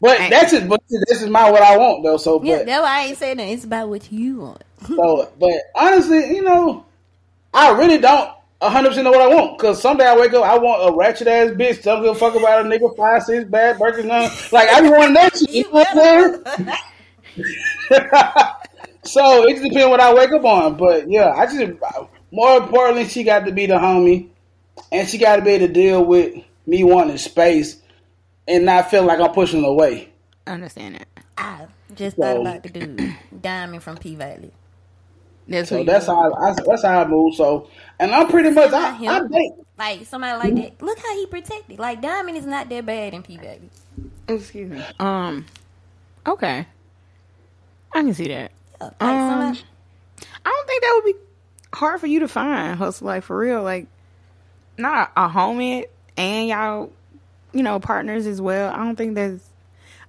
But 0.00 0.18
Hey. 0.18 0.30
that's 0.30 0.52
it. 0.52 0.68
But 0.68 0.80
this 1.08 1.22
is 1.22 1.28
my 1.30 1.50
what 1.50 1.62
I 1.62 1.76
want 1.76 2.04
though. 2.04 2.16
So, 2.18 2.38
but 2.38 2.46
Yeah, 2.46 2.62
that's 2.62 2.82
why 2.82 3.00
I 3.00 3.02
ain't 3.06 3.18
saying 3.18 3.36
that. 3.38 3.44
It's 3.48 3.64
about 3.64 3.88
what 3.88 4.12
you 4.12 4.36
want. 4.40 4.62
So, 4.86 5.32
but 5.40 5.50
honestly, 5.74 6.36
you 6.36 6.42
know, 6.42 6.84
I 7.52 7.70
really 7.70 7.98
don't 7.98 8.30
100 8.60 8.88
percent 8.88 9.04
know 9.04 9.10
what 9.10 9.20
I 9.20 9.34
want. 9.34 9.58
Cause 9.58 9.80
someday 9.82 10.06
I 10.06 10.16
wake 10.16 10.32
up, 10.32 10.44
I 10.44 10.56
want 10.58 10.88
a 10.88 10.96
ratchet 10.96 11.28
ass 11.28 11.50
bitch. 11.50 11.82
Don't 11.82 12.02
give 12.02 12.12
a 12.12 12.14
fuck 12.14 12.34
about 12.34 12.64
a 12.64 12.68
nigga 12.68 12.96
five 12.96 13.22
six 13.22 13.44
bad 13.48 13.78
burgers. 13.78 14.04
Uh, 14.04 14.08
None. 14.08 14.30
Like 14.52 14.68
I 14.70 14.80
be 14.80 14.88
wanting 14.90 15.14
that 15.14 15.36
shit. 15.36 15.50
You 15.50 15.62
know 15.64 15.70
what 15.70 15.88
I'm 15.92 16.44
saying? 16.66 16.76
so 19.04 19.44
it 19.46 19.52
just 19.56 19.64
depends 19.64 19.88
what 19.88 20.00
I 20.00 20.14
wake 20.14 20.32
up 20.32 20.44
on. 20.44 20.76
But 20.76 21.10
yeah, 21.10 21.30
I 21.32 21.46
just 21.46 21.72
more 22.30 22.56
importantly, 22.58 23.06
she 23.08 23.22
got 23.22 23.44
to 23.46 23.52
be 23.52 23.66
the 23.66 23.74
homie, 23.74 24.28
and 24.90 25.08
she 25.08 25.18
got 25.18 25.36
to 25.36 25.42
be 25.42 25.50
able 25.50 25.66
to 25.66 25.72
deal 25.72 26.04
with 26.04 26.34
me 26.66 26.82
wanting 26.84 27.18
space 27.18 27.80
and 28.48 28.64
not 28.64 28.90
feel 28.90 29.04
like 29.04 29.20
I'm 29.20 29.32
pushing 29.32 29.64
away. 29.64 30.10
I 30.46 30.52
understand 30.52 30.96
that. 30.96 31.08
I 31.36 31.66
just 31.94 32.16
thought 32.16 32.36
So- 32.36 32.40
about 32.42 32.62
the 32.62 32.68
dude, 32.70 33.16
Diamond 33.42 33.82
from 33.82 33.96
P 33.98 34.14
Valley. 34.14 34.52
That's 35.48 35.70
So 35.70 35.84
that's 35.84 36.06
want. 36.08 36.08
how 36.08 36.32
I, 36.34 36.54
that's 36.66 36.82
how 36.82 37.02
I 37.02 37.06
move. 37.06 37.34
So, 37.34 37.68
and 37.98 38.12
I'm 38.12 38.28
pretty 38.28 38.50
much 38.50 38.72
I, 38.72 38.96
I 39.06 39.20
date. 39.28 39.52
Like 39.78 40.06
somebody 40.06 40.38
like 40.38 40.54
that. 40.56 40.82
Look 40.82 40.98
how 40.98 41.14
he 41.16 41.26
protected. 41.26 41.78
Like 41.78 42.00
Diamond 42.00 42.36
is 42.36 42.46
not 42.46 42.68
that 42.68 42.86
bad 42.86 43.14
in 43.14 43.22
P 43.22 43.36
Valley. 43.38 43.70
Excuse 44.28 44.70
me. 44.70 44.82
Um. 44.98 45.46
Okay. 46.26 46.66
I 47.94 48.02
can 48.02 48.14
see 48.14 48.28
that. 48.28 48.52
Like 48.80 48.92
Um, 49.00 49.28
somebody, 49.28 49.60
I 50.44 50.50
don't 50.50 50.66
think 50.66 50.82
that 50.82 50.92
would 51.04 51.12
be 51.12 51.18
hard 51.74 52.00
for 52.00 52.06
you 52.06 52.20
to 52.20 52.28
find. 52.28 52.78
Hussle 52.78 53.02
like 53.02 53.22
for 53.24 53.36
real. 53.36 53.62
Like 53.62 53.86
not 54.78 55.12
a, 55.16 55.24
a 55.24 55.28
homie 55.28 55.86
and 56.16 56.48
y'all, 56.48 56.92
you 57.52 57.62
know, 57.62 57.78
partners 57.80 58.26
as 58.26 58.40
well. 58.40 58.72
I 58.72 58.78
don't 58.78 58.96
think 58.96 59.14
that's. 59.14 59.44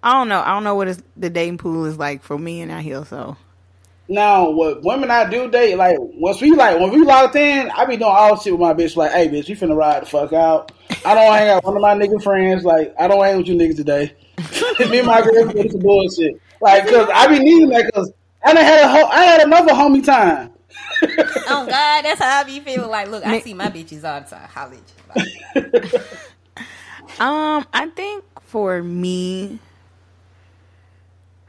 I 0.04 0.14
don't 0.14 0.30
know. 0.30 0.42
I 0.42 0.50
don't 0.50 0.64
know 0.64 0.76
what 0.76 1.02
the 1.18 1.30
dating 1.30 1.58
pool 1.58 1.86
is 1.86 1.98
like 1.98 2.24
for 2.24 2.38
me 2.38 2.62
and 2.62 2.72
out 2.72 2.84
here. 2.84 3.04
So 3.06 3.38
Now, 4.08 4.52
what 4.52 4.84
women 4.84 5.10
I 5.10 5.28
do 5.30 5.50
date, 5.50 5.76
like 5.76 5.98
once 6.00 6.40
we 6.40 6.52
like 6.52 6.80
when 6.80 6.92
we 6.92 7.04
locked 7.04 7.36
in, 7.36 7.72
I 7.72 7.86
be 7.86 7.98
doing 7.98 8.12
all 8.12 8.38
shit 8.38 8.54
with 8.54 8.62
my 8.62 8.74
bitch. 8.74 8.96
Like, 8.96 9.12
hey, 9.12 9.28
bitch, 9.30 9.50
you 9.50 9.56
finna 9.56 9.76
ride 9.76 10.04
the 10.04 10.06
fuck 10.06 10.32
out. 10.32 10.72
I 11.04 11.16
don't 11.16 11.34
hang 11.34 11.50
out 11.50 11.66
with 11.66 11.74
one 11.74 11.76
of 11.76 11.82
my 11.82 11.96
nigga 11.96 12.22
friends. 12.22 12.64
Like, 12.64 12.94
I 13.00 13.08
don't 13.08 13.24
hang 13.24 13.38
with 13.38 13.48
you 13.48 13.56
niggas 13.56 13.78
today. 13.78 14.16
Me 14.90 15.00
and 15.00 15.08
my 15.08 15.22
girl 15.22 15.48
do 15.52 15.70
some 15.70 15.82
bullshit. 15.82 16.40
Like, 16.62 16.88
cause 16.88 17.10
I 17.14 17.28
be 17.28 17.40
needing 17.40 17.70
that. 17.70 17.92
Cause 17.94 18.12
I 18.44 18.54
done 18.54 18.64
had 18.64 18.84
a 18.84 18.88
ho- 18.88 19.08
I 19.08 19.24
had 19.24 19.42
another 19.42 19.74
homie 19.74 20.04
time. 20.04 20.52
oh 21.48 21.66
God, 21.68 22.02
that's 22.04 22.22
how 22.22 22.42
I 22.42 22.44
be 22.44 22.60
feeling. 22.60 22.90
Like, 22.90 23.08
look, 23.10 23.24
I 23.26 23.42
see 23.42 23.54
my 23.56 23.70
bitches 23.70 24.04
all 24.04 24.22
the 24.22 24.28
time. 24.28 24.48
Holla 24.50 24.76
at 24.76 24.78
you. 25.56 25.74
Like, 25.94 26.02
Um, 27.20 27.66
I 27.74 27.88
think 27.96 28.24
for 28.42 28.84
me, 28.84 29.60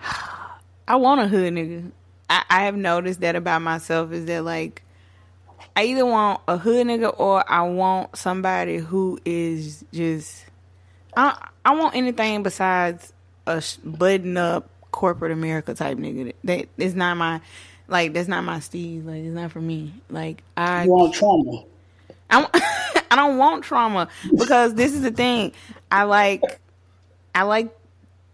I 0.89 0.97
want 0.97 1.21
a 1.21 1.29
hood 1.29 1.53
nigga. 1.53 1.91
I, 2.29 2.45
I 2.49 2.63
have 2.65 2.77
noticed 2.77 3.21
that 3.21 3.37
about 3.37 3.63
myself 3.63 4.13
is 4.13 4.27
that 4.27 4.45
like 4.45 4.83
I 5.75 5.85
either 5.85 6.07
want 6.07 6.41
a 6.49 6.57
hood 6.57 6.87
nigga 6.87 7.15
or 7.19 7.49
I 7.51 7.63
want 7.63 8.17
somebody 8.17 8.79
who 8.79 9.19
is 9.25 9.85
just 9.93 10.45
I 11.17 11.49
I 11.65 11.75
want 11.75 11.95
anything 11.95 12.43
besides 12.43 13.13
a 13.47 13.63
button 13.85 14.37
up 14.37 14.69
corporate 14.91 15.33
America 15.33 15.75
type 15.75 15.99
nigga. 15.99 16.33
That 16.45 16.69
is 16.79 16.95
not 16.95 17.17
my 17.17 17.41
like 17.89 18.13
that's 18.13 18.29
not 18.29 18.45
my 18.45 18.61
style. 18.61 19.01
Like 19.03 19.23
it's 19.23 19.35
not 19.35 19.53
for 19.53 19.61
me. 19.61 19.95
Like 20.11 20.43
I 20.57 20.85
You 20.85 20.91
want 20.91 21.15
trauma? 21.15 21.63
I 22.31 22.49
I 23.11 23.17
don't 23.17 23.39
want 23.39 23.65
trauma 23.65 24.09
because 24.37 24.75
this 24.75 24.95
is 24.95 25.03
the 25.03 25.11
thing. 25.11 25.53
I 25.91 26.05
like, 26.05 26.43
I 27.35 27.43
like, 27.43 27.75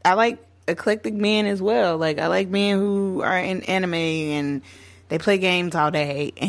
I 0.04 0.14
like 0.14 0.38
eclectic 0.68 1.14
men 1.14 1.46
as 1.46 1.60
well. 1.60 1.98
Like 1.98 2.18
I 2.18 2.26
like 2.26 2.48
men 2.48 2.78
who 2.78 3.22
are 3.22 3.38
in 3.38 3.62
anime 3.64 3.94
and 3.94 4.62
they 5.08 5.18
play 5.18 5.38
games 5.38 5.74
all 5.74 5.90
day. 5.90 6.32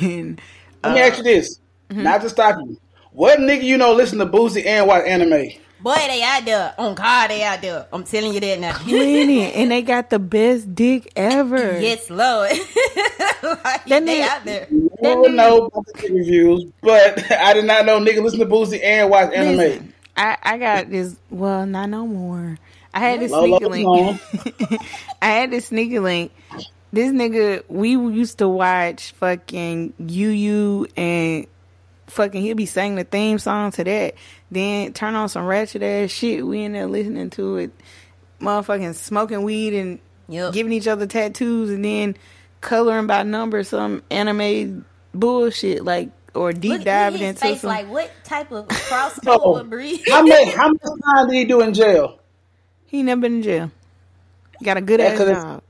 And 0.00 0.40
Let 0.84 0.94
me 0.94 1.00
ask 1.00 1.18
you 1.18 1.24
this, 1.24 1.58
uh, 1.90 1.94
mm-hmm. 1.94 2.02
not 2.04 2.20
to 2.22 2.28
stop 2.28 2.58
you. 2.60 2.78
What 3.12 3.38
nigga 3.38 3.64
you 3.64 3.76
know 3.76 3.92
listen 3.92 4.18
to 4.18 4.26
Boosie 4.26 4.66
and 4.66 4.86
watch 4.86 5.04
anime? 5.04 5.50
boy, 5.86 5.94
they 5.94 6.22
out 6.22 6.44
there. 6.44 6.74
On 6.78 6.94
God, 6.94 7.28
they 7.28 7.42
out 7.42 7.60
there. 7.62 7.86
I'm 7.92 8.04
telling 8.04 8.34
you 8.34 8.40
that 8.40 8.58
now. 8.58 8.76
plenty, 8.78 9.52
and 9.52 9.70
they 9.70 9.82
got 9.82 10.10
the 10.10 10.18
best 10.18 10.74
dick 10.74 11.12
ever. 11.14 11.80
yes, 11.80 12.10
Lord. 12.10 12.50
like, 13.42 13.84
That 13.86 14.04
they 14.04 14.20
nigga- 14.20 14.28
out 14.28 14.44
there. 14.44 14.66
You 14.70 14.90
don't 15.02 15.36
know 15.36 15.66
about 15.66 15.86
reviews, 16.02 16.64
but 16.82 17.30
I 17.30 17.54
did 17.54 17.64
not 17.64 17.86
know 17.86 18.00
nigga 18.00 18.22
listen 18.22 18.40
to 18.40 18.46
Boosie 18.46 18.82
and 18.82 19.10
watch 19.10 19.32
anime. 19.32 19.56
Listen, 19.56 19.92
I, 20.16 20.36
I 20.42 20.58
got 20.58 20.90
this. 20.90 21.16
Well, 21.30 21.66
not 21.66 21.90
no 21.90 22.06
more. 22.06 22.58
I 22.96 23.00
had 23.00 23.20
this 23.20 23.30
Low, 23.30 23.42
sneaker 23.44 23.68
link. 23.68 24.20
I 25.22 25.26
had 25.26 25.50
this 25.50 25.66
sneaker 25.66 26.00
link. 26.00 26.32
This 26.92 27.12
nigga, 27.12 27.62
we 27.68 27.90
used 27.90 28.38
to 28.38 28.48
watch 28.48 29.12
fucking 29.12 29.92
Yu 29.98 30.86
and 30.96 31.46
fucking 32.06 32.40
he'll 32.40 32.56
be 32.56 32.64
singing 32.64 32.96
the 32.96 33.04
theme 33.04 33.38
song 33.38 33.70
to 33.72 33.84
that. 33.84 34.14
Then 34.50 34.94
turn 34.94 35.14
on 35.14 35.28
some 35.28 35.44
ratchet 35.44 35.82
ass 35.82 36.10
shit. 36.10 36.46
We 36.46 36.62
in 36.62 36.72
there 36.72 36.86
listening 36.86 37.28
to 37.30 37.56
it, 37.58 37.70
motherfucking 38.40 38.94
smoking 38.94 39.42
weed 39.42 39.74
and 39.74 39.98
Yep. 40.28 40.54
giving 40.54 40.72
each 40.72 40.88
other 40.88 41.06
tattoos 41.06 41.70
and 41.70 41.84
then 41.84 42.16
coloring 42.60 43.06
by 43.06 43.22
number 43.22 43.62
some 43.62 44.02
anime 44.10 44.84
bullshit 45.14 45.84
like 45.84 46.10
or 46.34 46.52
deep 46.52 46.70
Look, 46.70 46.78
look 46.80 46.84
diving 46.86 47.20
his 47.20 47.28
into 47.28 47.40
face, 47.42 47.60
some. 47.60 47.68
like 47.68 47.88
what 47.88 48.10
type 48.24 48.50
of 48.50 48.66
Oh, 48.70 48.72
crossover 48.72 49.68
breed? 49.70 50.00
how 50.08 50.22
many 50.24 50.50
how 50.56 50.68
much 50.68 50.80
time 51.14 51.28
did 51.28 51.36
he 51.36 51.44
do 51.44 51.60
in 51.60 51.72
jail? 51.74 52.18
He 52.96 53.02
never 53.02 53.20
been 53.20 53.36
in 53.36 53.42
jail. 53.42 53.70
Got 54.62 54.76
a 54.78 54.80
good 54.80 55.00
Yeah, 55.00 55.06
ass 55.06 55.18
'cause 55.18 55.28
it's- 55.28 55.42
job. 55.44 55.62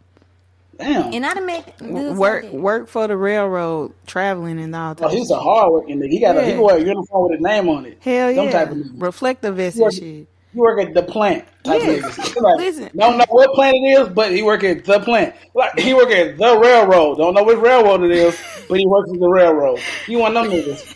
Damn. 0.79 1.13
And 1.15 1.25
I 1.25 1.33
done 1.33 1.47
met 1.47 1.79
dudes 1.79 2.19
work 2.19 2.45
like 2.45 2.53
work 2.53 2.89
for 2.89 3.09
the 3.09 3.17
railroad, 3.17 3.93
traveling 4.07 4.61
and 4.61 4.77
all 4.77 4.95
that. 4.95 5.05
Oh, 5.05 5.09
that. 5.09 5.17
he's 5.17 5.31
a 5.31 5.39
hard 5.39 5.73
working 5.73 5.99
nigga. 5.99 6.11
He 6.11 6.21
got 6.21 6.37
a 6.37 6.45
he 6.45 6.55
wear 6.59 6.77
a 6.77 6.81
uniform 6.81 7.31
with 7.31 7.39
his 7.39 7.41
name 7.41 7.69
on 7.71 7.87
it. 7.87 7.97
Hell 8.01 8.35
Them 8.35 8.45
yeah, 8.45 8.51
type 8.53 8.71
of 8.73 8.77
niggas. 8.77 9.01
reflective 9.03 9.57
vest 9.57 9.79
Work- 9.79 9.93
and 9.93 10.03
shit. 10.03 10.27
he 10.53 10.59
work 10.61 10.79
at 10.87 10.93
the 10.93 11.03
plant 11.03 11.45
type 11.65 11.81
Yeah. 11.81 11.89
niggas. 11.95 12.37
Like, 12.43 12.57
Listen. 12.59 12.91
don't 12.95 13.17
know 13.17 13.25
what 13.31 13.55
plant 13.55 13.75
it 13.75 13.89
is, 14.03 14.09
but 14.11 14.33
he 14.33 14.43
work 14.43 14.65
at 14.65 14.85
the 14.85 15.01
plant. 15.01 15.35
Like 15.55 15.79
he 15.79 15.95
work 15.95 16.11
at 16.11 16.37
the 16.37 16.59
railroad. 16.59 17.17
Don't 17.17 17.33
know 17.33 17.43
which 17.45 17.57
railroad 17.57 18.03
it 18.03 18.11
is, 18.11 18.39
but 18.69 18.79
he 18.79 18.87
works 18.87 19.11
at 19.11 19.19
the 19.19 19.29
railroad. 19.31 19.81
You 20.07 20.19
want 20.19 20.35
them 20.35 20.49
niggas? 20.51 20.95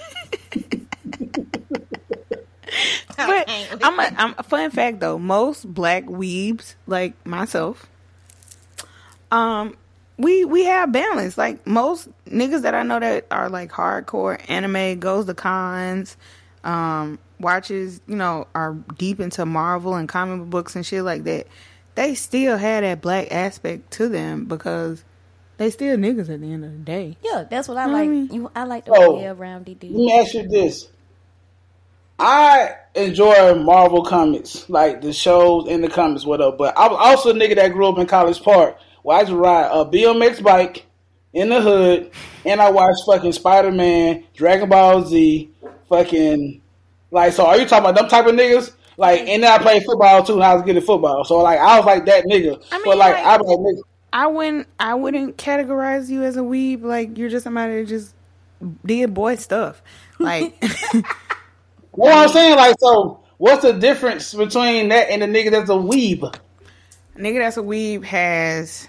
But 3.17 3.51
I'm 3.83 3.99
a, 4.01 4.15
I'm 4.17 4.35
a 4.39 4.43
fun 4.43 4.71
fact 4.71 5.01
though. 5.01 5.19
Most 5.19 5.73
black 5.73 6.05
weebs 6.07 6.75
like 6.87 7.15
myself, 7.27 7.87
um, 9.31 9.77
we 10.19 10.45
we 10.45 10.65
have 10.65 10.93
balance. 10.93 11.37
Like 11.39 11.67
most 11.67 12.09
niggas 12.27 12.63
that 12.63 12.75
I 12.75 12.83
know 12.83 13.01
that 13.01 13.27
are 13.31 13.49
like 13.49 13.71
hardcore 13.71 14.41
anime, 14.49 14.99
goes 15.01 15.27
to 15.27 15.35
cons, 15.35 16.17
um, 16.65 17.19
watches, 17.39 18.01
you 18.07 18.17
know, 18.17 18.47
are 18.55 18.75
deep 18.97 19.21
into 19.21 19.45
Marvel 19.47 19.95
and 19.95 20.09
comic 20.09 20.49
books 20.49 20.77
and 20.77 20.85
shit 20.85 21.03
like 21.05 21.25
that. 21.25 21.47
They 21.95 22.15
still 22.15 22.57
have 22.57 22.83
that 22.83 23.01
black 23.01 23.29
aspect 23.33 23.91
to 23.93 24.09
them 24.09 24.45
because 24.47 25.05
they 25.59 25.71
still 25.71 25.97
niggas 25.97 26.31
at 26.33 26.41
the 26.41 26.53
end 26.53 26.65
of 26.65 26.73
the 26.73 26.79
day. 26.79 27.17
Yeah, 27.23 27.45
that's 27.51 27.69
what 27.69 27.77
I 27.77 27.87
know 27.87 27.93
what 27.93 27.99
I 28.03 28.07
mean? 28.07 28.23
like. 28.29 28.33
You, 28.35 28.51
I 28.55 28.65
like 28.65 28.85
the 28.87 28.93
Oh. 28.95 29.17
well 29.17 29.35
rounded 29.35 29.83
Let 29.83 29.89
dude. 29.89 29.93
me 29.97 30.13
ask 30.19 30.33
you 30.35 30.49
this. 30.49 30.89
I 32.21 32.77
enjoy 32.95 33.55
Marvel 33.55 34.05
comics, 34.05 34.69
like 34.69 35.01
the 35.01 35.13
shows 35.13 35.69
and 35.69 35.83
the 35.83 35.89
comics, 35.89 36.25
whatever. 36.25 36.53
But 36.57 36.77
I 36.77 36.89
was 36.89 36.99
also 37.01 37.31
a 37.31 37.35
nigga 37.35 37.57
that 37.57 37.73
grew 37.73 37.89
up 37.89 37.99
in 37.99 38.07
College 38.07 38.43
Park, 38.43 38.77
where 39.03 39.17
I 39.17 39.21
used 39.21 39.31
to 39.31 39.37
ride 39.37 39.71
a 39.73 39.85
BMX 39.85 40.43
bike 40.43 40.87
in 41.33 41.49
the 41.49 41.61
hood, 41.61 42.11
and 42.45 42.61
I 42.61 42.71
watched 42.71 43.05
fucking 43.07 43.33
Spider 43.33 43.71
Man, 43.71 44.25
Dragon 44.35 44.69
Ball 44.69 45.03
Z, 45.05 45.51
fucking 45.89 46.61
like. 47.11 47.33
So, 47.33 47.47
are 47.47 47.59
you 47.59 47.67
talking 47.67 47.89
about 47.89 47.97
them 47.97 48.09
type 48.09 48.27
of 48.27 48.35
niggas? 48.35 48.73
Like, 48.97 49.21
and 49.21 49.43
then 49.43 49.51
I 49.51 49.59
played 49.63 49.85
football 49.85 50.23
too, 50.23 50.35
and 50.35 50.45
I 50.45 50.55
was 50.55 50.63
good 50.63 50.77
at 50.77 50.85
football. 50.85 51.25
So, 51.25 51.39
like, 51.39 51.59
I 51.59 51.79
was 51.79 51.87
like 51.87 52.05
that 52.07 52.25
nigga. 52.25 52.63
I 52.71 52.77
mean, 52.77 52.85
but 52.85 52.99
like, 52.99 53.15
like- 53.15 53.25
I 53.25 53.37
was 53.39 53.47
like, 53.47 53.59
nigga, 53.59 53.83
I 54.13 54.27
wouldn't 54.27 54.67
I 54.79 54.95
wouldn't 54.95 55.37
categorize 55.37 56.09
you 56.09 56.23
as 56.23 56.37
a 56.37 56.41
weeb. 56.41 56.83
Like 56.83 57.17
you're 57.17 57.29
just 57.31 57.45
somebody 57.45 57.81
that 57.81 57.89
just 57.89 58.15
did 58.85 59.15
boy 59.15 59.37
stuff. 59.37 59.83
Like 60.19 60.55
what 61.93 62.13
I'm 62.15 62.29
saying, 62.29 62.57
like, 62.57 62.77
so 62.79 63.21
what's 63.39 63.63
the 63.63 63.73
difference 63.73 64.35
between 64.35 64.89
that 64.91 65.11
and 65.11 65.23
the 65.23 65.27
nigga 65.27 65.51
that's 65.51 65.71
a 65.71 65.75
weeb? 65.75 66.35
nigga 67.17 67.39
that's 67.39 67.57
a 67.57 67.63
weeb 67.63 68.05
has 68.05 68.89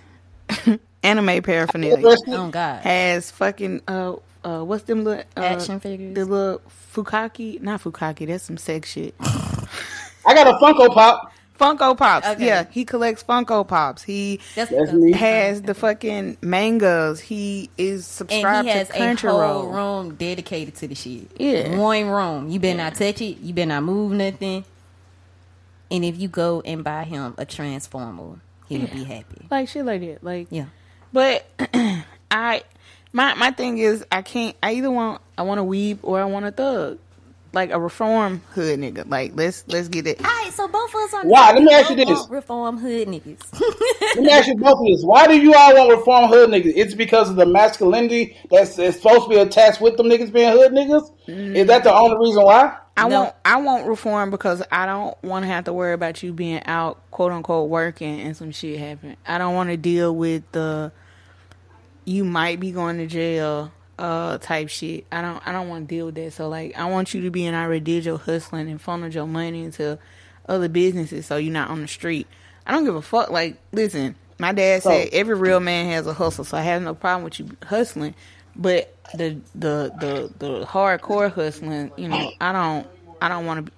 anime 1.04 1.42
paraphernalia. 1.42 2.16
Oh 2.28 2.50
God, 2.50 2.82
Has 2.82 3.32
fucking 3.32 3.82
uh 3.88 4.16
uh 4.44 4.62
what's 4.64 4.84
them 4.84 5.04
little 5.04 5.24
uh, 5.36 5.42
action 5.42 5.80
figures. 5.80 6.16
the 6.16 6.26
little 6.26 6.62
Fukaki 6.94 7.62
not 7.62 7.82
Fukaki, 7.82 8.28
that's 8.28 8.44
some 8.44 8.58
sex 8.58 8.90
shit. 8.90 9.14
I 9.20 10.34
got 10.34 10.48
a 10.48 10.54
Funko 10.64 10.94
Pop. 10.94 11.31
Funko 11.62 11.96
Pops. 11.98 12.28
Okay. 12.28 12.46
Yeah, 12.48 12.66
he 12.72 12.84
collects 12.86 13.24
Funko 13.24 13.68
Pops. 13.68 14.02
He 14.04 14.40
That's, 14.56 14.72
That's 14.72 14.92
the- 14.92 14.98
me. 14.98 15.12
has 15.14 15.62
the 15.62 15.74
fucking 15.76 16.38
mangas. 16.42 17.20
He 17.20 17.70
is 17.78 18.06
subscribed 18.08 18.68
and 18.68 18.68
he 18.68 18.74
has 18.74 19.20
to 19.22 19.30
a 19.30 19.48
whole 19.48 19.66
Crunchyroll. 19.68 19.74
room 19.74 20.16
dedicated 20.16 20.76
to 20.78 20.88
the 20.88 20.96
shit. 20.96 21.30
Yeah. 21.40 21.78
one 21.78 22.08
room. 22.10 22.50
You 22.50 22.60
better 22.60 22.78
not 22.78 22.96
touch 22.96 23.22
it. 23.22 23.38
You 23.40 23.54
better 23.54 23.68
not 23.70 23.84
move 23.84 24.12
nothing. 24.14 24.66
And 25.92 26.06
if 26.06 26.18
you 26.20 26.28
go 26.30 26.62
and 26.66 26.84
buy 26.84 27.04
him 27.04 27.36
a 27.38 27.46
transformer, 27.46 28.40
he'll 28.68 28.88
be 28.88 29.04
happy. 29.04 29.46
Like 29.52 29.68
shit 29.68 29.86
like 29.86 30.02
that. 30.02 30.24
Like 30.24 30.48
Yeah. 30.50 30.66
But 31.14 31.46
I 32.32 32.64
my 33.14 33.34
my 33.36 33.52
thing 33.52 33.78
is 33.78 34.04
I 34.12 34.22
can't 34.22 34.56
I 34.64 34.72
either 34.76 34.90
want 34.90 35.22
I 35.38 35.42
want 35.42 35.60
a 35.60 35.64
weeb 35.64 36.00
or 36.04 36.20
I 36.22 36.26
want 36.26 36.46
a 36.46 36.52
thug. 36.52 36.98
Like 37.54 37.72
a 37.72 37.80
reform 37.80 38.42
hood 38.54 38.80
nigga. 38.80 39.10
Like 39.10 39.34
let's 39.36 39.66
let's 39.68 39.90
get 39.90 40.08
it. 40.08 40.20
All 40.24 40.26
right, 40.26 40.52
so 40.54 40.70
both 40.70 40.90
of 40.90 40.96
us 41.02 41.14
on. 41.16 41.28
Why? 41.28 41.52
Let 41.52 41.64
me 41.64 41.74
ask 41.74 41.90
you 41.90 41.98
this. 41.98 42.28
Reform 42.30 42.78
hood 42.78 43.10
niggas. 43.10 43.42
Let 44.16 44.24
me 44.24 44.30
ask 44.30 44.48
you 44.48 44.56
both 44.56 44.80
of 44.80 44.86
this. 44.86 45.04
Why 45.04 45.28
do 45.28 45.38
you 45.38 45.54
all 45.54 45.76
want 45.76 45.98
reform 45.98 46.30
hood 46.30 46.50
niggas? 46.50 46.72
It's 46.76 46.94
because 46.94 47.30
of 47.30 47.36
the 47.36 47.46
masculinity 47.46 48.38
that's, 48.50 48.76
that's 48.78 48.96
supposed 48.98 49.24
to 49.24 49.30
be 49.30 49.36
attached 49.36 49.82
with 49.82 49.98
them 49.98 50.08
niggas 50.08 50.32
being 50.32 50.50
hood 50.52 50.72
niggas? 50.72 51.12
Is 51.28 51.68
that 51.68 51.84
the 51.84 51.94
only 51.94 52.18
reason 52.26 52.44
why? 52.44 52.78
I 52.98 53.08
No. 53.08 53.22
want 53.22 53.36
I 53.46 53.62
want 53.62 53.88
reform 53.88 54.32
because 54.32 54.64
I 54.72 54.86
don't 54.86 55.22
want 55.24 55.44
to 55.44 55.48
have 55.48 55.66
to 55.66 55.74
worry 55.74 55.94
about 55.94 56.24
you 56.24 56.32
being 56.34 56.62
out 56.66 57.00
quote 57.12 57.32
unquote 57.34 57.70
working 57.70 58.22
and 58.22 58.36
some 58.36 58.52
shit 58.52 58.80
happen. 58.80 59.18
I 59.26 59.38
don't 59.38 59.56
want 59.56 59.70
to 59.72 59.78
deal 59.78 60.16
with 60.16 60.44
the 60.54 60.92
you 62.06 62.24
might 62.24 62.60
be 62.60 62.72
going 62.72 62.98
to 62.98 63.08
jail 63.08 63.72
uh 64.02 64.38
type 64.40 64.68
shit. 64.70 65.06
I 65.12 65.22
don't 65.22 65.46
I 65.48 65.52
don't 65.52 65.70
want 65.70 65.88
to 65.88 65.96
deal 65.96 66.08
with 66.08 66.16
that. 66.16 66.34
So 66.34 66.50
like 66.50 66.78
I 66.78 66.86
want 66.90 67.14
you 67.14 67.22
to 67.22 67.30
be 67.30 67.46
in 67.46 67.54
our 67.54 67.70
residual 67.70 68.18
hustling 68.18 68.70
and 68.70 68.82
funnel 68.82 69.10
your 69.10 69.28
money 69.28 69.64
into 69.64 70.00
other 70.50 70.68
businesses 70.68 71.28
so 71.28 71.38
you're 71.38 71.54
not 71.54 71.70
on 71.70 71.82
the 71.82 71.88
street. 71.88 72.28
I 72.66 72.72
don't 72.72 72.84
give 72.84 72.96
a 72.96 73.02
fuck. 73.02 73.30
Like 73.30 73.58
listen, 73.72 74.16
my 74.40 74.52
dad 74.54 74.82
said 74.84 75.10
every 75.14 75.36
real 75.36 75.60
man 75.60 75.92
has 75.92 76.08
a 76.08 76.14
hustle, 76.14 76.44
so 76.44 76.58
I 76.58 76.62
have 76.62 76.82
no 76.82 76.96
problem 76.96 77.24
with 77.24 77.40
you 77.40 77.50
hustling. 77.66 78.16
But 78.56 78.94
the 79.14 79.38
the 79.56 79.94
the 80.00 80.32
the 80.40 80.66
hardcore 80.66 81.32
hustling, 81.32 81.92
you 81.96 82.08
know, 82.08 82.32
I 82.42 82.52
don't 82.52 82.88
I 83.22 83.30
don't 83.30 83.46
want 83.46 83.66
to 83.66 83.72
be 83.72 83.78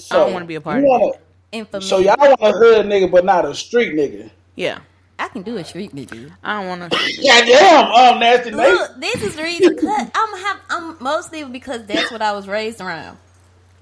So, 0.00 0.18
don't 0.24 0.32
wanna 0.32 0.44
be 0.46 0.54
a 0.54 0.60
part 0.60 0.78
of 0.78 0.84
wanna- 0.84 1.80
So 1.82 1.98
y'all 1.98 2.16
want 2.18 2.36
a 2.40 2.52
hood 2.52 2.86
nigga, 2.86 3.10
but 3.10 3.24
not 3.24 3.44
a 3.44 3.54
street 3.54 3.94
nigga. 3.94 4.30
yeah. 4.54 4.78
I 5.18 5.28
can 5.28 5.42
do 5.42 5.56
a 5.56 5.64
street 5.64 5.94
nigga. 5.94 6.32
I 6.42 6.60
don't 6.60 6.68
want 6.68 6.92
to. 6.92 6.98
God 7.22 7.46
damn, 7.46 8.14
um, 8.14 8.20
nasty 8.20 8.50
Nate. 8.50 8.74
Look, 8.74 9.00
this 9.00 9.22
is 9.22 9.36
the 9.36 9.42
reason. 9.42 9.78
Cause 9.78 10.10
I'm 10.14 10.38
have 10.38 10.60
I'm 10.70 10.96
mostly 11.00 11.44
because 11.44 11.84
that's 11.86 12.10
what 12.10 12.22
I 12.22 12.32
was 12.32 12.48
raised 12.48 12.80
around. 12.80 13.18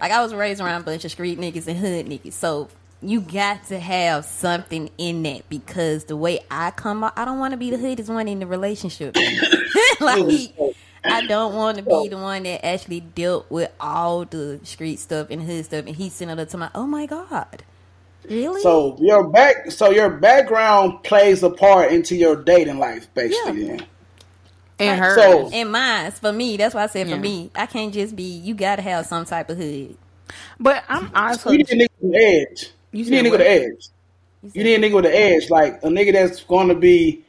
Like 0.00 0.12
I 0.12 0.22
was 0.22 0.34
raised 0.34 0.60
around 0.60 0.82
a 0.82 0.84
bunch 0.84 1.04
of 1.04 1.10
street 1.10 1.38
niggas 1.38 1.66
and 1.66 1.78
hood 1.78 2.06
niggas. 2.06 2.34
So 2.34 2.68
you 3.00 3.20
got 3.20 3.64
to 3.66 3.78
have 3.78 4.24
something 4.24 4.90
in 4.98 5.22
that 5.24 5.48
because 5.48 6.04
the 6.04 6.16
way 6.16 6.40
I 6.50 6.70
come 6.70 7.04
out, 7.04 7.12
I 7.16 7.24
don't 7.24 7.38
want 7.38 7.52
to 7.52 7.56
be 7.56 7.70
the 7.70 7.78
hoodest 7.78 8.10
one 8.10 8.28
in 8.28 8.38
the 8.38 8.46
relationship. 8.46 9.16
like 10.00 10.54
I 11.04 11.26
don't 11.26 11.54
want 11.54 11.78
to 11.78 11.82
be 11.82 12.08
the 12.08 12.18
one 12.18 12.44
that 12.44 12.64
actually 12.64 13.00
dealt 13.00 13.50
with 13.50 13.72
all 13.80 14.24
the 14.24 14.60
street 14.62 14.98
stuff 14.98 15.28
and 15.30 15.42
hood 15.42 15.64
stuff, 15.64 15.86
and 15.86 15.96
he's 15.96 16.12
sitting 16.12 16.38
up 16.38 16.48
to 16.48 16.56
my, 16.56 16.70
oh 16.74 16.86
my 16.86 17.06
god, 17.06 17.64
really? 18.28 18.60
So 18.62 18.96
your 19.00 19.28
back, 19.28 19.70
so 19.70 19.90
your 19.90 20.10
background 20.10 21.02
plays 21.04 21.42
a 21.42 21.50
part 21.50 21.92
into 21.92 22.16
your 22.16 22.36
dating 22.36 22.78
life, 22.78 23.12
basically. 23.14 23.62
Yeah. 23.66 23.76
then. 23.76 23.86
And 24.78 25.00
her. 25.00 25.14
So- 25.14 25.50
and 25.52 25.70
mine 25.70 26.10
for 26.12 26.32
me, 26.32 26.56
that's 26.56 26.74
why 26.74 26.84
I 26.84 26.86
said 26.86 27.08
Yeah. 27.08 27.14
for 27.16 27.20
me, 27.20 27.50
I 27.54 27.66
can't 27.66 27.92
just 27.94 28.16
be. 28.16 28.24
You 28.24 28.54
got 28.54 28.76
to 28.76 28.82
have 28.82 29.06
some 29.06 29.24
type 29.24 29.50
of 29.50 29.58
hood. 29.58 29.96
but 30.58 30.82
I'm 30.88 31.10
also. 31.14 31.50
You 31.50 31.58
need 31.58 31.70
a 31.70 31.74
nigga 31.74 31.88
with 32.00 32.12
the 32.12 32.18
edge. 32.18 32.70
You 32.92 33.04
You, 33.04 33.10
need 33.10 33.18
a 33.18 33.22
nigga 33.22 33.30
with 33.32 33.40
the 33.40 33.50
edge. 33.50 33.88
You 34.54 34.64
need 34.64 34.74
a 34.74 34.78
nigga 34.78 34.94
with 34.94 35.04
the 35.04 35.16
edge, 35.16 35.50
like 35.50 35.74
a 35.84 35.86
nigga 35.88 36.12
that's 36.12 36.42
going 36.42 36.68
to 36.68 36.74
be. 36.74 37.22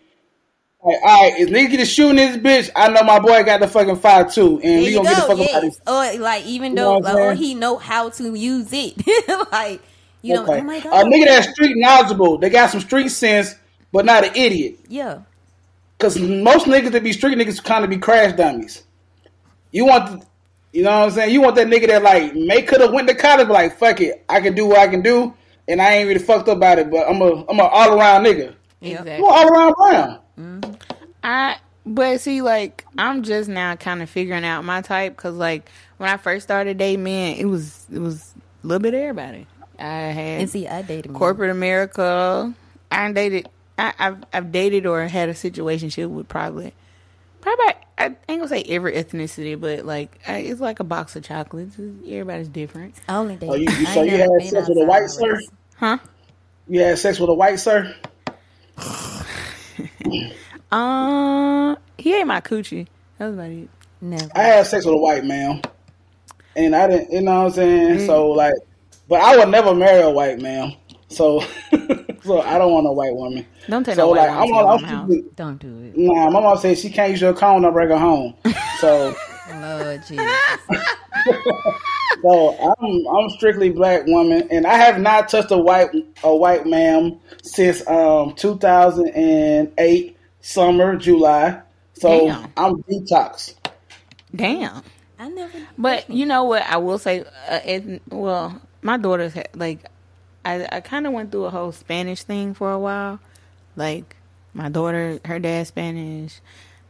Like, 0.84 0.98
all 1.02 1.22
right, 1.30 1.40
if 1.40 1.50
nigga 1.50 1.72
get 1.72 1.80
a 1.80 1.86
shooting 1.86 2.16
this 2.18 2.36
bitch, 2.38 2.70
I 2.76 2.90
know 2.90 3.04
my 3.04 3.20
boy 3.20 3.44
got 3.44 3.62
the 3.62 3.68
fucking 3.70 3.98
five 3.98 4.34
two, 4.34 4.56
and 4.56 4.64
There 4.64 4.80
we 4.80 4.90
you 4.90 4.96
gonna 4.98 5.10
get 5.10 5.16
the 5.16 5.28
fucking 5.28 5.48
Yes. 5.48 5.80
Or 5.88 6.20
like 6.20 6.46
even 6.46 6.72
You 6.72 6.76
though 6.78 7.00
know 7.00 7.14
like, 7.14 7.16
or 7.16 7.34
he 7.36 7.56
know 7.56 7.78
how 7.78 8.10
to 8.10 8.34
use 8.36 8.68
it. 8.74 8.96
like 9.52 9.82
you 10.24 10.34
know, 10.34 10.44
Okay. 10.44 10.60
oh 10.60 10.64
my 10.64 10.80
god. 10.80 11.06
A 11.06 11.10
nigga 11.10 11.26
that's 11.26 11.50
street 11.52 11.78
knowledgeable, 11.78 12.40
they 12.40 12.50
got 12.50 12.72
some 12.72 12.82
street 12.82 13.10
sense, 13.10 13.54
but 13.92 14.06
not 14.06 14.24
an 14.24 14.32
idiot. 14.36 14.80
yeah. 14.88 15.20
Because 16.00 16.20
most 16.20 16.66
niggas 16.66 16.92
that 16.92 17.04
be 17.04 17.14
street 17.14 17.38
niggas 17.38 17.64
kind 17.64 17.84
of 17.84 17.90
be 17.90 17.98
crash 17.98 18.34
dummies. 18.36 18.84
You 19.72 19.86
want, 19.86 20.26
you 20.74 20.84
know 20.84 20.90
what 20.90 21.06
I'm 21.06 21.12
saying? 21.12 21.34
You 21.34 21.42
want 21.42 21.56
that 21.56 21.68
nigga 21.68 21.88
that 21.88 22.04
like 22.04 22.36
may 22.36 22.62
could 22.64 22.82
have 22.82 22.92
went 22.92 23.08
to 23.08 23.16
college, 23.16 23.48
but 23.48 23.54
like 23.54 23.78
fuck 23.78 24.02
it, 24.02 24.26
I 24.28 24.42
can 24.42 24.54
do 24.54 24.66
what 24.66 24.80
I 24.80 24.88
can 24.88 25.02
do, 25.02 25.34
and 25.68 25.82
I 25.82 25.94
ain't 25.94 26.08
really 26.10 26.20
fucked 26.20 26.50
up 26.50 26.58
about 26.58 26.80
it. 26.80 26.90
But 26.92 27.08
I'm 27.08 27.22
a 27.22 27.46
I'm 27.48 27.60
a 27.60 27.64
all 27.64 27.98
around 27.98 28.26
nigga. 28.26 28.54
Exactly. 28.82 29.14
I'm 29.14 29.24
a 29.24 29.26
all 29.28 29.48
around 29.48 29.74
brown. 29.76 30.20
Mm-hmm. 30.38 30.74
I 31.24 31.58
but 31.86 32.20
see, 32.20 32.42
like 32.42 32.86
I'm 32.98 33.24
just 33.24 33.48
now 33.50 33.76
kind 33.78 34.02
of 34.02 34.10
figuring 34.10 34.44
out 34.44 34.66
my 34.66 34.82
type 34.82 35.16
because, 35.16 35.36
like, 35.36 35.70
when 35.98 36.10
I 36.10 36.18
first 36.18 36.44
started 36.44 36.78
dating 36.78 37.04
men, 37.04 37.38
it 37.38 37.46
was 37.46 37.86
it 37.94 38.00
was 38.00 38.34
a 38.64 38.68
little 38.68 38.82
bit 38.82 38.94
of 38.94 39.00
everybody. 39.00 39.48
I 39.80 39.84
had 39.86 40.42
And 40.42 40.50
see, 40.50 40.68
I 40.68 40.82
dated 40.82 41.12
men. 41.12 41.20
corporate 41.20 41.52
America. 41.52 42.54
I 42.92 43.12
dated. 43.12 43.48
I, 43.78 43.94
I've 43.98 44.24
I've 44.32 44.52
dated 44.52 44.86
or 44.86 45.04
had 45.08 45.30
a 45.30 45.34
situationship 45.34 46.08
with 46.10 46.28
probably 46.30 46.74
probably 47.42 47.74
I 47.98 48.06
ain't 48.06 48.18
gonna 48.28 48.48
say 48.48 48.64
every 48.64 48.94
ethnicity, 48.94 49.60
but 49.60 49.86
like 49.86 50.20
I, 50.28 50.38
it's 50.38 50.62
like 50.62 50.80
a 50.80 50.84
box 50.84 51.16
of 51.16 51.24
chocolates. 51.24 51.76
Everybody's 51.80 52.48
different, 52.50 52.96
I 53.08 53.16
only 53.16 53.36
dated. 53.36 53.50
Oh, 53.50 53.56
you, 53.56 53.68
I 53.70 53.80
ain't 53.80 53.88
so 53.90 54.02
you 54.04 54.18
had 54.18 54.30
sex 54.50 54.70
with 54.70 54.78
a 54.78 54.86
white 54.86 55.10
sir? 55.10 55.40
huh? 55.78 55.98
You 56.68 56.82
had 56.82 57.00
sex 57.00 57.20
with 57.20 57.30
a 57.30 57.34
white 57.34 57.60
sir? 57.60 57.96
Uh, 60.72 61.76
he 62.00 62.16
ate 62.16 62.26
my 62.26 62.42
coochie. 62.42 62.88
That 63.20 63.28
was 63.28 63.36
about 63.36 63.52
it. 63.52 63.70
Never. 64.02 64.28
I 64.34 64.42
had 64.42 64.66
sex 64.66 64.86
with 64.86 64.96
a 64.96 64.98
white 64.98 65.24
man, 65.24 65.62
and 66.56 66.76
I 66.76 66.88
didn't. 66.88 67.12
You 67.12 67.22
know 67.22 67.42
what 67.44 67.46
I'm 67.46 67.52
saying? 67.52 67.98
Mm. 68.00 68.06
So 68.08 68.32
like, 68.32 68.56
but 69.14 69.22
I 69.22 69.38
would 69.38 69.50
never 69.50 69.76
marry 69.76 70.02
a 70.02 70.10
white 70.10 70.40
man. 70.40 70.76
So, 71.10 71.42
so 72.24 72.42
I 72.42 72.58
don't 72.58 72.72
want 72.72 72.88
a 72.88 72.92
white 72.92 73.14
woman. 73.14 73.46
Don't 73.70 73.84
take 73.84 73.94
So 73.94 74.06
no 74.06 74.08
white 74.08 74.28
like, 74.28 74.30
woman 74.30 74.48
to 74.48 74.54
I'm, 74.56 74.58
your 74.58 74.74
I'm, 74.74 74.84
house. 74.84 75.12
Don't 75.36 75.60
do 75.60 75.84
it. 75.84 75.96
Nah, 75.96 76.32
my 76.32 76.40
mom 76.40 76.58
said 76.58 76.80
she 76.80 76.90
can't 76.90 77.12
use 77.12 77.22
your 77.22 77.36
condom 77.36 77.70
to 77.70 77.72
bring 77.72 77.90
her 77.90 78.00
home. 78.00 78.34
So, 78.80 79.16
Lord 79.62 80.02
Jesus. 80.08 80.26
So 82.24 82.76
I'm 82.82 83.06
I'm 83.06 83.30
strictly 83.30 83.70
black 83.70 84.08
woman, 84.08 84.48
and 84.50 84.66
I 84.66 84.78
have 84.78 85.00
not 85.00 85.30
touched 85.30 85.52
a 85.52 85.58
white 85.60 85.92
a 86.24 86.36
white 86.36 86.66
ma'am 86.66 87.20
since 87.44 87.88
um 87.88 88.34
2008 88.34 90.18
summer 90.42 90.96
July. 90.96 91.62
So 91.94 92.30
Damn. 92.30 92.52
I'm 92.58 92.82
detox. 92.84 93.54
Damn. 94.36 94.82
I 95.20 95.30
never. 95.30 95.58
But 95.78 96.10
you 96.10 96.26
know 96.26 96.46
what? 96.46 96.64
I 96.64 96.78
will 96.78 96.98
say, 96.98 97.24
uh, 97.48 97.60
it, 97.64 98.02
well, 98.10 98.62
my 98.84 98.98
daughter's 98.98 99.34
had, 99.34 99.50
like, 99.56 99.80
I 100.46 100.68
I 100.72 100.82
kind 100.82 101.08
of 101.08 101.14
went 101.14 101.32
through 101.32 101.46
a 101.46 101.50
whole 101.50 101.72
Spanish 101.72 102.24
thing 102.24 102.54
for 102.54 102.72
a 102.72 102.80
while. 102.80 103.20
Like, 103.76 104.16
my 104.54 104.70
daughter, 104.70 105.20
her 105.26 105.40
dad 105.40 105.68
Spanish. 105.68 106.42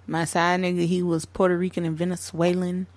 My 0.06 0.26
side 0.26 0.60
nigga, 0.60 0.86
he 0.86 1.02
was 1.02 1.26
Puerto 1.26 1.58
Rican 1.58 1.86
and 1.86 1.98
Venezuelan. 1.98 2.88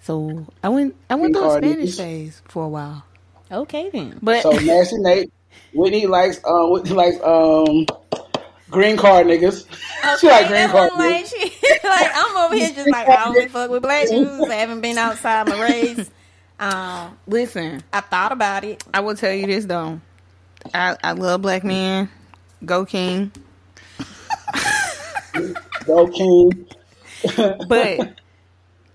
So 0.00 0.46
I 0.64 0.70
went 0.70 0.96
I 1.10 1.14
went 1.14 1.34
through 1.34 1.50
a 1.50 1.56
Spanish 1.58 1.96
phase 1.96 2.42
for 2.48 2.64
a 2.64 2.68
while. 2.68 3.04
Okay 3.52 3.90
then. 3.90 4.18
But 4.22 4.42
So 4.42 4.50
nasty 4.64 4.96
Nate, 4.98 5.32
Whitney 5.74 6.06
likes 6.06 6.38
uh 6.44 6.66
Whitney 6.66 6.92
likes 6.92 7.16
um 7.22 7.86
green 8.70 8.96
card 8.96 9.26
niggas. 9.26 9.66
she 10.20 10.28
like 10.28 10.48
green 10.48 10.68
card 10.70 10.92
like, 10.96 11.26
she, 11.26 11.52
like 11.84 12.10
I'm 12.14 12.36
over 12.36 12.54
here 12.54 12.72
just 12.72 12.90
like 12.90 13.08
I 13.08 13.24
only 13.26 13.48
fuck 13.48 13.70
with 13.70 13.82
black 13.82 14.08
dudes. 14.08 14.48
I 14.48 14.54
haven't 14.54 14.80
been 14.80 14.96
outside 14.96 15.46
my 15.48 15.60
race. 15.60 16.10
Um, 16.60 17.18
listen, 17.26 17.82
I 17.90 18.00
thought 18.00 18.32
about 18.32 18.64
it. 18.64 18.84
I 18.92 19.00
will 19.00 19.16
tell 19.16 19.32
you 19.32 19.46
this 19.46 19.64
though. 19.64 19.98
I 20.74 20.94
I 21.02 21.12
love 21.12 21.40
black 21.40 21.64
men. 21.64 22.10
Go 22.64 22.84
King. 22.84 23.32
Go 25.86 26.06
King. 26.08 26.66
But 27.68 28.18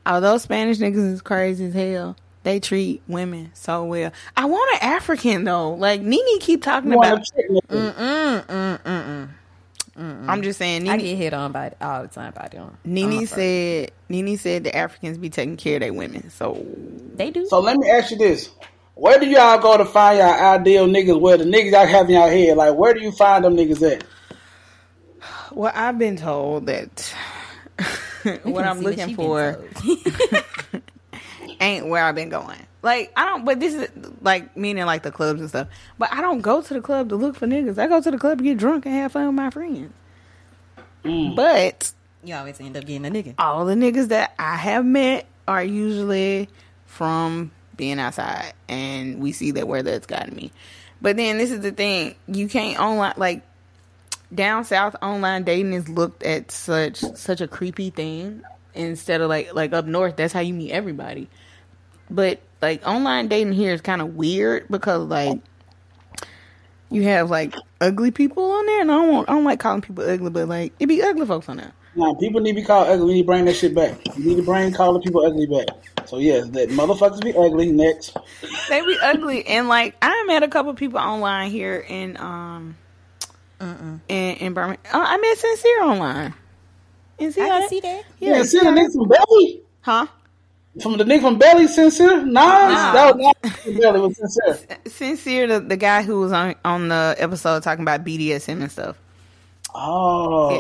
although 0.06 0.38
Spanish 0.38 0.78
niggas 0.78 1.14
is 1.14 1.22
crazy 1.22 1.66
as 1.66 1.74
hell, 1.74 2.16
they 2.44 2.60
treat 2.60 3.02
women 3.08 3.52
so 3.54 3.86
well. 3.86 4.12
I 4.38 4.46
want 4.46 4.70
an 4.76 4.88
African 4.90 5.44
though. 5.44 5.74
Like 5.74 6.02
Nene 6.02 6.40
keep 6.40 6.64
talking 6.64 6.94
about. 6.94 7.20
a 7.20 7.24
trick 7.32 7.50
nigga. 7.50 7.94
Mm 7.94 8.46
mm 8.46 8.80
mm 8.80 9.30
mm. 9.98 10.28
I'm 10.28 10.42
just 10.42 10.60
saying. 10.60 10.88
I 10.90 10.98
get 10.98 11.18
hit 11.18 11.34
on 11.34 11.52
by 11.52 11.74
all 11.82 12.04
the 12.04 12.08
time 12.08 12.34
by 12.36 12.48
them. 12.48 12.78
Nene 12.84 13.20
I'm 13.20 13.26
said. 13.28 13.92
Nene 14.10 14.38
said 14.38 14.64
the 14.64 14.76
Africans 14.76 15.18
be 15.18 15.30
taking 15.30 15.58
care 15.58 15.76
of 15.76 15.82
their 15.82 15.94
women. 15.94 16.30
So 16.30 16.66
they 17.16 17.32
do. 17.32 17.46
So 17.48 17.60
let 17.60 17.78
me 17.78 17.90
ask 17.90 18.12
you 18.12 18.18
this. 18.18 18.52
Where 18.96 19.20
do 19.20 19.26
y'all 19.26 19.60
go 19.62 19.78
to 19.78 19.86
find 19.86 20.20
y'all 20.20 20.54
ideal 20.56 20.88
niggas? 20.88 21.20
Where 21.20 21.38
the 21.38 21.44
niggas 21.44 21.72
y'all 21.72 21.86
have 21.86 22.08
in 22.08 22.16
y'all 22.16 22.30
head? 22.30 22.56
Like, 22.56 22.76
where 22.76 22.94
do 22.94 23.02
you 23.02 23.12
find 23.12 23.44
them 23.44 23.56
niggas 23.56 23.82
at? 23.92 24.06
well, 25.52 25.72
I've 25.74 25.98
been 25.98 26.18
told 26.18 26.68
that 26.68 27.14
what 28.44 28.66
I'm 28.66 28.82
looking 28.82 29.16
for 29.16 29.54
told. 29.54 30.44
ain't 31.60 31.88
where 31.88 32.04
I've 32.04 32.16
been 32.16 32.30
going. 32.30 32.60
Like 32.82 33.12
I 33.16 33.26
don't, 33.26 33.46
but 33.46 33.60
this 33.60 33.74
is 33.74 33.90
like 34.22 34.56
meaning 34.56 34.86
like 34.86 35.04
the 35.04 35.12
clubs 35.12 35.42
and 35.42 35.50
stuff. 35.50 35.68
But 35.98 36.14
I 36.14 36.22
don't 36.22 36.42
go 36.42 36.62
to 36.62 36.74
the 36.74 36.82
club 36.82 37.10
to 37.10 37.16
look 37.16 37.36
for 37.36 37.48
niggas. 37.48 37.78
I 37.78 37.88
go 37.88 38.00
to 38.00 38.12
the 38.12 38.18
club 38.18 38.38
to 38.38 38.44
get 38.44 38.58
drunk 38.58 38.86
and 38.86 38.94
have 38.96 39.12
fun 39.12 39.26
with 39.26 39.36
my 39.36 39.50
friends. 39.50 39.92
Mm. 41.04 41.36
But 41.36 41.92
you 42.24 42.36
always 42.36 42.60
end 42.60 42.78
up 42.78 42.86
getting 42.86 43.06
a 43.06 43.10
nigga. 43.10 43.36
all 43.38 43.66
the 43.66 43.76
niggas 43.76 44.10
that 44.10 44.34
I 44.38 44.56
have 44.56 44.86
met 44.86 45.26
are 45.48 45.64
usually 45.64 46.50
from 46.86 47.52
being 47.76 48.00
outside, 48.00 48.54
and 48.68 49.20
we 49.20 49.32
see 49.32 49.52
that 49.52 49.68
where 49.68 49.84
that's 49.84 50.08
gotten 50.08 50.36
me. 50.36 50.52
But 51.02 51.18
then 51.18 51.38
this 51.38 51.52
is 51.52 51.62
the 51.62 51.72
thing: 51.72 52.16
you 52.28 52.48
can't 52.48 52.80
online 52.80 53.14
like 53.18 53.42
down 54.34 54.66
south. 54.66 54.96
Online 55.02 55.44
dating 55.44 55.74
is 55.74 55.90
looked 55.90 56.24
at 56.24 56.52
such 56.52 56.98
such 56.98 57.42
a 57.42 57.48
creepy 57.48 57.90
thing 57.90 58.42
instead 58.74 59.22
of 59.22 59.30
like 59.30 59.54
like 59.54 59.74
up 59.74 59.86
north. 59.86 60.16
That's 60.16 60.34
how 60.34 60.40
you 60.42 60.54
meet 60.54 60.72
everybody. 60.72 61.30
But 62.10 62.40
like 62.62 62.86
online 62.88 63.28
dating 63.28 63.54
here 63.54 63.74
is 63.74 63.82
kind 63.82 64.02
of 64.02 64.16
weird 64.16 64.68
because 64.70 65.08
like 65.08 65.40
you 66.90 67.04
have 67.04 67.30
like 67.30 67.56
ugly 67.82 68.12
people 68.12 68.44
on 68.52 68.66
there, 68.66 68.82
and 68.82 68.92
I 68.92 68.96
don't 68.96 69.12
want, 69.12 69.30
I 69.30 69.34
don't 69.34 69.44
like 69.44 69.60
calling 69.60 69.82
people 69.82 70.08
ugly, 70.08 70.30
but 70.30 70.48
like 70.48 70.74
it 70.80 70.86
be 70.86 71.02
ugly 71.02 71.26
folks 71.26 71.50
on 71.50 71.58
there. 71.58 71.72
Nah, 71.96 72.14
people 72.16 72.42
need 72.42 72.52
to 72.52 72.62
be 72.62 72.66
called 72.66 72.90
ugly. 72.90 73.06
We 73.06 73.14
need 73.14 73.22
to 73.22 73.26
bring 73.28 73.46
that 73.46 73.56
shit 73.56 73.74
back. 73.74 73.98
We 74.18 74.26
need 74.26 74.36
to 74.36 74.44
bring 74.44 74.72
calling 74.74 75.02
people 75.02 75.26
ugly 75.26 75.46
back. 75.48 75.68
So 76.06 76.18
yes, 76.20 76.48
that 76.50 76.70
motherfuckers 76.70 77.24
be 77.24 77.34
ugly. 77.36 77.72
Next, 77.72 78.16
They 78.70 78.82
be 78.82 78.98
ugly, 79.02 79.46
and 79.48 79.68
like 79.68 79.96
I 80.02 80.24
met 80.28 80.44
a 80.44 80.48
couple 80.48 80.74
people 80.74 81.00
online 81.00 81.52
here 81.52 81.78
in 81.88 82.18
um 82.18 82.76
in 83.62 84.02
in 84.10 84.54
Birmingham. 84.54 84.84
Uh, 84.94 85.06
I 85.08 85.18
met 85.18 85.38
Sincere 85.38 85.84
online. 85.84 86.34
And 87.18 87.34
see 87.34 87.42
I 87.42 87.48
how 87.48 87.60
can 87.60 87.70
see 87.70 87.80
that. 87.80 88.04
yeah, 88.20 88.38
Yeah, 88.38 88.44
see 88.44 88.60
the 88.60 88.66
nigga 88.66 88.92
from 88.92 89.08
Belly, 89.08 89.62
huh? 89.82 90.08
From 90.82 90.98
the 90.98 91.04
nigga 91.04 91.22
from 91.22 91.38
Belly, 91.38 91.68
sincere. 91.68 92.26
Nah, 92.26 92.94
that 92.94 93.16
was 93.16 93.24
not 93.44 93.54
from 93.58 93.78
Belly. 93.78 94.00
It 94.00 94.02
was 94.02 94.18
sincere. 94.18 94.80
Sincere, 94.88 95.48
the, 95.48 95.60
the 95.60 95.78
guy 95.78 96.04
who 96.04 96.20
was 96.20 96.32
on 96.32 96.56
on 96.66 96.88
the 96.90 97.16
episode 97.18 97.64
talking 97.64 97.84
about 97.84 98.04
BDSM 98.04 98.62
and 98.62 98.72
stuff. 98.72 98.98
Oh, 99.74 100.52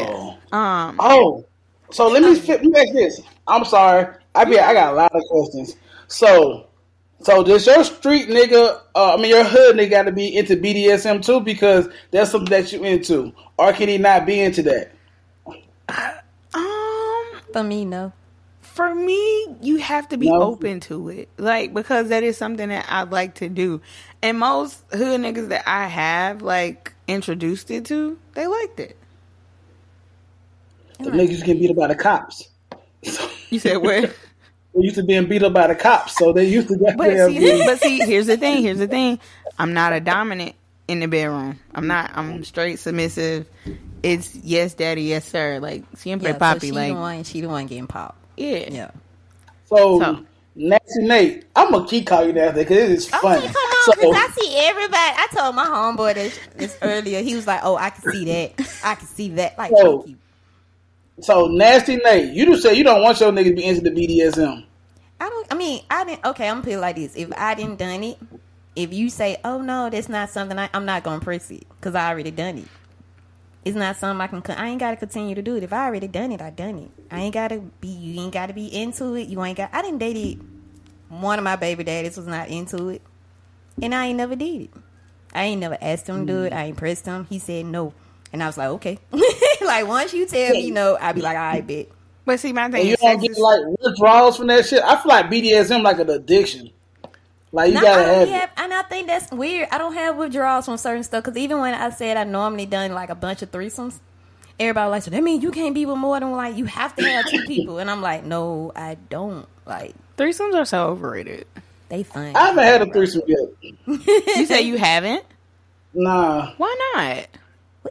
Yeah. 0.51 0.87
Um, 0.87 0.97
oh. 0.99 1.45
So 1.91 2.07
let 2.09 2.23
me 2.23 2.35
fit. 2.35 2.61
Let 2.63 2.71
me 2.71 2.79
ask 2.79 2.93
this. 2.93 3.21
I'm 3.47 3.63
sorry. 3.65 4.07
I 4.33 4.45
be. 4.45 4.59
I 4.59 4.73
got 4.73 4.93
a 4.93 4.95
lot 4.95 5.15
of 5.15 5.21
questions. 5.29 5.75
So, 6.07 6.67
so 7.21 7.43
does 7.43 7.65
your 7.65 7.83
street 7.83 8.27
nigga? 8.27 8.81
Uh, 8.93 9.13
I 9.13 9.17
mean, 9.17 9.29
your 9.29 9.43
hood 9.43 9.75
nigga 9.77 9.89
got 9.89 10.03
to 10.03 10.11
be 10.11 10.35
into 10.35 10.55
BDSM 10.57 11.23
too 11.25 11.39
because 11.39 11.87
that's 12.11 12.31
something 12.31 12.49
that 12.49 12.71
you 12.73 12.83
into, 12.83 13.33
or 13.57 13.71
can 13.73 13.87
he 13.87 13.97
not 13.97 14.25
be 14.25 14.41
into 14.41 14.63
that? 14.63 14.91
um, 16.53 17.41
For 17.53 17.63
me, 17.63 17.85
no. 17.85 18.11
For 18.75 18.93
me, 18.93 19.55
you 19.61 19.77
have 19.77 20.09
to 20.09 20.17
be 20.17 20.29
No. 20.29 20.41
open 20.41 20.81
to 20.81 21.07
it, 21.09 21.29
like 21.37 21.73
because 21.73 22.09
that 22.09 22.23
is 22.23 22.37
something 22.37 22.67
that 22.69 22.85
I 22.89 23.03
like 23.03 23.35
to 23.35 23.47
do. 23.47 23.79
And 24.21 24.37
most 24.37 24.83
hood 24.91 25.21
niggas 25.21 25.47
that 25.49 25.63
I 25.65 25.87
have 25.87 26.41
like 26.41 26.93
introduced 27.07 27.71
it 27.71 27.85
to, 27.85 28.19
they 28.33 28.47
liked 28.47 28.81
it. 28.81 28.97
The 30.99 31.11
niggas 31.11 31.43
get 31.45 31.57
beat 31.59 31.69
up 31.71 31.77
by 31.77 31.87
the 31.87 31.95
cops. 31.95 32.49
You 33.49 33.59
said 33.59 33.77
what? 33.77 34.13
They 34.75 34.81
used 34.83 34.95
to 34.97 35.03
being 35.03 35.25
beat 35.29 35.41
up 35.41 35.53
by 35.53 35.67
the 35.67 35.75
cops, 35.75 36.17
so 36.17 36.33
they 36.33 36.43
used 36.49 36.67
to 36.67 36.75
get 36.77 36.97
But 36.97 37.07
there. 37.07 37.29
see, 37.29 37.63
but 37.65 37.79
see, 37.79 38.01
here's 38.01 38.27
the 38.27 38.35
thing. 38.35 38.61
Here's 38.61 38.77
the 38.79 38.89
thing. 38.89 39.19
I'm 39.57 39.73
not 39.73 39.93
a 39.93 40.01
dominant 40.01 40.53
in 40.89 40.99
the 40.99 41.07
bedroom. 41.07 41.57
I'm 41.73 41.87
not. 41.87 42.11
I'm 42.13 42.43
straight 42.43 42.77
submissive. 42.79 43.47
It's 44.03 44.35
yes, 44.35 44.73
daddy, 44.73 45.03
yes, 45.03 45.29
sir. 45.29 45.59
Like 45.61 45.85
siempre, 45.95 46.27
Yeah, 46.31 46.33
so 46.33 46.39
papi. 46.39 46.61
she 46.61 46.71
like 46.73 46.93
the 46.93 46.99
one. 46.99 47.23
She 47.23 47.39
the 47.39 47.47
one 47.47 47.67
getting 47.67 47.87
popped. 47.87 48.24
Yeah. 48.37 48.67
Yeah. 48.69 48.91
So, 49.65 49.99
So- 49.99 50.25
Nasty 50.57 51.03
Nate, 51.03 51.43
I'm 51.53 51.69
gonna 51.71 51.85
keep 51.85 52.07
calling 52.07 52.27
you 52.29 52.33
that 52.35 52.55
because 52.55 52.77
it 52.77 52.91
is 52.91 53.09
funny. 53.09 53.39
Okay, 53.39 53.47
come 53.47 53.55
on, 53.55 53.83
so, 53.83 53.91
because 53.91 54.15
I 54.15 54.27
see 54.39 54.55
everybody. 54.57 54.95
I 54.97 55.27
told 55.35 55.53
my 55.53 55.65
homeboy 55.65 56.13
this, 56.13 56.39
this 56.55 56.77
earlier. 56.81 57.21
He 57.21 57.35
was 57.35 57.45
like, 57.45 57.59
"Oh, 57.63 57.75
I 57.75 57.89
can 57.89 58.09
see 58.13 58.23
that. 58.25 58.79
I 58.83 58.95
can 58.95 59.05
see 59.07 59.29
that." 59.31 59.57
Like, 59.57 59.71
So- 59.71 60.05
so 61.19 61.47
Nasty 61.47 61.97
Nate, 61.97 62.31
you 62.33 62.45
just 62.45 62.63
said 62.63 62.77
you 62.77 62.85
don't 62.85 63.01
want 63.01 63.19
your 63.19 63.31
nigga 63.33 63.49
to 63.49 63.53
be 63.53 63.65
into 63.65 63.81
the 63.81 63.91
BDSM. 63.91 64.63
I 65.19 65.27
don't. 65.29 65.47
I 65.51 65.55
mean, 65.55 65.81
I 65.89 66.05
didn't. 66.05 66.25
Okay, 66.25 66.47
I'm 66.47 66.55
gonna 66.55 66.63
put 66.63 66.73
it 66.73 66.79
like 66.79 66.95
this: 66.95 67.13
If 67.17 67.33
I 67.37 67.53
didn't 67.55 67.77
done 67.77 68.03
it, 68.05 68.17
if 68.77 68.93
you 68.93 69.09
say, 69.09 69.35
"Oh 69.43 69.61
no, 69.61 69.89
that's 69.89 70.07
not 70.07 70.29
something," 70.29 70.57
I, 70.57 70.69
I'm 70.73 70.85
not 70.85 71.03
gonna 71.03 71.19
press 71.19 71.51
it 71.51 71.65
because 71.79 71.95
I 71.95 72.09
already 72.09 72.31
done 72.31 72.59
it. 72.59 72.67
It's 73.65 73.75
not 73.75 73.97
something 73.97 74.21
I 74.21 74.27
can. 74.27 74.41
co- 74.43 74.53
I 74.53 74.67
ain't 74.69 74.79
gotta 74.79 74.95
continue 74.95 75.33
to 75.33 75.41
do 75.41 75.55
it. 75.57 75.63
If 75.63 75.73
I 75.73 75.87
already 75.87 76.07
done 76.07 76.31
it, 76.31 76.39
I 76.41 76.51
done 76.51 76.77
it. 76.77 76.91
I 77.09 77.19
ain't 77.21 77.33
gotta 77.33 77.59
be. 77.81 77.87
You 77.87 78.21
ain't 78.21 78.33
gotta 78.33 78.53
be 78.53 78.67
into 78.67 79.15
it. 79.15 79.27
You 79.27 79.43
ain't 79.43 79.57
got. 79.57 79.71
I 79.73 79.81
didn't 79.81 79.97
date 79.97 80.15
it. 80.15 80.37
One 81.09 81.39
of 81.39 81.43
my 81.43 81.55
baby 81.55 81.83
daddies 81.83 82.15
was 82.15 82.27
not 82.27 82.49
into 82.49 82.89
it, 82.89 83.01
and 83.81 83.93
I 83.93 84.07
ain't 84.07 84.17
never 84.17 84.35
did 84.35 84.61
it. 84.63 84.69
I 85.33 85.45
ain't 85.45 85.59
never 85.59 85.77
asked 85.81 86.07
him 86.07 86.25
to 86.25 86.33
do 86.33 86.43
it. 86.43 86.53
Mm. 86.53 86.55
I 86.55 86.63
ain't 86.65 86.77
pressed 86.77 87.05
him. 87.05 87.25
He 87.29 87.39
said 87.39 87.65
no, 87.65 87.93
and 88.31 88.43
I 88.43 88.47
was 88.47 88.57
like, 88.57 88.69
okay. 88.69 88.99
like 89.65 89.87
once 89.87 90.13
you 90.13 90.27
tell 90.27 90.53
me 90.53 90.69
no, 90.71 90.95
I'll 90.95 91.13
be 91.13 91.21
like, 91.21 91.37
I 91.37 91.61
bet. 91.61 91.87
But 92.23 92.39
see, 92.39 92.53
my 92.53 92.69
thing 92.69 92.81
And 92.81 92.87
you 92.87 92.93
is, 92.93 92.99
don't 92.99 93.21
get 93.21 93.37
like 93.37 93.61
withdrawals 93.81 94.37
from 94.37 94.47
that 94.47 94.65
shit. 94.65 94.83
I 94.83 94.95
feel 95.01 95.09
like 95.09 95.27
BDSM 95.27 95.83
like 95.83 95.99
an 95.99 96.09
addiction. 96.09 96.71
Like 97.55 97.73
you 97.73 97.79
No, 97.79 97.81
gotta 97.81 98.03
I 98.03 98.05
don't 98.07 98.27
have, 98.27 98.29
have, 98.29 98.49
it. 98.49 98.49
and 98.57 98.73
I 98.73 98.83
think 98.83 99.07
that's 99.07 99.31
weird. 99.31 99.69
I 99.71 99.79
don't 99.79 99.95
have 99.95 100.17
withdrawals 100.17 100.65
from 100.65 100.77
certain 100.77 101.03
stuff 101.03 101.23
because 101.25 101.37
even 101.37 101.59
when 101.61 101.73
I 101.73 101.89
said 101.91 102.17
I 102.17 102.25
normally 102.25 102.67
done 102.67 102.93
like 102.93 103.09
a 103.09 103.15
bunch 103.15 103.41
of 103.43 103.51
threesomes, 103.51 103.99
everybody 104.59 104.89
like, 104.91 105.03
so 105.03 105.11
that 105.11 105.23
means 105.23 105.43
you 105.43 105.51
can't 105.51 105.75
be 105.75 105.85
with 105.85 105.97
more 105.97 106.19
than 106.19 106.31
like 106.33 106.57
you 106.57 106.65
have 106.65 106.95
to 106.97 107.03
have 107.03 107.25
two 107.27 107.43
people, 107.47 107.79
and 107.79 107.89
I'm 107.91 108.01
like, 108.01 108.25
no, 108.25 108.73
I 108.75 108.95
don't. 109.09 109.47
Like 109.65 109.95
threesomes 110.17 110.55
are 110.55 110.65
so 110.65 110.87
overrated. 110.89 111.47
they 111.89 112.03
fun. 112.03 112.35
I 112.35 112.47
haven't 112.47 112.63
had 112.65 112.81
a 112.83 112.91
threesome 112.91 113.23
yet. 113.27 113.49
You 114.35 114.45
say 114.47 114.61
you 114.63 114.77
haven't? 114.77 115.25
Nah. 115.93 116.53
Why 116.57 116.75
not? 116.95 117.27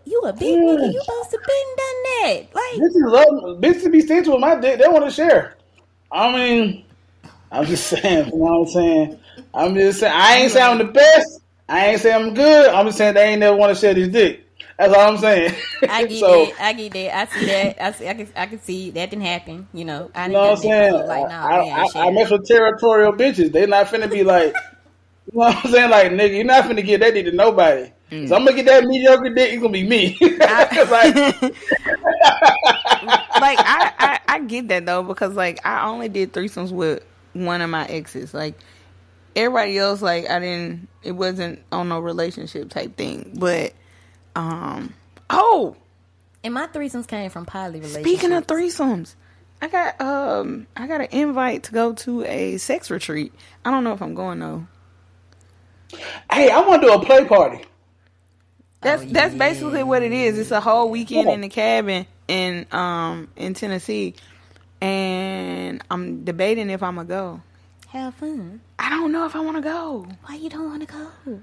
you 0.07 0.21
a 0.27 0.33
big 0.33 0.59
nigga, 0.59 0.93
you 0.93 1.01
supposed 1.01 1.31
to 1.31 1.39
been 1.39 1.77
done 1.77 2.03
that. 2.05 2.55
Like 2.55 2.81
Bitches 2.81 3.13
love 3.13 3.61
bitches 3.61 3.93
be 3.93 4.01
stingy 4.01 4.31
with 4.31 4.41
my 4.41 4.57
dick. 4.57 4.81
They 4.81 4.89
want 4.89 5.05
to 5.05 5.11
share. 5.11 5.57
I 6.13 6.33
mean, 6.33 6.85
I'm 7.55 7.67
just 7.67 7.87
saying. 8.03 8.27
You 8.27 8.39
know 8.39 8.45
what 8.45 8.61
I'm 8.61 8.67
saying? 8.67 9.19
I'm 9.55 9.75
just 9.75 10.01
saying. 10.01 10.13
I 10.15 10.37
ain't 10.37 10.53
saying 10.53 10.71
I'm 10.73 10.79
the 10.79 10.93
best. 10.93 11.41
I 11.69 11.87
ain't 11.87 12.01
saying 12.01 12.23
I'm 12.23 12.35
good. 12.35 12.67
I'm 12.67 12.87
just 12.87 12.99
saying 12.99 13.15
they 13.15 13.25
ain't 13.29 13.41
never 13.41 13.57
want 13.57 13.75
to 13.75 13.81
share 13.81 13.95
this 13.95 14.09
dick. 14.09 14.41
That's 14.79 14.93
all 14.93 15.13
I'm 15.13 15.19
saying. 15.19 15.55
I 15.89 16.05
get 16.05 16.19
so, 16.19 16.47
that. 16.47 16.61
I 16.61 16.73
get 16.73 16.93
that. 16.93 17.17
I 17.17 17.27
see 17.27 17.47
that. 17.47 17.83
I 17.83 17.93
see. 17.93 18.09
I 18.09 18.15
can. 18.15 18.29
I 18.37 18.47
can 18.47 18.61
see 18.61 18.91
that 18.91 19.11
didn't 19.11 19.25
happen. 19.25 19.69
You 19.73 19.85
know. 19.85 20.11
I 20.15 20.27
know 20.29 20.41
what 20.41 20.51
I'm 20.51 20.57
saying? 20.57 20.93
Like, 20.95 21.29
nah, 21.29 21.47
I, 21.47 21.65
man, 21.65 21.81
I, 21.81 21.87
shit. 21.87 21.97
I 21.97 22.11
mess 22.11 22.31
with 22.31 22.47
territorial 22.47 23.13
bitches. 23.13 23.53
They're 23.53 23.69
not 23.69 23.87
finna 23.87 24.11
be 24.11 24.25
like, 24.25 24.53
you 25.33 25.39
know 25.39 25.47
what 25.47 25.65
I'm 25.65 25.71
saying? 25.71 25.91
Like, 25.91 26.13
nigga, 26.13 26.35
you're 26.35 26.45
not 26.45 26.65
finna 26.65 26.85
get 26.85 27.01
that 27.01 27.15
dick 27.15 27.27
to 27.27 27.33
nobody. 27.33 27.93
Mm. 28.11 28.29
So 28.29 28.37
I'm 28.37 28.45
gonna 28.45 28.57
get 28.57 28.67
that 28.67 28.85
mediocre 28.85 29.33
dick. 29.33 29.53
It's 29.53 29.63
gonna 29.63 29.73
be 29.73 29.87
me. 29.87 30.19
like, 30.21 30.41
like 33.41 33.59
I, 33.61 33.93
I 33.99 34.21
I 34.27 34.41
get 34.41 34.69
that 34.69 34.85
though 34.85 35.05
because 35.05 35.35
like 35.35 35.65
I 35.65 35.87
only 35.87 36.09
did 36.09 36.33
threesomes 36.33 36.73
with 36.73 37.03
one 37.35 37.61
of 37.61 37.71
my 37.71 37.87
exes. 37.87 38.33
Like 38.33 38.55
everybody 39.37 39.77
else, 39.79 40.01
like 40.03 40.29
I 40.31 40.39
didn't. 40.41 40.89
It 41.03 41.13
wasn't 41.13 41.61
on 41.71 41.89
no 41.89 42.01
relationship 42.01 42.71
type 42.71 42.97
thing. 42.97 43.33
But 43.39 43.75
um, 44.35 44.95
oh, 45.31 45.77
and 46.43 46.55
my 46.55 46.67
threesomes 46.67 47.07
came 47.07 47.31
from 47.31 47.47
poly 47.47 47.81
relationships. 47.81 48.05
speaking 48.05 48.33
of 48.33 48.47
threesomes, 48.47 49.15
I 49.63 49.69
got 49.69 50.01
um 50.01 50.67
I 50.77 50.87
got 50.87 51.01
an 51.01 51.09
invite 51.11 51.65
to 51.65 51.73
go 51.73 51.93
to 51.95 52.25
a 52.25 52.57
sex 52.59 52.91
retreat. 52.91 53.33
I 53.65 53.71
don't 53.71 53.85
know 53.85 53.93
if 53.93 54.03
I'm 54.03 54.15
going 54.15 54.39
though. 54.41 54.67
hey, 56.33 56.51
I 56.51 56.61
want 56.61 56.83
to 56.83 56.89
do 56.89 56.95
a 56.95 57.05
play 57.05 57.25
party. 57.25 57.65
That's 58.81 59.03
Oh, 59.03 59.07
that's 59.07 59.33
yeah. 59.33 59.39
basically 59.39 59.83
what 59.83 60.03
it 60.03 60.13
is. 60.13 60.39
It's 60.39 60.51
a 60.51 60.61
whole 60.61 60.91
weekend 60.91 61.29
in 61.31 61.41
the 61.41 61.49
cabin 61.49 62.07
in 62.29 62.67
um 62.73 63.29
in 63.37 63.55
Tennessee, 63.55 64.15
and 64.81 65.83
I'm 65.91 66.25
debating 66.25 66.71
if 66.71 66.83
I'm 66.83 66.97
gonna 66.97 67.09
go. 67.09 67.41
have 67.89 68.15
fun. 68.15 68.61
I 68.79 68.91
don't 68.91 69.13
know 69.13 69.25
if 69.27 69.35
I 69.37 69.41
want 69.41 69.57
to 69.57 69.63
go 69.63 70.07
Why 70.27 70.35
you 70.37 70.51
don't 70.51 70.67
want 70.67 70.87
to 70.89 70.93
go? 70.95 71.41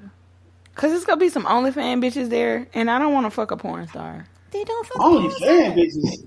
because 0.75 0.93
it's 0.93 1.05
gonna 1.05 1.19
be 1.19 1.29
some 1.29 1.45
OnlyFans 1.45 2.03
bitches 2.03 2.29
there, 2.29 2.67
and 2.73 2.89
I 2.89 2.99
don't 2.99 3.13
want 3.13 3.25
to 3.25 3.31
fuck 3.31 3.51
a 3.51 3.57
porn 3.57 3.87
star. 3.87 4.25
They 4.51 4.63
don't 4.63 4.85
fuck 4.85 5.01
Only 5.01 5.29
fan 5.39 5.77
bitches. 5.77 6.25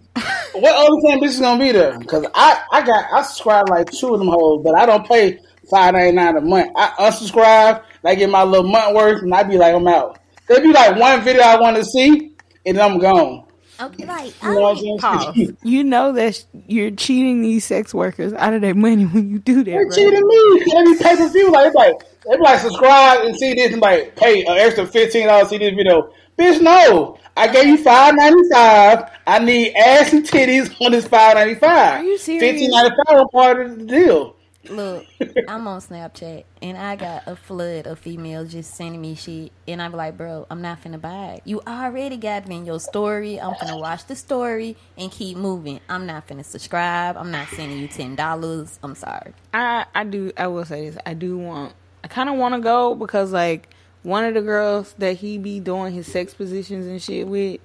what 0.54 0.74
other 0.74 1.00
fan 1.08 1.20
bitches 1.20 1.40
gonna 1.40 1.62
be 1.62 1.72
there? 1.72 1.98
Because 1.98 2.26
I, 2.34 2.62
I 2.72 2.82
got 2.84 3.12
I 3.12 3.22
subscribe 3.22 3.68
like 3.68 3.90
two 3.90 4.12
of 4.14 4.18
them 4.18 4.28
hoes, 4.28 4.62
but 4.64 4.74
I 4.76 4.86
don't 4.86 5.06
pay 5.06 5.38
five 5.70 5.94
ninety 5.94 6.12
nine 6.12 6.36
a 6.36 6.40
month. 6.40 6.70
I 6.76 6.88
unsubscribe, 6.98 7.76
and 7.78 8.10
I 8.10 8.14
get 8.14 8.30
my 8.30 8.42
little 8.44 8.68
month 8.68 8.94
worth, 8.96 9.22
and 9.22 9.34
I 9.34 9.42
be 9.42 9.56
like 9.58 9.74
I'm 9.74 9.86
out. 9.88 10.18
There 10.48 10.60
be 10.60 10.72
like 10.72 10.96
one 10.98 11.22
video 11.22 11.42
I 11.42 11.58
want 11.60 11.76
to 11.76 11.84
see, 11.84 12.32
and 12.66 12.76
then 12.76 12.90
I'm 12.92 12.98
gone. 12.98 13.43
Okay, 13.80 14.06
like 14.06 14.32
You 14.42 14.54
know 14.54 14.98
Pause. 14.98 15.52
You 15.62 15.84
know 15.84 16.12
that 16.12 16.36
sh- 16.36 16.42
you're 16.68 16.90
cheating 16.92 17.42
these 17.42 17.64
sex 17.64 17.92
workers 17.92 18.32
out 18.34 18.54
of 18.54 18.60
their 18.60 18.74
money 18.74 19.04
when 19.04 19.28
you 19.30 19.38
do 19.40 19.56
that, 19.56 19.64
They're 19.64 19.84
right? 19.84 19.92
cheating 19.94 20.26
me. 20.26 20.64
They 20.72 20.84
be 20.92 20.98
pay 21.02 21.16
per 21.16 21.28
view. 21.28 21.50
Like 21.50 21.66
it's 21.66 21.74
like 21.74 21.98
they 22.24 22.36
be 22.36 22.42
like 22.42 22.60
subscribe 22.60 23.24
and 23.24 23.36
see 23.36 23.54
this 23.54 23.72
and 23.72 23.82
like 23.82 24.14
pay 24.16 24.42
an 24.44 24.56
extra 24.58 24.86
fifteen 24.86 25.26
dollars 25.26 25.48
to 25.48 25.50
see 25.50 25.58
this 25.58 25.74
video. 25.74 26.12
Bitch, 26.38 26.60
no. 26.60 27.18
I 27.36 27.48
gave 27.48 27.66
you 27.66 27.76
five 27.78 28.14
ninety 28.16 28.48
five. 28.52 29.10
I 29.26 29.38
need 29.40 29.74
ass 29.74 30.12
and 30.12 30.24
titties 30.24 30.72
on 30.80 30.92
this 30.92 31.06
five 31.08 31.34
ninety 31.36 31.54
five. 31.56 32.00
Are 32.00 32.04
you 32.04 32.16
serious? 32.18 32.42
Fifteen 32.42 32.70
ninety 32.70 32.94
five 33.08 33.24
part 33.32 33.60
of 33.60 33.78
the 33.78 33.84
deal. 33.86 34.36
Look, 34.70 35.06
I'm 35.48 35.66
on 35.66 35.80
Snapchat 35.80 36.44
and 36.62 36.78
I 36.78 36.96
got 36.96 37.24
a 37.26 37.36
flood 37.36 37.86
of 37.86 37.98
females 37.98 38.52
just 38.52 38.74
sending 38.74 39.00
me 39.00 39.14
shit, 39.14 39.52
and 39.68 39.80
I'm 39.82 39.92
like, 39.92 40.16
bro, 40.16 40.46
I'm 40.50 40.62
not 40.62 40.82
finna 40.82 41.00
buy 41.00 41.34
it. 41.34 41.42
You 41.44 41.60
already 41.66 42.16
got 42.16 42.46
it 42.46 42.50
in 42.50 42.64
your 42.64 42.80
story. 42.80 43.40
I'm 43.40 43.54
finna 43.54 43.80
watch 43.80 44.06
the 44.06 44.16
story 44.16 44.76
and 44.96 45.10
keep 45.10 45.36
moving. 45.36 45.80
I'm 45.88 46.06
not 46.06 46.26
finna 46.26 46.44
subscribe. 46.44 47.16
I'm 47.16 47.30
not 47.30 47.48
sending 47.48 47.78
you 47.78 47.88
ten 47.88 48.14
dollars. 48.16 48.78
I'm 48.82 48.94
sorry. 48.94 49.34
I 49.52 49.86
I 49.94 50.04
do. 50.04 50.32
I 50.36 50.46
will 50.46 50.64
say 50.64 50.88
this. 50.90 50.98
I 51.04 51.14
do 51.14 51.36
want. 51.38 51.74
I 52.02 52.08
kind 52.08 52.28
of 52.28 52.36
want 52.36 52.54
to 52.54 52.60
go 52.60 52.94
because 52.94 53.32
like 53.32 53.68
one 54.02 54.24
of 54.24 54.34
the 54.34 54.42
girls 54.42 54.94
that 54.98 55.16
he 55.16 55.38
be 55.38 55.60
doing 55.60 55.92
his 55.94 56.06
sex 56.10 56.34
positions 56.34 56.86
and 56.86 57.00
shit 57.02 57.26
with, 57.26 57.60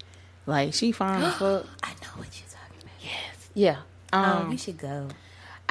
like 0.45 0.73
she 0.73 0.91
fine 0.91 1.21
as 1.23 1.33
fuck. 1.37 1.65
I 1.83 1.89
know 1.91 2.09
what 2.15 2.27
you're 2.39 2.49
talking 2.49 2.81
about. 2.81 2.93
Yes. 3.01 3.49
Yeah. 3.53 3.77
Oh, 4.11 4.17
Um, 4.17 4.51
you 4.51 4.57
should 4.57 4.77
go. 4.77 5.07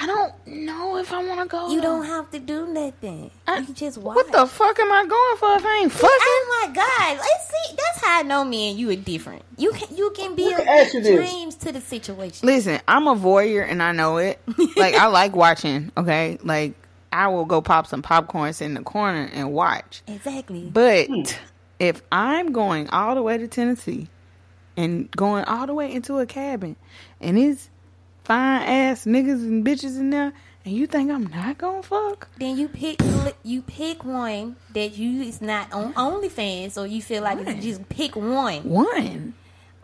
I 0.00 0.06
don't 0.06 0.46
know 0.46 0.96
if 0.98 1.12
I 1.12 1.24
want 1.26 1.40
to 1.40 1.46
go. 1.46 1.72
You 1.72 1.80
don't 1.80 2.04
have 2.04 2.30
to 2.30 2.38
do 2.38 2.68
nothing. 2.68 3.32
I- 3.48 3.58
you 3.58 3.66
can 3.66 3.74
just 3.74 3.98
watch. 3.98 4.14
What 4.14 4.30
the 4.30 4.46
fuck 4.46 4.78
am 4.78 4.92
I 4.92 5.04
going 5.04 5.36
for 5.38 5.56
if 5.56 5.66
I 5.66 5.80
ain't 5.82 5.92
oh 5.92 5.96
fucking? 5.96 6.08
Oh 6.08 6.66
my 6.66 6.72
god! 6.72 7.16
Let's 7.18 7.48
see. 7.48 7.74
That's 7.76 8.04
how 8.04 8.20
I 8.20 8.22
know 8.22 8.44
me 8.44 8.70
and 8.70 8.78
you 8.78 8.90
are 8.90 8.96
different. 8.96 9.42
You 9.56 9.72
can 9.72 9.96
you 9.96 10.12
can 10.12 10.36
build 10.36 10.52
Let 10.52 10.94
me 10.94 11.00
you 11.00 11.16
dreams 11.16 11.56
to 11.56 11.72
the 11.72 11.80
situation. 11.80 12.46
Listen, 12.46 12.80
I'm 12.86 13.08
a 13.08 13.16
voyeur 13.16 13.68
and 13.68 13.82
I 13.82 13.90
know 13.92 14.18
it. 14.18 14.40
Like 14.76 14.94
I 14.94 15.06
like 15.06 15.34
watching. 15.34 15.90
Okay, 15.96 16.38
like 16.44 16.74
I 17.12 17.26
will 17.28 17.44
go 17.44 17.60
pop 17.60 17.88
some 17.88 18.02
popcorn, 18.02 18.52
sit 18.52 18.66
in 18.66 18.74
the 18.74 18.82
corner 18.82 19.28
and 19.32 19.52
watch. 19.52 20.02
Exactly. 20.06 20.70
But 20.72 21.08
hmm. 21.08 21.22
if 21.80 22.02
I'm 22.12 22.52
going 22.52 22.88
all 22.90 23.16
the 23.16 23.22
way 23.22 23.36
to 23.38 23.48
Tennessee 23.48 24.06
and 24.76 25.10
going 25.10 25.44
all 25.44 25.66
the 25.66 25.74
way 25.74 25.92
into 25.92 26.18
a 26.20 26.26
cabin 26.26 26.76
and 27.20 27.36
it's 27.36 27.70
fine 28.28 28.62
ass 28.62 29.04
niggas 29.06 29.42
and 29.42 29.64
bitches 29.66 29.98
in 29.98 30.10
there, 30.10 30.32
and 30.64 30.74
you 30.76 30.86
think 30.86 31.10
I'm 31.10 31.26
not 31.26 31.58
gonna 31.58 31.82
fuck? 31.82 32.28
then 32.38 32.56
you 32.56 32.68
pick 32.68 33.00
you 33.42 33.62
pick 33.62 34.04
one 34.04 34.54
that 34.74 34.96
you 34.96 35.22
is 35.22 35.40
not 35.40 35.72
on 35.72 35.94
OnlyFans, 35.94 36.72
so 36.72 36.84
you 36.84 37.02
feel 37.02 37.22
like 37.22 37.38
you 37.46 37.54
just 37.60 37.88
pick 37.88 38.14
one 38.14 38.62
One. 38.68 39.34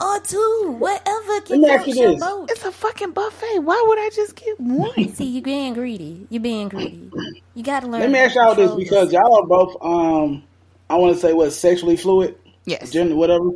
or 0.00 0.20
two, 0.20 0.76
whatever 0.78 1.40
can 1.40 1.60
me 1.62 1.68
float 1.68 1.86
your 1.96 2.12
this. 2.12 2.20
boat. 2.20 2.50
It's 2.50 2.64
a 2.64 2.72
fucking 2.72 3.12
buffet. 3.12 3.58
Why 3.60 3.82
would 3.88 3.98
I 3.98 4.10
just 4.14 4.36
get 4.36 4.60
one? 4.60 5.14
See, 5.14 5.24
you're 5.24 5.42
being 5.42 5.72
greedy. 5.74 6.26
You're 6.30 6.42
being 6.42 6.68
greedy. 6.68 7.10
You 7.54 7.62
gotta 7.62 7.86
learn. 7.86 8.00
Let 8.02 8.10
me 8.10 8.18
how 8.18 8.24
ask 8.26 8.34
y'all 8.34 8.54
this 8.54 8.74
because 8.74 9.12
y'all 9.12 9.34
are 9.40 9.46
both 9.46 9.76
um 9.80 10.42
I 10.90 10.96
want 10.96 11.14
to 11.14 11.20
say 11.20 11.32
what 11.32 11.50
sexually 11.52 11.96
fluid, 11.96 12.36
Yes. 12.66 12.90
gender, 12.90 13.16
whatever. 13.16 13.50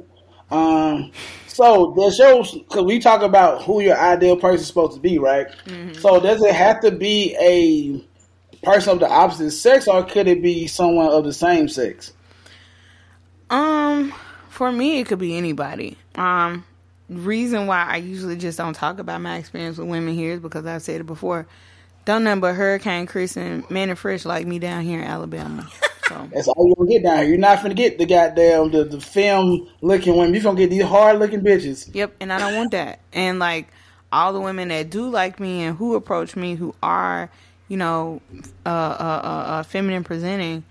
Um, 0.51 1.13
so 1.47 1.93
does 1.95 2.17
shows 2.17 2.53
because 2.53 2.85
we 2.85 2.99
talk 2.99 3.23
about 3.23 3.63
who 3.65 3.81
your 3.81 3.99
ideal 3.99 4.37
person 4.37 4.61
is 4.61 4.67
supposed 4.67 4.95
to 4.95 5.01
be, 5.01 5.19
right? 5.19 5.49
So 6.01 6.21
does 6.21 6.43
it 6.43 6.55
have 6.55 6.81
to 6.83 6.91
be 6.91 7.37
a 7.41 8.65
person 8.65 8.95
of 8.95 9.01
the 9.01 9.09
opposite 9.09 9.51
sex, 9.51 9.89
or 9.89 10.05
could 10.05 10.29
it 10.29 10.43
be 10.43 10.67
someone 10.67 11.09
of 11.09 11.25
the 11.25 11.33
same 11.33 11.69
sex? 11.69 12.13
Um, 13.51 14.15
for 14.49 14.71
me, 14.71 15.01
it 15.01 15.07
could 15.07 15.19
be 15.19 15.37
anybody. 15.37 15.97
Um, 16.15 16.65
reason 17.09 17.67
why 17.67 17.85
I 17.85 17.97
usually 17.97 18.37
just 18.37 18.59
don't 18.59 18.75
talk 18.75 18.99
about 18.99 19.21
my 19.21 19.37
experience 19.39 19.79
with 19.79 19.89
women 19.89 20.15
here 20.15 20.35
is 20.35 20.41
because 20.41 20.67
I've 20.67 20.83
said 20.83 21.01
it 21.01 21.07
before. 21.07 21.47
Don't 22.05 22.25
nothing 22.25 22.41
but 22.41 22.55
Hurricane 22.55 23.07
Chris 23.07 23.37
and 23.37 23.69
Mannie 23.71 23.95
Fresh 23.95 24.25
like 24.25 24.47
me 24.47 24.59
down 24.59 24.83
here 24.83 25.01
in 25.01 25.07
Alabama. 25.07 25.69
So 26.09 26.29
That's 26.33 26.49
all 26.49 26.67
you're 26.67 26.77
gonna 26.77 26.89
get 26.89 27.03
down 27.03 27.19
here. 27.19 27.29
You're 27.29 27.39
not 27.39 27.63
gonna 27.63 27.75
get 27.75 27.99
the 27.99 28.07
goddamn 28.07 28.71
the, 28.71 28.85
the 28.85 29.01
film 29.01 29.69
looking 29.83 30.17
women. 30.17 30.35
You're 30.35 30.43
gonna 30.43 30.59
get 30.59 30.71
these 30.71 30.85
hard 30.85 31.19
looking 31.19 31.41
bitches. 31.41 31.95
Yep, 31.95 32.15
and 32.21 32.33
I 32.33 32.39
don't 32.39 32.55
want 32.55 32.71
that. 32.71 33.01
And 33.13 33.39
like 33.39 33.69
all 34.11 34.33
the 34.33 34.41
women 34.41 34.69
that 34.69 34.91
do 34.91 35.09
like 35.09 35.39
me 35.39 35.65
and 35.65 35.77
who 35.77 35.95
approach 35.95 36.35
me, 36.35 36.55
who 36.55 36.75
are, 36.83 37.31
you 37.69 37.77
know, 37.77 38.23
uh, 38.65 38.69
uh, 38.69 39.21
uh, 39.23 39.29
uh 39.29 39.63
feminine 39.65 40.03
presenting, 40.03 40.65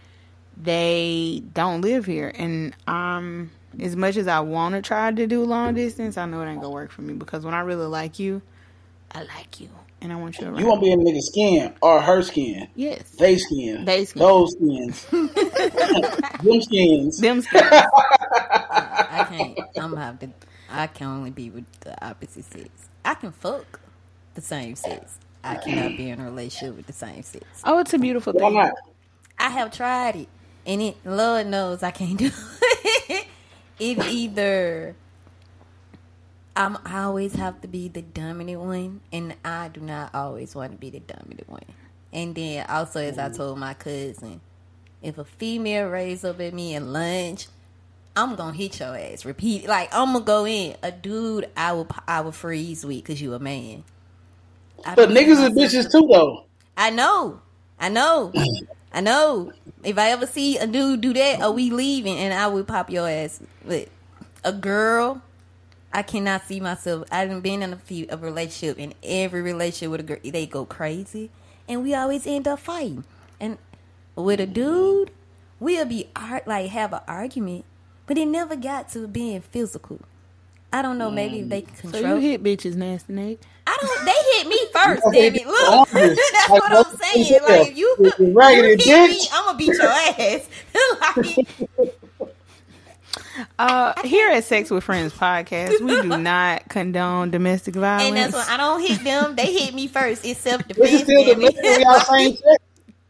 they 0.59 1.43
don't 1.53 1.81
live 1.81 2.05
here. 2.05 2.31
And 2.35 2.73
um, 2.88 3.51
as 3.79 3.95
much 3.95 4.17
as 4.17 4.27
I 4.27 4.39
want 4.39 4.73
to 4.73 4.81
try 4.81 5.11
to 5.11 5.27
do 5.27 5.43
long 5.43 5.75
distance, 5.75 6.17
I 6.17 6.25
know 6.25 6.41
it 6.41 6.49
ain't 6.49 6.61
gonna 6.61 6.73
work 6.73 6.91
for 6.91 7.03
me 7.03 7.13
because 7.13 7.45
when 7.45 7.53
I 7.53 7.59
really 7.59 7.85
like 7.85 8.17
you, 8.17 8.41
I 9.11 9.23
like 9.23 9.59
you, 9.59 9.69
and 10.01 10.11
I 10.13 10.15
want 10.15 10.37
you 10.39 10.47
around. 10.47 10.59
You 10.59 10.67
won't 10.67 10.81
be 10.81 10.91
in 10.91 11.01
a 11.01 11.03
nigga's 11.03 11.27
skin 11.27 11.73
or 11.81 12.01
her 12.01 12.21
skin. 12.21 12.67
yes, 12.75 13.01
They 13.19 13.37
skin. 13.37 13.85
They 13.85 14.05
skin. 14.05 14.19
Those 14.21 14.51
skins. 14.53 15.05
Them 16.43 16.61
skins. 16.61 17.17
them 17.19 17.41
skins. 17.41 17.63
I 17.71 19.25
can't. 19.29 19.59
I'm 19.77 19.91
gonna 19.91 20.01
have 20.03 20.19
to. 20.19 20.29
I 20.69 20.87
can 20.87 21.07
only 21.07 21.31
be 21.31 21.49
with 21.49 21.65
the 21.81 22.05
opposite 22.05 22.45
sex. 22.45 22.69
I 23.05 23.13
can 23.15 23.31
fuck 23.31 23.79
the 24.35 24.41
same 24.41 24.75
sex. 24.75 25.17
I 25.43 25.55
cannot 25.55 25.95
be 25.97 26.09
in 26.09 26.19
a 26.19 26.25
relationship 26.25 26.75
with 26.75 26.87
the 26.87 26.93
same 26.93 27.23
sex. 27.23 27.45
Oh, 27.63 27.79
it's 27.79 27.93
a 27.93 27.97
beautiful 27.97 28.33
Why 28.33 28.39
thing. 28.49 28.53
not? 28.55 28.73
I 29.39 29.49
have 29.49 29.71
tried 29.71 30.15
it, 30.17 30.27
and 30.65 30.81
it. 30.81 30.97
Lord 31.05 31.47
knows 31.47 31.83
I 31.83 31.91
can't 31.91 32.17
do 32.17 32.29
it. 33.09 33.25
it 33.79 33.97
either. 34.05 34.95
I'm 36.57 36.77
I 36.85 37.03
always 37.03 37.35
have 37.35 37.61
to 37.61 37.67
be 37.67 37.87
the 37.87 38.01
dominant 38.01 38.59
one, 38.59 39.01
and 39.13 39.35
I 39.45 39.69
do 39.69 39.79
not 39.79 40.15
always 40.15 40.55
want 40.55 40.71
to 40.71 40.77
be 40.77 40.89
the 40.89 40.99
dominant 40.99 41.47
one. 41.47 41.63
And 42.11 42.33
then 42.33 42.65
also, 42.67 42.99
as 42.99 43.19
I 43.19 43.29
told 43.29 43.59
my 43.59 43.75
cousin, 43.75 44.41
if 45.03 45.19
a 45.19 45.23
female 45.25 45.87
raise 45.87 46.25
up 46.25 46.41
at 46.41 46.55
me 46.55 46.75
at 46.75 46.81
lunch, 46.81 47.47
I'm 48.15 48.35
gonna 48.35 48.57
hit 48.57 48.79
your 48.79 48.97
ass. 48.97 49.23
Repeat, 49.23 49.67
like 49.67 49.89
I'm 49.93 50.13
gonna 50.13 50.25
go 50.25 50.47
in. 50.47 50.75
A 50.81 50.91
dude, 50.91 51.47
I 51.55 51.73
will 51.73 51.87
I 52.07 52.21
will 52.21 52.31
freeze 52.31 52.83
with 52.83 53.03
because 53.03 53.21
you 53.21 53.35
a 53.35 53.39
man. 53.39 53.83
I 54.83 54.95
But 54.95 55.09
niggas 55.09 55.45
and 55.45 55.55
bitches 55.55 55.91
too 55.91 56.07
though. 56.11 56.45
I 56.75 56.89
know. 56.89 57.39
I 57.79 57.89
know. 57.89 58.33
I 58.93 59.01
know. 59.01 59.53
If 59.83 59.99
I 59.99 60.09
ever 60.09 60.25
see 60.25 60.57
a 60.57 60.65
dude 60.65 61.01
do 61.01 61.13
that, 61.13 61.41
are 61.41 61.51
we 61.51 61.69
leaving? 61.69 62.17
And 62.17 62.33
I 62.33 62.47
will 62.47 62.63
pop 62.63 62.89
your 62.89 63.07
ass. 63.07 63.39
But 63.63 63.89
a 64.43 64.51
girl, 64.51 65.21
I 65.93 66.03
cannot 66.03 66.45
see 66.45 66.59
myself. 66.59 67.07
I 67.11 67.19
haven't 67.21 67.41
been 67.41 67.63
in 67.63 67.73
a 67.73 67.77
few 67.77 68.07
a 68.09 68.17
relationship, 68.17 68.77
and 68.79 68.95
every 69.03 69.41
relationship 69.41 69.91
with 69.91 70.01
a 70.01 70.03
girl, 70.03 70.19
they 70.23 70.45
go 70.45 70.65
crazy, 70.65 71.31
and 71.67 71.83
we 71.83 71.95
always 71.95 72.27
end 72.27 72.47
up 72.47 72.59
fighting. 72.59 73.05
And 73.39 73.57
with 74.15 74.39
a 74.39 74.47
dude, 74.47 75.11
we'll 75.59 75.85
be 75.85 76.09
art 76.15 76.47
like 76.47 76.69
have 76.71 76.93
an 76.93 77.01
argument, 77.07 77.65
but 78.07 78.17
it 78.17 78.27
never 78.27 78.55
got 78.55 78.89
to 78.91 79.07
being 79.07 79.41
physical. 79.41 80.01
I 80.73 80.81
don't 80.81 80.97
know. 80.97 81.09
Maybe 81.11 81.41
they 81.43 81.61
can 81.63 81.91
So 81.91 81.99
you 81.99 82.17
hit 82.17 82.43
bitches, 82.43 82.75
nasty 82.75 83.13
Nate. 83.13 83.41
I 83.67 83.77
don't. 83.81 84.05
They 84.05 84.38
hit 84.38 84.47
me 84.47 84.59
first, 84.73 85.03
You 85.05 85.11
damn 85.11 85.35
it. 85.35 85.47
Look, 85.47 85.83
that's 86.33 86.49
Like, 86.49 86.59
what 86.59 86.71
I'm 86.73 86.97
saying. 86.97 87.43
Like 87.43 87.67
if 87.71 87.77
you, 87.77 87.97
You 87.97 88.13
you 88.19 88.33
raggedy 88.33 88.77
hit 88.83 89.01
me. 89.03 89.27
I'm 89.33 89.45
gonna 89.45 89.57
beat 89.57 89.77
your 89.79 89.89
ass. 89.91 90.49
like, 91.01 91.47
Uh, 93.59 93.93
here 94.03 94.29
at 94.31 94.43
Sex 94.43 94.69
with 94.69 94.83
Friends 94.83 95.13
podcast, 95.13 95.79
we 95.81 96.01
do 96.01 96.17
not 96.17 96.67
condone 96.69 97.31
domestic 97.31 97.75
violence. 97.75 98.07
and 98.09 98.17
that's 98.17 98.33
why 98.33 98.53
I 98.53 98.57
don't 98.57 98.81
hit 98.81 99.03
them. 99.03 99.35
They 99.35 99.53
hit 99.53 99.73
me 99.73 99.88
first. 99.88 100.25
It's 100.25 100.39
self 100.39 100.67
This 100.67 100.77
is 100.91 101.01
defense. 101.03 101.03
still 101.03 101.35
the 101.35 101.79
y'all 101.81 101.99
same 101.99 102.35
sex. 102.35 102.63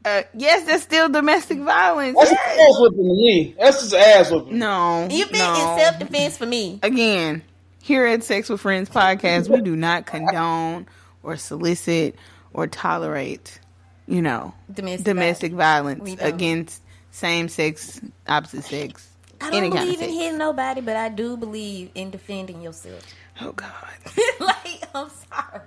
uh, 0.05 0.21
yes, 0.33 0.65
that's 0.65 0.83
still 0.83 1.09
domestic 1.09 1.59
violence. 1.59 2.17
That's 2.17 2.31
Yes. 2.31 2.69
ass 2.69 2.79
whooping 2.79 2.97
to 2.97 3.13
me. 3.13 3.55
That's 3.59 3.81
just 3.81 3.93
ass 3.93 4.31
whooping. 4.31 4.57
No, 4.57 5.07
You 5.09 5.25
think 5.25 5.37
no. 5.37 5.53
it's 5.75 5.83
self 5.83 5.99
defense 5.99 6.37
for 6.37 6.45
me? 6.45 6.79
Again, 6.83 7.41
here 7.81 8.05
at 8.05 8.23
Sex 8.23 8.49
with 8.49 8.61
Friends 8.61 8.89
podcast, 8.89 9.49
we 9.49 9.61
do 9.61 9.75
not 9.75 10.05
condone 10.05 10.87
or 11.23 11.37
solicit 11.37 12.15
or 12.53 12.67
tolerate, 12.67 13.59
you 14.07 14.21
know, 14.21 14.53
Domestic 14.73 15.05
domestic 15.05 15.53
violence 15.53 16.01
We 16.03 16.17
against 16.19 16.81
same 17.11 17.47
sex, 17.49 17.99
opposite 18.27 18.63
sex, 18.63 19.07
I 19.41 19.49
don't 19.49 19.55
any 19.55 19.69
kind 19.69 19.79
of 19.79 19.85
believe 19.85 20.01
in 20.01 20.09
sex. 20.09 20.21
hitting 20.21 20.37
nobody, 20.37 20.81
but 20.81 20.95
I 20.95 21.09
do 21.09 21.37
believe 21.37 21.91
in 21.95 22.09
defending 22.09 22.61
yourself. 22.61 23.03
Oh 23.41 23.51
God. 23.51 23.71
like 24.39 24.83
I'm 24.93 25.09
sorry. 25.09 25.61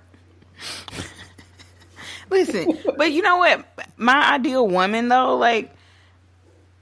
Listen, 2.31 2.79
but 2.97 3.13
you 3.13 3.23
know 3.23 3.39
what? 3.39 3.65
My 3.97 4.35
ideal 4.35 4.67
woman 4.67 5.09
though, 5.09 5.37
like 5.37 5.75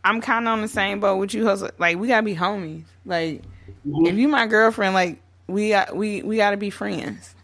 I'm 0.04 0.20
kind 0.20 0.46
of 0.46 0.52
on 0.52 0.62
the 0.62 0.68
same 0.68 1.00
boat 1.00 1.16
with 1.16 1.34
you. 1.34 1.44
Hussle. 1.44 1.70
Like 1.78 1.98
we 1.98 2.08
gotta 2.08 2.22
be 2.22 2.34
homies. 2.34 2.84
Like 3.04 3.42
mm-hmm. 3.86 4.06
if 4.06 4.16
you 4.16 4.28
my 4.28 4.46
girlfriend, 4.46 4.94
like 4.94 5.20
we 5.46 5.70
got 5.70 5.94
we 5.96 6.22
we 6.22 6.36
gotta 6.36 6.56
be 6.56 6.70
friends. 6.70 7.34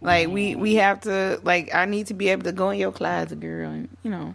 Like 0.00 0.28
we 0.28 0.54
we 0.54 0.74
have 0.74 1.00
to 1.02 1.40
like 1.42 1.74
I 1.74 1.86
need 1.86 2.08
to 2.08 2.14
be 2.14 2.28
able 2.28 2.44
to 2.44 2.52
go 2.52 2.70
in 2.70 2.78
your 2.78 2.92
closet, 2.92 3.40
girl, 3.40 3.70
and 3.70 3.88
you 4.02 4.10
know, 4.10 4.34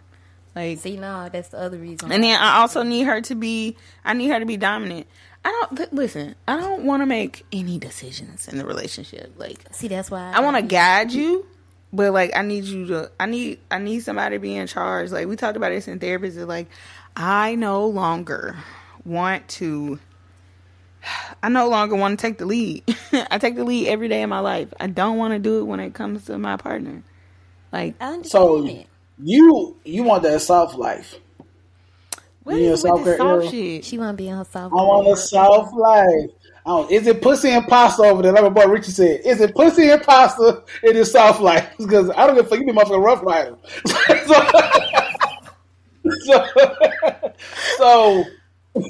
like. 0.55 0.79
See, 0.79 0.97
no, 0.97 1.29
that's 1.31 1.49
the 1.49 1.59
other 1.59 1.77
reason. 1.77 2.11
And 2.11 2.23
then 2.23 2.39
I 2.39 2.57
also 2.59 2.83
need 2.83 3.03
her 3.03 3.21
to 3.21 3.35
be. 3.35 3.75
I 4.03 4.13
need 4.13 4.29
her 4.29 4.39
to 4.39 4.45
be 4.45 4.57
dominant. 4.57 5.07
I 5.45 5.49
don't 5.49 5.79
li- 5.79 5.87
listen. 6.03 6.35
I 6.47 6.57
don't 6.57 6.83
want 6.83 7.01
to 7.01 7.05
make 7.05 7.45
any 7.51 7.79
decisions 7.79 8.47
in 8.47 8.57
the 8.57 8.65
relationship. 8.65 9.33
Like 9.37 9.59
see, 9.71 9.87
that's 9.87 10.11
why 10.11 10.31
I 10.33 10.41
want 10.41 10.57
to 10.57 10.61
guide 10.61 11.11
you, 11.11 11.45
but 11.93 12.11
like 12.11 12.35
I 12.35 12.41
need 12.41 12.65
you 12.65 12.87
to. 12.87 13.11
I 13.19 13.25
need. 13.25 13.59
I 13.71 13.77
need 13.79 14.01
somebody 14.01 14.35
to 14.35 14.39
be 14.39 14.55
in 14.55 14.67
charge. 14.67 15.11
Like 15.11 15.27
we 15.27 15.35
talked 15.35 15.55
about 15.57 15.69
this 15.69 15.87
in 15.87 15.99
therapy. 15.99 16.27
Is 16.27 16.37
like 16.37 16.67
I 17.15 17.55
no 17.55 17.87
longer 17.87 18.57
want 19.05 19.47
to. 19.49 19.99
I 21.43 21.47
no 21.47 21.69
longer 21.69 21.95
want 21.95 22.19
to 22.19 22.21
take 22.27 22.37
the 22.37 22.45
lead. 22.45 22.83
I 23.31 23.37
take 23.37 23.55
the 23.55 23.63
lead 23.63 23.87
every 23.87 24.09
day 24.09 24.23
of 24.23 24.29
my 24.29 24.39
life. 24.39 24.73
I 24.79 24.87
don't 24.87 25.17
want 25.17 25.33
to 25.33 25.39
do 25.39 25.59
it 25.59 25.63
when 25.63 25.79
it 25.79 25.93
comes 25.93 26.25
to 26.25 26.37
my 26.37 26.57
partner. 26.57 27.01
Like 27.71 27.95
I 28.01 28.13
understand 28.13 28.25
So 28.31 28.65
it. 28.67 28.87
You 29.20 29.76
you 29.84 30.03
want 30.03 30.24
that 30.24 30.41
soft 30.41 30.76
life. 30.76 31.15
what 32.43 32.55
Yeah, 32.55 32.72
is 32.72 32.84
with 32.84 32.95
this 32.95 33.01
South 33.07 33.17
soft 33.17 33.20
Korea. 33.20 33.51
shit? 33.51 33.86
She 33.86 33.97
want 33.97 34.17
to 34.17 34.24
be 34.24 34.30
in 34.30 34.38
her 34.38 34.45
soft. 34.45 34.74
I 34.74 34.78
want 34.78 35.07
a 35.07 35.15
soft 35.17 35.74
life. 35.74 36.30
Oh, 36.65 36.88
is 36.89 37.07
it 37.07 37.22
pussy 37.22 37.49
and 37.49 37.67
pasta 37.67 38.03
over 38.03 38.22
there? 38.22 38.32
Like 38.32 38.43
my 38.43 38.49
boy 38.49 38.65
Richie 38.67 38.91
said, 38.91 39.22
is 39.26 39.41
it 39.41 39.55
pussy 39.55 39.89
and 39.89 40.01
pasta? 40.03 40.63
in 40.84 40.89
It 40.91 40.95
is 40.97 41.11
soft 41.11 41.41
life 41.41 41.67
because 41.78 42.09
I 42.11 42.28
don't 42.28 42.36
give 42.36 42.45
a 42.45 42.49
fuck. 42.49 42.59
You 42.59 42.65
be 42.65 42.72
motherfucking 42.74 43.03
rough 43.03 43.24
rider. 43.24 43.57
so, 46.26 46.26
so, 46.26 47.34
so 47.78 48.24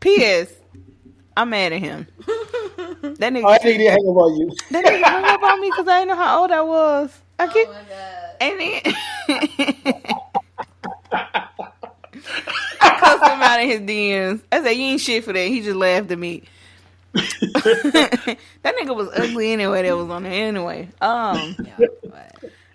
P.S. 0.00 0.52
I'm 1.36 1.50
mad 1.50 1.72
at 1.72 1.80
him. 1.80 2.06
That 3.18 3.32
nigga, 3.32 3.44
oh, 3.44 3.48
I 3.48 3.58
think 3.58 3.78
they 3.78 3.84
hang 3.84 4.06
up 4.08 4.16
on 4.16 4.36
you. 4.36 4.50
that 4.70 4.84
nigga 4.84 5.02
hung 5.04 5.24
up 5.24 5.42
on 5.42 5.60
me 5.60 5.70
because 5.70 5.88
I 5.88 6.00
didn't 6.00 6.08
know 6.08 6.16
how 6.16 6.42
old 6.42 6.50
I 6.50 6.60
was. 6.62 7.20
I 7.40 7.46
keep, 7.52 7.68
Oh 7.68 7.72
god. 7.88 8.36
and 8.40 8.60
then 8.60 8.80
I 12.80 12.96
cussed 12.98 13.22
him 13.24 13.42
out 13.42 13.60
in 13.60 13.68
his 13.68 13.80
DMs. 13.80 14.40
I 14.52 14.62
said, 14.62 14.70
"You 14.72 14.82
ain't 14.84 15.00
shit 15.00 15.24
for 15.24 15.32
that." 15.32 15.46
He 15.48 15.60
just 15.62 15.76
laughed 15.76 16.10
at 16.10 16.18
me. 16.18 16.42
that 17.12 18.38
nigga 18.64 18.94
was 18.94 19.08
ugly 19.16 19.52
anyway. 19.52 19.82
That 19.82 19.96
was 19.96 20.08
on 20.10 20.22
there 20.24 20.46
anyway. 20.48 20.88
Um, 21.00 21.56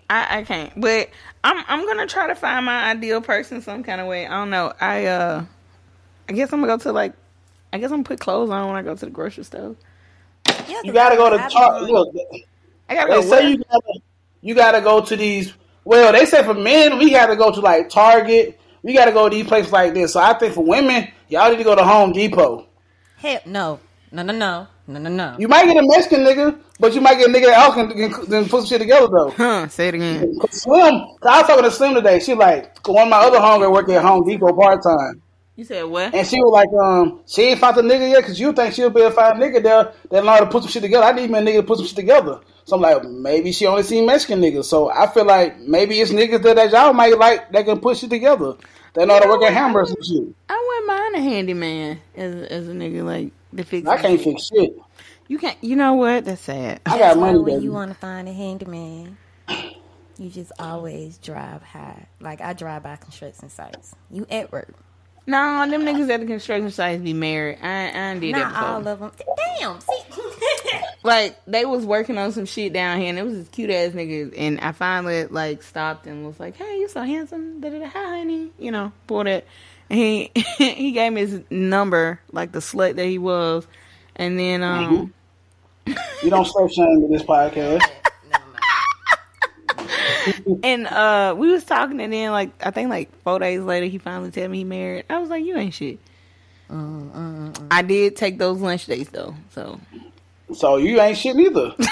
I, 0.09 0.39
I 0.39 0.43
can't. 0.43 0.72
But 0.80 1.09
I'm 1.43 1.63
I'm 1.68 1.86
gonna 1.86 2.07
try 2.07 2.28
to 2.28 2.36
find 2.36 2.66
my 2.66 2.89
ideal 2.91 3.22
person 3.22 3.61
some 3.61 3.84
kind 3.84 4.01
of 4.01 4.07
way. 4.07 4.26
I 4.28 4.32
don't 4.32 4.49
know. 4.49 4.74
I 4.80 5.05
uh, 5.05 5.45
I 6.30 6.34
guess 6.34 6.51
I'm 6.53 6.59
gonna 6.61 6.78
go 6.78 6.84
to 6.84 6.91
like, 6.91 7.13
I 7.72 7.78
guess 7.78 7.91
I'm 7.91 7.97
gonna 7.97 8.03
put 8.03 8.20
clothes 8.20 8.49
on 8.49 8.68
when 8.68 8.76
I 8.76 8.82
go 8.82 8.95
to 8.95 9.05
the 9.05 9.11
grocery 9.11 9.43
store. 9.45 9.76
Yeah, 10.68 10.82
You 10.84 10.91
gotta 10.93 11.16
go 11.16 11.30
to 11.30 11.36
I've 11.41 11.51
Target. 11.51 11.88
been- 11.88 11.95
Look, 11.95 12.16
I 12.89 12.95
gotta 12.95 13.09
they 13.11 13.16
go. 13.18 13.22
say 13.22 13.30
where? 13.30 13.49
you 13.49 13.57
gotta, 13.57 13.99
you 14.46 14.54
gotta 14.54 14.80
go 14.80 15.02
to 15.02 15.16
these. 15.16 15.54
Well, 15.84 16.14
they 16.14 16.26
say 16.26 16.43
for 16.43 16.54
men, 16.54 17.00
we 17.00 17.10
got 17.10 17.28
to 17.28 17.36
go 17.36 17.52
to 17.52 17.60
like 17.60 17.89
Target. 17.89 18.60
We 18.84 18.93
got 18.93 19.06
to 19.06 19.12
go 19.12 19.28
to 19.28 19.36
these 19.36 19.46
places 19.48 19.72
like 19.72 19.93
this. 19.96 20.14
So 20.14 20.20
I 20.20 20.34
think 20.38 20.54
for 20.54 20.64
women, 20.64 21.08
y'all 21.30 21.50
need 21.50 21.58
to 21.58 21.64
go 21.64 21.76
to 21.76 21.84
Home 21.84 22.12
Depot. 22.12 22.68
Hell, 23.18 23.39
no, 23.46 23.80
no, 24.12 24.22
no, 24.22 24.34
no, 24.34 24.68
no, 24.88 25.00
no, 25.00 25.10
no. 25.10 25.36
You 25.39 25.48
might 25.48 25.66
get 25.66 25.78
a 25.78 25.88
Mexican 25.88 26.20
nigga, 26.22 26.60
but 26.80 26.93
you 26.93 27.02
might 27.02 27.16
get 27.18 27.30
a 27.30 27.34
nigga 27.34 27.46
that 27.48 27.58
else 27.58 27.74
can, 27.76 27.89
can, 27.91 28.12
can 28.26 28.43
put 28.43 28.50
some 28.62 28.66
shit 28.66 28.82
together 28.82 29.08
though. 29.08 29.30
Huh? 29.32 29.68
Say 29.68 29.88
it 29.88 29.96
again. 29.96 30.39
Slim, 30.52 30.93
I 31.24 31.39
was 31.41 31.48
talking 31.48 31.64
to 31.64 31.72
Slim 31.72 31.96
today. 31.96 32.20
She 32.20 32.34
like 32.36 32.88
one 32.88 33.04
of 33.08 33.10
my 33.10 33.18
other 33.18 33.39
homegirls 33.39 33.72
work 33.74 33.89
at 33.89 34.04
Home 34.04 34.24
Depot 34.28 34.54
part 34.54 34.84
time, 34.84 35.22
You 35.56 35.66
said 35.66 35.84
what? 35.86 36.14
and 36.14 36.28
she 36.28 36.38
was 36.38 36.52
like, 36.52 36.70
um, 36.84 37.22
she 37.28 37.43
ain't 37.43 37.60
found 37.60 37.78
the 37.78 37.82
nigga 37.82 38.12
yet 38.12 38.22
because 38.22 38.39
you 38.39 38.54
think 38.54 38.74
she'll 38.76 38.89
be 38.91 39.02
a 39.02 39.10
to 39.10 39.16
find 39.16 39.41
a 39.41 39.46
nigga 39.46 39.62
there 39.64 39.93
that 40.12 40.24
know 40.24 40.32
how 40.32 40.39
to 40.39 40.46
put 40.48 40.64
some 40.64 40.72
shit 40.72 40.84
together. 40.84 41.06
I 41.06 41.12
need 41.14 41.30
me 41.32 41.39
a 41.39 41.41
nigga 41.41 41.58
to 41.58 41.64
put 41.64 41.78
some 41.78 41.88
shit 41.88 41.96
together. 41.96 42.39
So 42.66 42.76
I'm 42.76 42.82
like, 42.82 43.03
maybe 43.03 43.51
she 43.51 43.68
only 43.68 43.84
seen 43.84 44.07
Mexican 44.07 44.41
niggas. 44.41 44.66
So 44.66 44.89
I 44.89 45.07
feel 45.07 45.26
like 45.26 45.59
maybe 45.59 45.99
it's 46.01 46.11
niggas 46.11 46.41
that, 46.41 46.55
that 46.55 46.72
y'all 46.72 46.93
might 46.93 47.18
like 47.18 47.51
that 47.51 47.66
can 47.66 47.80
push 47.80 47.99
shit 47.99 48.09
together. 48.09 48.55
They 48.93 49.05
know 49.05 49.13
how 49.13 49.20
to 49.20 49.30
work 49.30 49.43
at 49.43 49.53
hamburgers 49.53 49.91
and 49.91 50.05
shit. 50.05 50.36
I 50.49 50.66
wouldn't 50.68 50.88
mind 50.88 51.16
a 51.16 51.30
handyman 51.30 52.01
as 52.16 52.36
as 52.47 52.68
a 52.68 52.72
nigga 52.72 53.03
like 53.03 53.32
the 53.53 53.63
fix. 53.63 53.88
I 53.88 53.97
can't 53.97 54.20
fix 54.20 54.47
shit. 54.47 54.78
You 55.28 55.38
can't. 55.38 55.57
You 55.61 55.76
know 55.76 55.93
what? 55.93 56.26
That's 56.26 56.41
sad. 56.41 56.82
I 56.86 56.91
got 56.91 56.99
That's 56.99 57.18
why 57.18 57.32
money, 57.34 57.39
when 57.39 57.61
you 57.61 57.72
want 57.72 57.91
to 57.91 57.97
find 57.97 58.28
a 58.28 58.34
handyman, 58.34 59.18
you 60.18 60.30
just 60.30 60.51
always 60.57 61.18
drive 61.20 61.61
high. 61.61 62.07
Like 62.20 62.41
I 62.41 62.53
drive 62.53 62.84
by 62.84 62.95
construction 62.95 63.49
sites. 63.49 63.95
You 64.09 64.26
at 64.32 64.51
work. 64.51 64.74
No, 65.28 65.67
them 65.69 65.82
niggas 65.84 66.09
at 66.09 66.19
the 66.19 66.26
construction 66.28 66.69
sites 66.69 67.01
be 67.01 67.13
married. 67.13 67.57
I, 67.61 67.67
I 67.89 68.11
ain't 68.11 68.21
did 68.21 68.36
that 68.36 68.39
Not 68.39 68.53
before. 68.53 68.67
all 68.67 68.88
of 68.88 68.99
them. 68.99 69.11
Damn. 69.59 69.80
See. 69.82 70.01
like 71.03 71.43
they 71.45 71.65
was 71.65 71.86
working 71.86 72.17
on 72.17 72.32
some 72.32 72.45
shit 72.45 72.73
down 72.73 72.99
here, 72.99 73.09
and 73.09 73.17
it 73.17 73.23
was 73.23 73.34
this 73.36 73.47
cute 73.49 73.69
ass 73.71 73.93
nigga. 73.93 74.34
And 74.38 74.59
I 74.59 74.71
finally 74.71 75.26
like 75.26 75.63
stopped 75.63 76.05
and 76.05 76.26
was 76.26 76.39
like, 76.39 76.55
"Hey, 76.57 76.78
you 76.80 76.88
so 76.88 77.01
handsome." 77.01 77.59
Da 77.59 77.69
da 77.69 77.80
da. 77.80 77.88
Hi, 77.88 78.17
honey. 78.19 78.51
You 78.59 78.71
know, 78.71 78.91
pulled 79.07 79.28
it. 79.28 79.47
And 79.89 79.99
he 79.99 80.32
he 80.57 80.91
gave 80.91 81.11
me 81.13 81.21
his 81.21 81.41
number, 81.49 82.19
like 82.32 82.51
the 82.51 82.59
slut 82.59 82.95
that 82.95 83.05
he 83.05 83.17
was. 83.17 83.65
And 84.15 84.38
then 84.38 84.61
um, 84.63 85.13
You 86.23 86.30
don't 86.30 86.45
slut 86.47 86.71
shame 86.71 87.01
with 87.01 87.11
this 87.11 87.23
podcast. 87.23 87.82
and 90.64 90.88
uh, 90.88 91.36
we 91.38 91.51
was 91.51 91.64
talking, 91.64 91.99
and 92.01 92.12
then 92.14 92.32
like 92.32 92.51
I 92.66 92.72
think 92.72 92.89
like 92.89 93.10
four 93.24 93.39
days 93.39 93.62
later, 93.62 93.86
he 93.86 93.97
finally 93.97 94.32
told 94.32 94.51
me 94.51 94.60
he 94.60 94.64
married. 94.64 95.06
I 95.10 95.20
was 95.20 95.30
like, 95.30 95.43
"You 95.45 95.58
ain't 95.58 95.74
shit." 95.74 95.99
Uh, 96.70 96.74
uh, 96.74 97.49
uh, 97.49 97.53
I 97.72 97.82
did 97.84 98.16
take 98.16 98.38
those 98.39 98.60
lunch 98.60 98.86
dates 98.88 99.10
though, 99.12 99.36
so 99.51 99.80
So 100.53 100.78
you 100.78 100.99
ain't 100.99 101.18
shit 101.18 101.36
neither. 101.36 101.74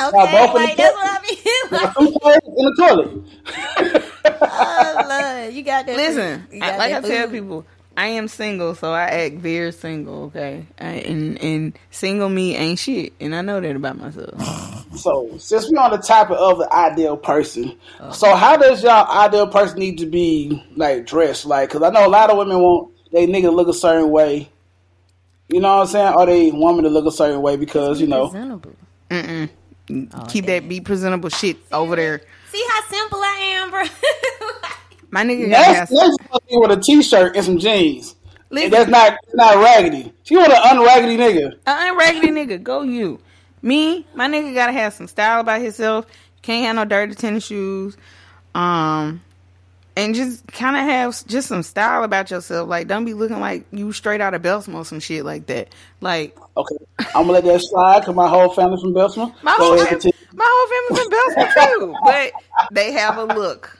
Okay, 0.00 0.32
both 0.32 0.50
in 0.50 0.54
like 0.54 0.76
the 0.76 0.82
that's 0.82 0.94
what 0.94 1.06
I 1.08 1.22
mean. 1.22 1.34
Like, 1.70 1.94
toilet 1.94 2.44
in 2.56 2.64
the 2.64 2.74
toilet. 2.78 4.40
oh, 4.42 5.06
Lord, 5.08 5.52
you 5.54 5.62
got 5.64 5.86
that. 5.86 5.96
Listen, 5.96 6.42
food. 6.46 6.54
You 6.54 6.60
got 6.60 6.74
I, 6.74 6.76
like 6.78 6.92
I 6.92 7.00
that 7.00 7.08
tell 7.08 7.26
food. 7.26 7.32
people, 7.32 7.66
I 7.98 8.06
am 8.10 8.28
single, 8.28 8.76
so 8.76 8.92
I 8.92 9.06
act 9.06 9.38
very 9.38 9.72
single. 9.72 10.26
Okay, 10.26 10.64
I, 10.78 10.86
and 10.86 11.36
and 11.42 11.76
single 11.90 12.28
me 12.28 12.54
ain't 12.54 12.78
shit, 12.78 13.12
and 13.18 13.34
I 13.34 13.42
know 13.42 13.60
that 13.60 13.74
about 13.74 13.98
myself. 13.98 14.34
So 14.96 15.36
since 15.38 15.70
we're 15.70 15.78
on 15.78 15.92
the 15.92 15.98
topic 15.98 16.36
of 16.40 16.58
the 16.58 16.74
ideal 16.74 17.16
person, 17.16 17.78
oh. 18.00 18.10
so 18.10 18.34
how 18.34 18.56
does 18.56 18.82
y'all 18.82 19.06
ideal 19.06 19.46
person 19.46 19.78
need 19.78 19.98
to 19.98 20.06
be 20.06 20.64
like 20.74 21.06
dressed? 21.06 21.44
Like, 21.44 21.68
because 21.68 21.82
I 21.82 21.90
know 21.90 22.06
a 22.06 22.08
lot 22.08 22.30
of 22.30 22.38
women 22.38 22.58
want 22.58 22.90
they 23.12 23.26
nigga 23.26 23.52
look 23.52 23.68
a 23.68 23.74
certain 23.74 24.10
way. 24.10 24.48
You 25.48 25.60
know 25.60 25.76
what 25.76 25.82
I'm 25.82 25.86
saying? 25.88 26.14
Or 26.14 26.26
they 26.26 26.50
woman 26.50 26.84
to 26.84 26.90
look 26.90 27.04
a 27.04 27.12
certain 27.12 27.42
way 27.42 27.56
because 27.56 28.00
you 28.00 28.06
know. 28.06 28.28
Presentable. 28.28 28.76
Mm-mm. 29.10 29.50
Oh, 30.14 30.24
Keep 30.28 30.46
that 30.46 30.68
be 30.68 30.80
presentable 30.80 31.28
shit 31.28 31.58
over 31.70 31.94
there. 31.94 32.22
See 32.50 32.64
how 32.70 32.88
simple 32.88 33.18
I 33.20 33.60
am, 33.60 33.70
bro. 33.70 33.84
My 35.10 35.24
nigga 35.24 35.50
got 35.50 35.74
That's, 35.74 35.90
that's 35.90 36.12
supposed 36.22 36.42
to 36.42 36.48
be 36.48 36.56
with 36.58 36.70
a 36.70 36.80
t-shirt 36.80 37.36
and 37.36 37.44
some 37.44 37.58
jeans. 37.58 38.14
Listen, 38.50 38.70
that's 38.70 38.90
not 38.90 39.12
that's 39.24 39.34
not 39.34 39.56
raggedy. 39.62 40.12
She 40.24 40.36
want 40.36 40.52
an 40.52 40.58
unraggedy 40.62 41.18
nigga. 41.18 41.52
I 41.66 41.88
ain't 41.88 41.96
raggedy 41.98 42.28
nigga. 42.28 42.62
Go 42.62 42.82
you. 42.82 43.20
Me, 43.60 44.06
my 44.14 44.28
nigga 44.28 44.54
gotta 44.54 44.72
have 44.72 44.94
some 44.94 45.06
style 45.08 45.40
about 45.40 45.60
himself. 45.60 46.06
Can't 46.42 46.64
have 46.66 46.76
no 46.76 46.84
dirty 46.84 47.14
tennis 47.14 47.44
shoes. 47.44 47.96
Um, 48.54 49.22
and 49.96 50.14
just 50.14 50.46
kind 50.46 50.76
of 50.76 50.82
have 50.84 51.26
just 51.26 51.48
some 51.48 51.62
style 51.62 52.04
about 52.04 52.30
yourself. 52.30 52.68
Like, 52.68 52.86
don't 52.86 53.04
be 53.04 53.14
looking 53.14 53.40
like 53.40 53.66
you 53.72 53.92
straight 53.92 54.20
out 54.20 54.32
of 54.32 54.42
Bessemer 54.42 54.78
or 54.78 54.84
some 54.84 55.00
shit 55.00 55.24
like 55.24 55.46
that. 55.46 55.68
Like, 56.00 56.36
Okay, 56.56 56.76
I'm 57.14 57.22
gonna 57.26 57.32
let 57.32 57.44
that 57.44 57.60
slide 57.60 58.00
because 58.00 58.14
my 58.14 58.28
whole 58.28 58.48
family's 58.50 58.80
from 58.80 58.94
Bessemer. 58.94 59.32
my 59.42 59.52
whole 59.52 59.74
ahead, 59.74 59.88
fam- 59.88 60.00
continue. 60.00 60.18
my 60.34 60.46
whole 60.48 60.88
family's 60.88 61.02
from 61.02 61.46
Bessemer 61.46 61.66
too, 61.74 61.94
but 62.04 62.32
they 62.72 62.92
have 62.92 63.18
a 63.18 63.24
look. 63.24 63.77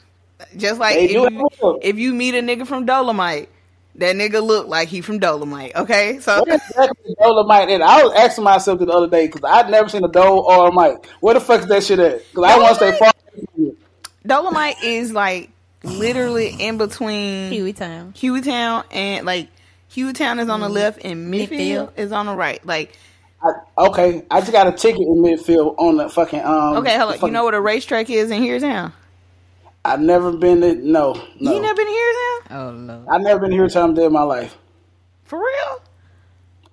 Just 0.56 0.78
like 0.80 0.96
if 0.96 1.10
you, 1.10 1.48
if 1.82 1.98
you 1.98 2.14
meet 2.14 2.34
a 2.34 2.40
nigga 2.40 2.66
from 2.66 2.86
Dolomite, 2.86 3.48
that 3.96 4.14
nigga 4.14 4.44
look 4.44 4.68
like 4.68 4.88
he 4.88 5.00
from 5.00 5.18
Dolomite. 5.18 5.74
Okay, 5.74 6.20
so 6.20 6.38
What 6.38 6.48
exactly 6.48 7.14
Dolomite? 7.18 7.68
And 7.68 7.82
I 7.82 8.02
was 8.04 8.12
asking 8.14 8.44
myself 8.44 8.78
the 8.78 8.86
other 8.86 9.08
day 9.08 9.26
because 9.26 9.42
I'd 9.44 9.70
never 9.70 9.88
seen 9.88 10.04
a 10.04 10.08
Dole 10.08 10.40
or 10.40 10.68
a 10.68 10.72
Mike. 10.72 11.06
Where 11.20 11.34
the 11.34 11.40
fuck 11.40 11.62
is 11.62 11.66
that 11.66 11.82
shit 11.82 11.98
at? 11.98 12.22
Because 12.30 12.44
I 12.44 12.58
want 12.58 12.78
to 12.78 12.86
stay 12.86 12.98
far. 12.98 13.12
Dolomite 14.24 14.82
is 14.82 15.12
like 15.12 15.50
literally 15.82 16.48
in 16.48 16.78
between 16.78 17.50
Huey 17.50 17.72
Town. 17.72 18.12
Hueytown 18.12 18.84
and 18.90 19.26
like 19.26 19.48
Hueytown 19.92 20.38
is 20.40 20.48
on 20.48 20.60
the 20.60 20.68
left 20.68 21.04
and 21.04 21.32
Midfield, 21.32 21.48
Midfield. 21.48 21.90
is 21.96 22.12
on 22.12 22.26
the 22.26 22.34
right. 22.34 22.64
Like, 22.64 22.96
I, 23.42 23.86
okay, 23.86 24.24
I 24.30 24.40
just 24.40 24.52
got 24.52 24.66
a 24.66 24.72
ticket 24.72 25.00
in 25.00 25.16
midfield 25.16 25.76
on 25.78 25.96
the 25.96 26.08
fucking 26.08 26.40
um. 26.40 26.78
okay, 26.78 26.98
hold 26.98 27.14
the 27.14 27.20
on. 27.20 27.26
You 27.26 27.32
know 27.32 27.44
what 27.44 27.54
a 27.54 27.60
racetrack 27.60 28.10
is 28.10 28.30
in 28.30 28.42
Hueytown? 28.42 28.92
I've 29.84 30.00
never 30.00 30.32
been 30.32 30.60
to 30.60 30.74
no 30.74 31.14
no. 31.40 31.54
You 31.54 31.60
never 31.62 31.74
been 31.76 31.86
here, 31.88 32.12
Hueytown? 32.14 32.56
Oh 32.56 32.70
no. 32.72 33.04
I've 33.10 33.20
never 33.22 33.40
been 33.40 33.52
here 33.52 33.64
a 33.64 33.70
time 33.70 33.94
day 33.94 34.04
in 34.04 34.12
my 34.12 34.22
life. 34.22 34.56
For 35.24 35.38
real? 35.38 35.82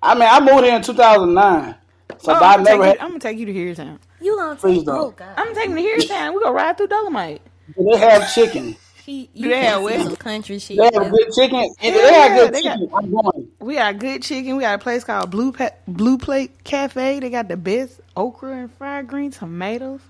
I 0.02 0.14
mean, 0.14 0.28
I 0.30 0.40
moved 0.40 0.64
here 0.64 0.76
in 0.76 0.82
2009, 0.82 1.74
so 2.18 2.32
Oh, 2.32 2.34
I 2.34 2.54
I'm, 2.54 2.64
gonna 2.64 2.64
never 2.64 2.82
take 2.82 2.86
had. 2.86 2.94
you, 2.94 3.00
I'm 3.00 3.08
gonna 3.10 3.20
take 3.20 3.38
you 3.38 3.46
to 3.46 3.52
Hueytown. 3.54 3.98
You 4.20 4.36
gonna 4.36 4.56
Please 4.56 4.78
take? 4.78 4.86
don't. 4.86 4.98
Oh 4.98 5.10
God. 5.10 5.28
I'm 5.36 5.52
gonna 5.52 5.54
take 5.54 5.70
you 5.70 6.00
to 6.00 6.06
Hueytown. 6.06 6.34
We 6.34 6.40
gonna 6.42 6.52
ride 6.54 6.76
through 6.76 6.88
Dolomite. 6.88 7.42
They 7.76 7.96
have 7.98 8.32
chicken. 8.34 8.76
She, 9.04 9.30
Do 9.36 9.48
they 9.48 9.60
have 9.64 9.82
what? 9.82 10.00
some 10.02 10.16
country 10.16 10.58
shit. 10.58 10.78
They 10.78 10.84
have 10.84 11.10
good 11.12 11.28
chicken. 11.32 11.60
And 11.60 11.74
Yeah, 11.80 11.92
they 11.92 12.12
have 12.12 12.36
good 12.38 12.54
they 12.54 12.62
got- 12.62 12.78
chicken. 12.78 12.90
I'm 12.94 13.10
going. 13.12 13.48
We 13.60 13.74
got 13.74 13.98
good 14.00 14.22
chicken. 14.22 14.56
We 14.56 14.62
got 14.62 14.74
a 14.74 14.78
place 14.82 15.04
called 15.04 15.30
Blue 15.30 15.52
pa- 15.52 15.70
Blue 15.86 16.18
Plate 16.18 16.64
Cafe. 16.64 17.20
They 17.20 17.30
got 17.30 17.46
the 17.48 17.56
best 17.56 18.00
okra 18.16 18.50
and 18.52 18.72
fried 18.72 19.06
green 19.06 19.30
tomatoes. 19.30 20.00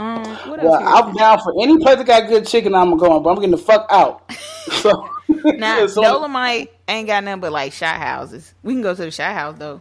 Um, 0.00 0.24
what? 0.48 0.62
Well. 0.62 0.74
I'm 0.82 1.14
down 1.14 1.40
for 1.40 1.52
any 1.62 1.76
place 1.78 1.96
that 1.96 2.06
got 2.06 2.26
good 2.26 2.46
chicken. 2.46 2.74
I'm 2.74 2.96
going, 2.96 3.22
but 3.22 3.28
I'm 3.30 3.34
getting 3.36 3.50
the 3.50 3.58
fuck 3.58 3.86
out. 3.90 4.30
So 4.70 5.08
Now, 5.56 5.86
so- 5.88 6.02
Dolomite 6.02 6.70
ain't 6.86 7.06
got 7.06 7.24
nothing 7.24 7.40
but 7.40 7.50
like 7.50 7.72
shot 7.72 7.96
houses. 7.96 8.54
We 8.62 8.74
can 8.74 8.82
go 8.82 8.94
to 8.94 9.02
the 9.02 9.10
shot 9.10 9.34
house 9.34 9.56
though. 9.58 9.80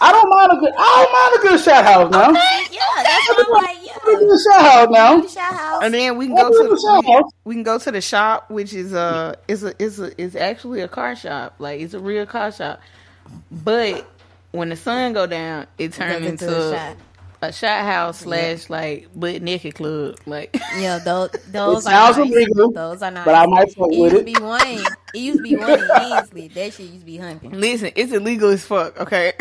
I 0.00 0.12
don't 0.12 0.28
mind 0.30 0.52
a 0.52 0.56
good. 0.56 0.72
I 0.76 1.04
don't 1.04 1.12
mind 1.12 1.44
a 1.44 1.48
good 1.56 1.64
shot 1.64 1.84
house 1.84 2.10
now. 2.10 2.30
Yeah, 2.30 3.02
that's 3.02 3.28
what 3.28 3.46
I'm 3.46 3.64
like. 3.64 3.76
A 3.78 3.84
Yeah. 3.84 3.98
good 4.18 4.40
shot 4.40 4.60
house 4.62 4.88
now. 4.90 5.26
Shot 5.26 5.54
house. 5.56 5.82
And 5.84 5.94
then 5.94 6.16
we 6.16 6.26
can 6.26 6.36
go 6.36 6.48
to 6.50 6.68
can 6.68 6.78
shop. 6.78 7.04
we, 7.44 7.50
we 7.50 7.54
can 7.56 7.62
go 7.64 7.78
to 7.78 7.90
the 7.90 8.00
shop, 8.00 8.50
which 8.50 8.72
is 8.72 8.94
uh 8.94 9.34
is 9.46 9.62
a 9.64 9.80
is 9.82 10.00
a 10.00 10.20
is 10.20 10.34
actually 10.36 10.80
a 10.80 10.88
car 10.88 11.14
shop. 11.14 11.54
Like 11.58 11.80
it's 11.80 11.94
a 11.94 12.00
real 12.00 12.26
car 12.26 12.50
shop. 12.50 12.80
But 13.50 14.06
when 14.52 14.68
the 14.70 14.76
sun 14.76 15.12
go 15.12 15.26
down, 15.26 15.66
it 15.78 15.92
turns 15.92 16.20
Goes 16.20 16.28
into 16.28 16.46
into 16.46 16.96
a 17.40 17.52
shot. 17.52 17.84
house 17.84 18.18
slash 18.20 18.68
like 18.70 19.08
butt 19.14 19.42
naked 19.42 19.74
club. 19.76 20.16
Like 20.26 20.56
Yeah, 20.76 20.98
those 21.04 21.30
those 21.50 21.86
It 21.86 21.88
are 21.90 22.12
sounds 22.12 22.16
nice. 22.18 22.30
illegal, 22.32 22.72
Those 22.72 23.02
are 23.02 23.10
nice. 23.10 23.24
but 23.24 23.34
I 23.34 23.46
might 23.46 23.72
fuck 23.72 23.92
it 23.92 23.98
with 23.98 24.12
used 24.12 24.14
to 24.26 24.30
it. 24.30 24.34
be 24.36 24.42
one. 24.42 24.60
It 25.14 25.18
used 25.18 25.38
to 25.38 25.42
be 25.42 25.56
one 25.56 25.70
in 25.70 25.88
Ensley. 26.12 26.48
That 26.54 26.72
shit 26.74 26.86
used 26.86 27.00
to 27.00 27.06
be 27.06 27.16
hunting. 27.18 27.52
listen, 27.52 27.90
it's 27.96 28.12
illegal 28.12 28.50
as 28.50 28.64
fuck. 28.64 28.98
Okay. 29.00 29.32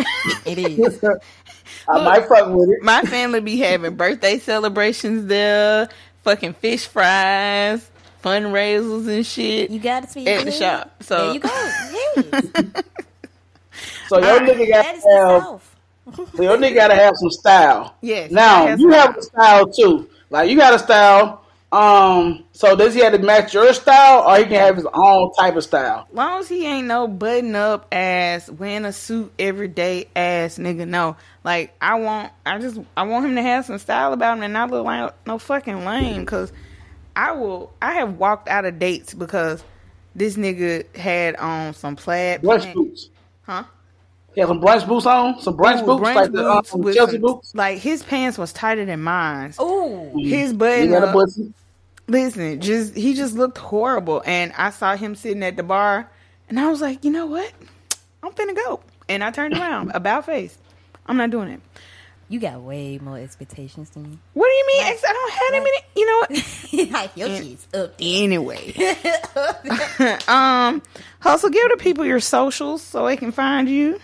It 0.45 0.57
is. 0.57 1.03
I 1.89 2.03
might 2.03 2.27
fuck 2.27 2.49
with 2.53 2.69
it. 2.69 2.83
My 2.83 3.01
family 3.03 3.39
be 3.41 3.57
having 3.57 3.95
birthday 3.95 4.39
celebrations 4.39 5.25
there, 5.27 5.89
fucking 6.23 6.53
fish 6.53 6.85
fries, 6.87 7.89
fundraisers 8.23 9.07
and 9.07 9.25
shit. 9.25 9.69
You 9.69 9.79
got 9.79 10.03
to 10.03 10.09
speak 10.09 10.27
At 10.27 10.45
the 10.45 10.51
shop, 10.51 11.01
so- 11.03 11.25
there 11.25 11.33
you 11.33 11.39
go. 11.39 11.49
Yes. 11.49 12.83
So 14.09 14.19
your 14.19 14.39
nigga 14.39 14.69
got 14.69 14.83
that 14.85 14.95
is 14.95 15.03
to 15.03 15.09
have. 15.41 15.75
So 16.15 16.41
your 16.41 16.57
nigga 16.57 16.75
got 16.75 16.87
to 16.89 16.95
have 16.95 17.13
some 17.17 17.31
style. 17.31 17.95
Yes, 18.01 18.31
Now 18.31 18.73
you 18.75 18.89
have 18.91 19.17
a 19.17 19.21
style 19.21 19.67
too. 19.67 20.09
Like 20.29 20.49
you 20.49 20.57
got 20.57 20.73
a 20.73 20.79
style. 20.79 21.43
Um. 21.69 22.45
So 22.53 22.77
does 22.77 22.93
he 22.93 23.01
have 23.01 23.11
to 23.11 23.19
match 23.19 23.53
your 23.53 23.73
style, 23.73 24.23
or 24.25 24.37
he 24.37 24.43
can 24.45 24.53
have 24.53 24.77
his 24.77 24.87
own 24.93 25.33
type 25.33 25.57
of 25.57 25.63
style? 25.65 26.07
long 26.13 26.39
as 26.39 26.47
he 26.47 26.65
ain't 26.65 26.87
no 26.87 27.09
button 27.09 27.55
up 27.55 27.87
ass, 27.93 28.49
wearing 28.49 28.85
a 28.85 28.93
suit 28.93 29.33
every 29.37 29.67
day 29.67 30.07
ass 30.15 30.57
nigga. 30.57 30.87
No, 30.87 31.17
like 31.43 31.75
I 31.81 31.95
want, 31.99 32.31
I 32.45 32.57
just, 32.59 32.79
I 32.95 33.03
want 33.03 33.25
him 33.25 33.35
to 33.35 33.41
have 33.41 33.65
some 33.65 33.79
style 33.79 34.13
about 34.13 34.37
him 34.37 34.43
and 34.43 34.53
not 34.53 34.71
look 34.71 34.85
like 34.85 35.13
no 35.27 35.37
fucking 35.37 35.83
lame. 35.83 36.25
Cause 36.25 36.53
I 37.17 37.33
will, 37.33 37.73
I 37.81 37.95
have 37.95 38.17
walked 38.17 38.47
out 38.47 38.63
of 38.63 38.79
dates 38.79 39.13
because 39.13 39.61
this 40.15 40.37
nigga 40.37 40.95
had 40.95 41.35
on 41.35 41.73
some 41.73 41.97
plaid 41.97 42.41
Brunch 42.43 42.61
pants. 42.61 42.75
boots. 42.75 43.09
huh? 43.41 43.63
He 44.37 44.41
had 44.41 44.49
some 44.49 44.61
brunch 44.61 44.87
boots 44.87 45.07
on. 45.07 45.41
Some 45.41 45.57
brunch 45.57 45.81
Ooh, 45.81 45.85
boots, 45.87 46.03
brunch 46.03 46.13
like 46.15 46.31
the 46.31 46.43
boots 46.43 46.71
um, 46.75 46.93
Chelsea 46.93 47.11
some- 47.13 47.21
boots. 47.21 47.55
Like 47.55 47.79
his 47.79 48.03
pants 48.03 48.37
was 48.37 48.53
tighter 48.53 48.85
than 48.85 49.01
mine. 49.01 49.51
Ooh. 49.59 50.11
His 50.15 50.51
You 50.51 50.57
button 50.59 50.93
up, 50.93 51.15
listen, 52.07 52.61
just 52.61 52.93
he 52.93 53.15
just 53.15 53.33
looked 53.33 53.57
horrible, 53.57 54.21
and 54.27 54.53
I 54.55 54.69
saw 54.69 54.95
him 54.95 55.15
sitting 55.15 55.41
at 55.41 55.55
the 55.57 55.63
bar, 55.63 56.07
and 56.49 56.59
I 56.59 56.69
was 56.69 56.81
like, 56.81 57.03
you 57.03 57.09
know 57.09 57.25
what? 57.25 57.51
I'm 58.21 58.31
finna 58.31 58.55
go, 58.55 58.79
and 59.09 59.23
I 59.23 59.31
turned 59.31 59.55
around, 59.57 59.89
about 59.95 60.27
face. 60.27 60.55
I'm 61.07 61.17
not 61.17 61.31
doing 61.31 61.49
it. 61.49 61.61
You 62.29 62.39
got 62.39 62.61
way 62.61 62.99
more 62.99 63.17
expectations 63.17 63.89
than 63.89 64.03
me. 64.03 64.19
What 64.35 64.45
do 64.45 64.53
you 64.53 64.67
mean? 64.67 64.85
Ex- 64.85 65.03
I 65.03 65.13
don't 65.13 65.31
have 65.31 65.51
that 65.51 65.63
many. 65.63 65.77
You 65.95 66.05
know 66.05 66.17
what? 66.19 66.91
like 66.91 67.17
your 67.17 67.29
shit's 67.35 67.67
up 67.73 67.97
there. 67.97 68.23
Anyway, 68.23 68.67
um, 70.27 70.83
Hussle. 71.23 71.51
Give 71.51 71.69
the 71.71 71.77
people 71.79 72.05
your 72.05 72.19
socials 72.19 72.83
so 72.83 73.07
they 73.07 73.17
can 73.17 73.31
find 73.31 73.67
you. 73.67 73.99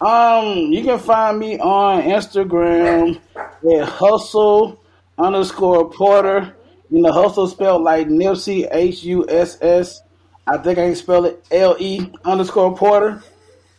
Um, 0.00 0.72
you 0.72 0.82
can 0.82 0.98
find 0.98 1.38
me 1.38 1.58
on 1.58 2.02
Instagram 2.02 3.20
at 3.36 3.88
hussle 3.88 4.78
underscore 5.18 5.90
porter. 5.90 6.54
You 6.90 7.02
know, 7.02 7.12
hussle 7.12 7.50
spelled 7.50 7.82
like 7.82 8.08
Nipsey 8.08 8.66
H 8.70 9.04
U 9.04 9.26
S 9.28 9.58
S. 9.60 10.00
I 10.46 10.56
think 10.56 10.78
I 10.78 10.86
can 10.86 10.96
spell 10.96 11.26
it 11.26 11.44
L 11.50 11.76
E 11.78 12.10
underscore 12.24 12.74
porter. 12.76 13.22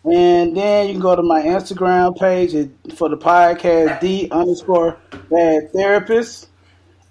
And 0.03 0.55
then 0.55 0.87
you 0.87 0.93
can 0.93 1.01
go 1.01 1.15
to 1.15 1.23
my 1.23 1.41
Instagram 1.41 2.17
page 2.17 2.51
for 2.95 3.09
the 3.09 3.17
podcast 3.17 3.99
D 3.99 4.29
underscore 4.31 4.97
bad 5.29 5.71
therapist. 5.73 6.49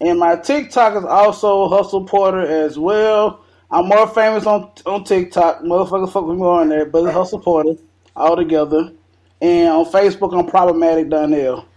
And 0.00 0.18
my 0.18 0.36
TikTok 0.36 0.96
is 0.96 1.04
also 1.04 1.68
Hussle 1.68 2.06
Porter 2.06 2.40
as 2.40 2.78
well. 2.78 3.44
I'm 3.70 3.86
more 3.86 4.08
famous 4.08 4.46
on 4.46 4.70
on 4.86 5.04
TikTok. 5.04 5.62
Motherfucker 5.62 6.10
fuck 6.10 6.26
with 6.26 6.38
me 6.38 6.42
on 6.44 6.68
there, 6.68 6.86
but 6.86 7.04
it's 7.04 7.14
Hussle 7.16 7.42
Porter 7.42 7.74
all 8.16 8.36
together. 8.36 8.92
And 9.40 9.68
on 9.68 9.84
Facebook, 9.86 10.38
I'm 10.38 10.46
Problematic 10.46 11.08
Donnell. 11.08 11.66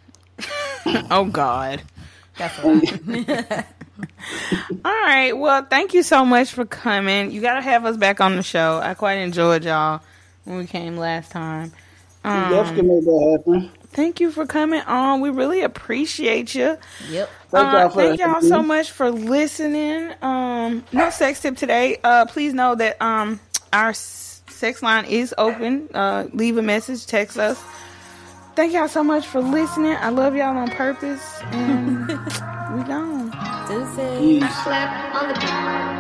Oh 1.09 1.24
God. 1.24 1.82
That's 2.38 2.59
a 2.59 2.68
lot. 2.68 3.66
All 4.86 4.91
right. 4.91 5.32
Well, 5.32 5.66
thank 5.70 5.93
you 5.93 6.03
so 6.03 6.26
much 6.26 6.51
for 6.51 6.66
coming. 6.66 7.32
You 7.32 7.39
got 7.39 7.53
to 7.55 7.61
have 7.61 7.86
us 7.86 7.95
back 7.95 8.20
on 8.20 8.36
the 8.36 8.43
show. 8.43 8.82
I 8.84 8.93
quite 8.93 9.20
enjoyed 9.20 9.64
y'all 9.64 10.01
when 10.43 10.57
we 10.57 10.66
came 10.66 10.97
last 10.97 11.32
time. 11.32 11.72
Um, 12.26 12.49
Definitely 12.51 12.82
make 12.95 13.05
that 13.05 13.38
happen. 13.45 13.72
thank 13.91 14.20
you 14.20 14.30
for 14.32 14.45
coming 14.45 14.82
on. 14.82 15.22
We 15.22 15.30
really 15.30 15.61
appreciate 15.61 16.53
you. 16.53 16.78
Yep. 17.09 17.30
Thank 17.49 17.68
Uh, 17.74 17.78
y'all 17.78 17.89
for 17.89 18.01
thank 18.01 18.20
y'all 18.20 18.41
so 18.41 18.61
much 18.61 18.91
for 18.91 19.09
listening. 19.09 20.14
Um, 20.22 20.84
no 20.91 21.09
sex 21.11 21.41
tip 21.41 21.55
today. 21.55 21.97
Uh, 22.03 22.26
please 22.26 22.53
know 22.53 22.76
that 22.76 23.01
um, 23.01 23.39
our 23.72 23.93
s- 24.64 24.80
sex 24.80 24.84
line 24.84 25.05
is 25.05 25.34
open. 25.38 25.89
Uh, 25.93 26.28
leave 26.34 26.57
a 26.57 26.61
message, 26.61 27.05
text 27.05 27.38
us. 27.38 27.61
Thank 28.55 28.74
y'all 28.74 28.88
so 28.88 29.03
much 29.03 29.26
for 29.26 29.41
listening. 29.41 29.93
I 29.93 30.09
love 30.09 30.36
y'all 30.36 30.57
on 30.57 30.70
purpose, 30.72 31.41
and 31.51 32.07
we 32.76 32.84
gone. 32.84 33.32
Deuces. 33.68 34.20
Peace. 34.20 35.92